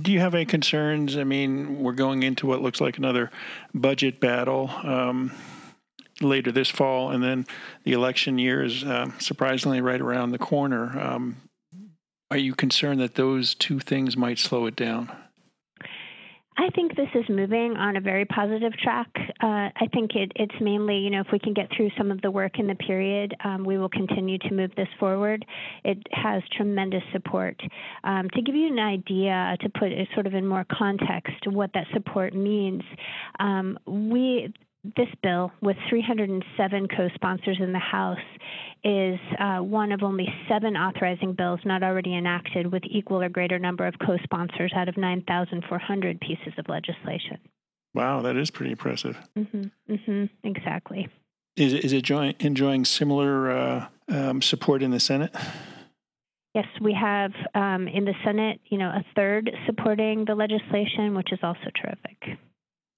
Do 0.00 0.10
you 0.10 0.20
have 0.20 0.34
any 0.34 0.46
concerns? 0.46 1.18
I 1.18 1.24
mean, 1.24 1.80
we're 1.82 1.92
going 1.92 2.22
into 2.22 2.46
what 2.46 2.62
looks 2.62 2.80
like 2.80 2.96
another 2.96 3.30
budget 3.74 4.20
battle. 4.20 4.70
Um, 4.82 5.32
later 6.22 6.50
this 6.50 6.70
fall, 6.70 7.10
and 7.10 7.22
then 7.22 7.46
the 7.84 7.92
election 7.92 8.38
year 8.38 8.64
is 8.64 8.82
uh, 8.84 9.10
surprisingly 9.18 9.82
right 9.82 10.00
around 10.00 10.30
the 10.30 10.38
corner. 10.38 10.98
Um, 10.98 11.36
are 12.30 12.38
you 12.38 12.54
concerned 12.54 13.00
that 13.00 13.14
those 13.14 13.54
two 13.54 13.80
things 13.80 14.16
might 14.16 14.38
slow 14.38 14.66
it 14.66 14.76
down? 14.76 15.10
I 16.58 16.70
think 16.70 16.96
this 16.96 17.08
is 17.14 17.24
moving 17.28 17.76
on 17.76 17.96
a 17.96 18.00
very 18.00 18.24
positive 18.24 18.72
track. 18.78 19.08
Uh, 19.42 19.68
I 19.76 19.88
think 19.92 20.12
it, 20.14 20.32
it's 20.36 20.54
mainly, 20.58 20.96
you 20.96 21.10
know, 21.10 21.20
if 21.20 21.26
we 21.30 21.38
can 21.38 21.52
get 21.52 21.68
through 21.76 21.90
some 21.98 22.10
of 22.10 22.22
the 22.22 22.30
work 22.30 22.58
in 22.58 22.66
the 22.66 22.74
period, 22.74 23.34
um, 23.44 23.62
we 23.62 23.76
will 23.76 23.90
continue 23.90 24.38
to 24.38 24.54
move 24.54 24.70
this 24.74 24.88
forward. 24.98 25.44
It 25.84 25.98
has 26.12 26.42
tremendous 26.56 27.02
support. 27.12 27.60
Um, 28.04 28.30
to 28.30 28.40
give 28.40 28.54
you 28.54 28.68
an 28.68 28.78
idea, 28.78 29.56
to 29.60 29.68
put 29.68 29.92
it 29.92 30.08
sort 30.14 30.26
of 30.26 30.32
in 30.32 30.46
more 30.46 30.64
context, 30.72 31.46
what 31.46 31.70
that 31.74 31.86
support 31.92 32.34
means, 32.34 32.82
um, 33.38 33.78
we 33.86 34.52
this 34.96 35.08
bill, 35.22 35.52
with 35.60 35.76
307 35.88 36.88
co 36.88 37.08
sponsors 37.14 37.58
in 37.60 37.72
the 37.72 37.78
House, 37.78 38.18
is 38.84 39.18
uh, 39.38 39.58
one 39.58 39.92
of 39.92 40.02
only 40.02 40.26
seven 40.48 40.76
authorizing 40.76 41.32
bills 41.32 41.60
not 41.64 41.82
already 41.82 42.16
enacted 42.16 42.70
with 42.70 42.82
equal 42.88 43.22
or 43.22 43.28
greater 43.28 43.58
number 43.58 43.86
of 43.86 43.94
co 44.04 44.16
sponsors 44.22 44.72
out 44.76 44.88
of 44.88 44.96
9,400 44.96 46.20
pieces 46.20 46.52
of 46.58 46.68
legislation. 46.68 47.38
Wow, 47.94 48.20
that 48.22 48.36
is 48.36 48.50
pretty 48.50 48.72
impressive. 48.72 49.16
Mm-hmm, 49.38 49.92
mm-hmm, 49.92 50.24
exactly. 50.44 51.08
Is, 51.56 51.72
is 51.72 51.92
it 51.92 52.10
enjoying 52.40 52.84
similar 52.84 53.50
uh, 53.50 53.86
um, 54.08 54.42
support 54.42 54.82
in 54.82 54.90
the 54.90 55.00
Senate? 55.00 55.34
Yes, 56.54 56.66
we 56.80 56.94
have 56.94 57.32
um, 57.54 57.88
in 57.88 58.04
the 58.04 58.14
Senate, 58.24 58.60
you 58.66 58.78
know, 58.78 58.88
a 58.88 59.04
third 59.14 59.50
supporting 59.66 60.24
the 60.24 60.34
legislation, 60.34 61.14
which 61.14 61.32
is 61.32 61.38
also 61.42 61.70
terrific. 61.82 62.38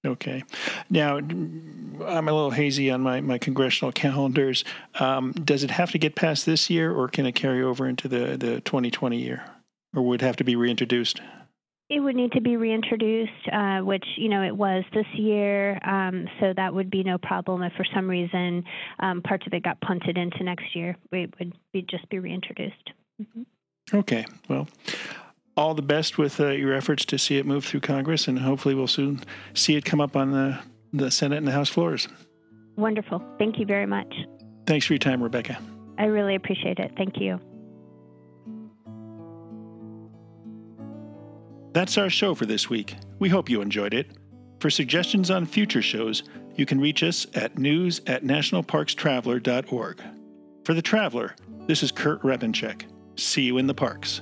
Okay. 0.05 0.43
Now, 0.89 1.17
I'm 1.17 1.99
a 1.99 2.33
little 2.33 2.51
hazy 2.51 2.89
on 2.89 3.01
my, 3.01 3.19
my 3.19 3.37
congressional 3.37 3.91
calendars. 3.91 4.63
Um, 4.99 5.33
does 5.33 5.63
it 5.63 5.71
have 5.71 5.91
to 5.91 5.97
get 5.97 6.15
passed 6.15 6.45
this 6.45 6.69
year, 6.69 6.93
or 6.93 7.09
can 7.09 7.25
it 7.25 7.33
carry 7.33 7.61
over 7.61 7.85
into 7.85 8.07
the, 8.07 8.37
the 8.37 8.61
2020 8.61 9.17
year? 9.17 9.43
Or 9.93 10.01
would 10.03 10.21
it 10.21 10.25
have 10.25 10.37
to 10.37 10.43
be 10.43 10.55
reintroduced? 10.55 11.21
It 11.89 11.99
would 11.99 12.15
need 12.15 12.31
to 12.33 12.41
be 12.41 12.55
reintroduced, 12.55 13.49
uh, 13.51 13.79
which 13.79 14.05
you 14.15 14.29
know 14.29 14.43
it 14.43 14.55
was 14.55 14.83
this 14.93 15.07
year, 15.15 15.79
um, 15.83 16.27
so 16.39 16.53
that 16.55 16.71
would 16.71 16.91
be 16.91 17.03
no 17.03 17.17
problem. 17.17 17.63
If 17.63 17.73
for 17.73 17.85
some 17.95 18.07
reason 18.07 18.63
um, 18.99 19.23
parts 19.23 19.47
of 19.47 19.53
it 19.53 19.63
got 19.63 19.81
punted 19.81 20.15
into 20.15 20.43
next 20.43 20.75
year, 20.75 20.95
it 21.11 21.33
would 21.39 21.53
be 21.73 21.81
just 21.81 22.07
be 22.09 22.19
reintroduced. 22.19 22.91
Mm-hmm. 23.19 23.97
Okay. 23.97 24.23
Well, 24.47 24.67
all 25.59 25.73
the 25.73 25.81
best 25.81 26.17
with 26.17 26.39
uh, 26.39 26.47
your 26.47 26.73
efforts 26.73 27.03
to 27.03 27.17
see 27.17 27.37
it 27.37 27.45
move 27.45 27.65
through 27.65 27.81
Congress, 27.81 28.29
and 28.29 28.39
hopefully 28.39 28.73
we'll 28.73 28.87
soon 28.87 29.21
see 29.53 29.75
it 29.75 29.83
come 29.83 29.99
up 29.99 30.15
on 30.15 30.31
the, 30.31 30.57
the 30.93 31.11
Senate 31.11 31.37
and 31.37 31.45
the 31.45 31.51
House 31.51 31.67
floors. 31.67 32.07
Wonderful. 32.77 33.21
Thank 33.37 33.59
you 33.59 33.65
very 33.65 33.85
much. 33.85 34.15
Thanks 34.65 34.85
for 34.85 34.93
your 34.93 34.99
time, 34.99 35.21
Rebecca. 35.21 35.59
I 35.97 36.05
really 36.05 36.35
appreciate 36.35 36.79
it. 36.79 36.93
Thank 36.95 37.19
you. 37.19 37.41
That's 41.73 41.97
our 41.97 42.09
show 42.09 42.33
for 42.35 42.45
this 42.45 42.69
week. 42.69 42.95
We 43.19 43.27
hope 43.27 43.49
you 43.49 43.61
enjoyed 43.61 43.93
it. 43.93 44.11
For 44.61 44.69
suggestions 44.69 45.29
on 45.29 45.45
future 45.45 45.81
shows, 45.81 46.23
you 46.55 46.65
can 46.65 46.79
reach 46.79 47.03
us 47.03 47.27
at 47.33 47.57
news 47.57 47.99
at 48.07 48.23
nationalparkstraveler.org. 48.23 50.01
For 50.63 50.73
The 50.73 50.81
Traveler, 50.81 51.35
this 51.67 51.83
is 51.83 51.91
Kurt 51.91 52.21
Repanshek. 52.21 52.83
See 53.17 53.41
you 53.41 53.57
in 53.57 53.67
the 53.67 53.73
parks. 53.73 54.21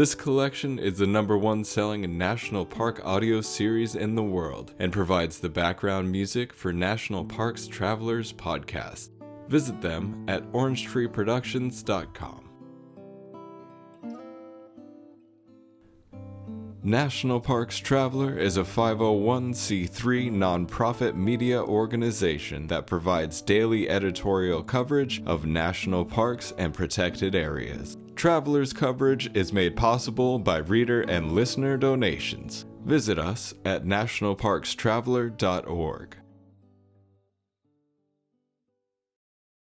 This 0.00 0.14
collection 0.14 0.78
is 0.78 0.96
the 0.96 1.06
number 1.06 1.36
one 1.36 1.62
selling 1.62 2.16
national 2.16 2.64
park 2.64 3.02
audio 3.04 3.42
series 3.42 3.96
in 3.96 4.14
the 4.14 4.22
world 4.22 4.72
and 4.78 4.90
provides 4.90 5.38
the 5.38 5.50
background 5.50 6.10
music 6.10 6.54
for 6.54 6.72
National 6.72 7.22
Parks 7.22 7.66
Travelers 7.66 8.32
podcast. 8.32 9.10
Visit 9.48 9.82
them 9.82 10.24
at 10.26 10.50
orangetreeproductions.com. 10.52 12.48
National 16.82 17.38
Parks 17.38 17.76
Traveler 17.78 18.38
is 18.38 18.56
a 18.56 18.62
501c3 18.62 20.32
nonprofit 20.32 21.14
media 21.14 21.62
organization 21.62 22.66
that 22.68 22.86
provides 22.86 23.42
daily 23.42 23.90
editorial 23.90 24.62
coverage 24.62 25.22
of 25.26 25.44
national 25.44 26.06
parks 26.06 26.54
and 26.56 26.72
protected 26.72 27.34
areas. 27.34 27.98
Traveler's 28.20 28.74
coverage 28.74 29.34
is 29.34 29.50
made 29.50 29.76
possible 29.76 30.38
by 30.38 30.58
reader 30.58 31.00
and 31.00 31.32
listener 31.32 31.78
donations. 31.78 32.66
Visit 32.84 33.18
us 33.18 33.54
at 33.64 33.86
nationalparkstraveler.org. 33.86 36.19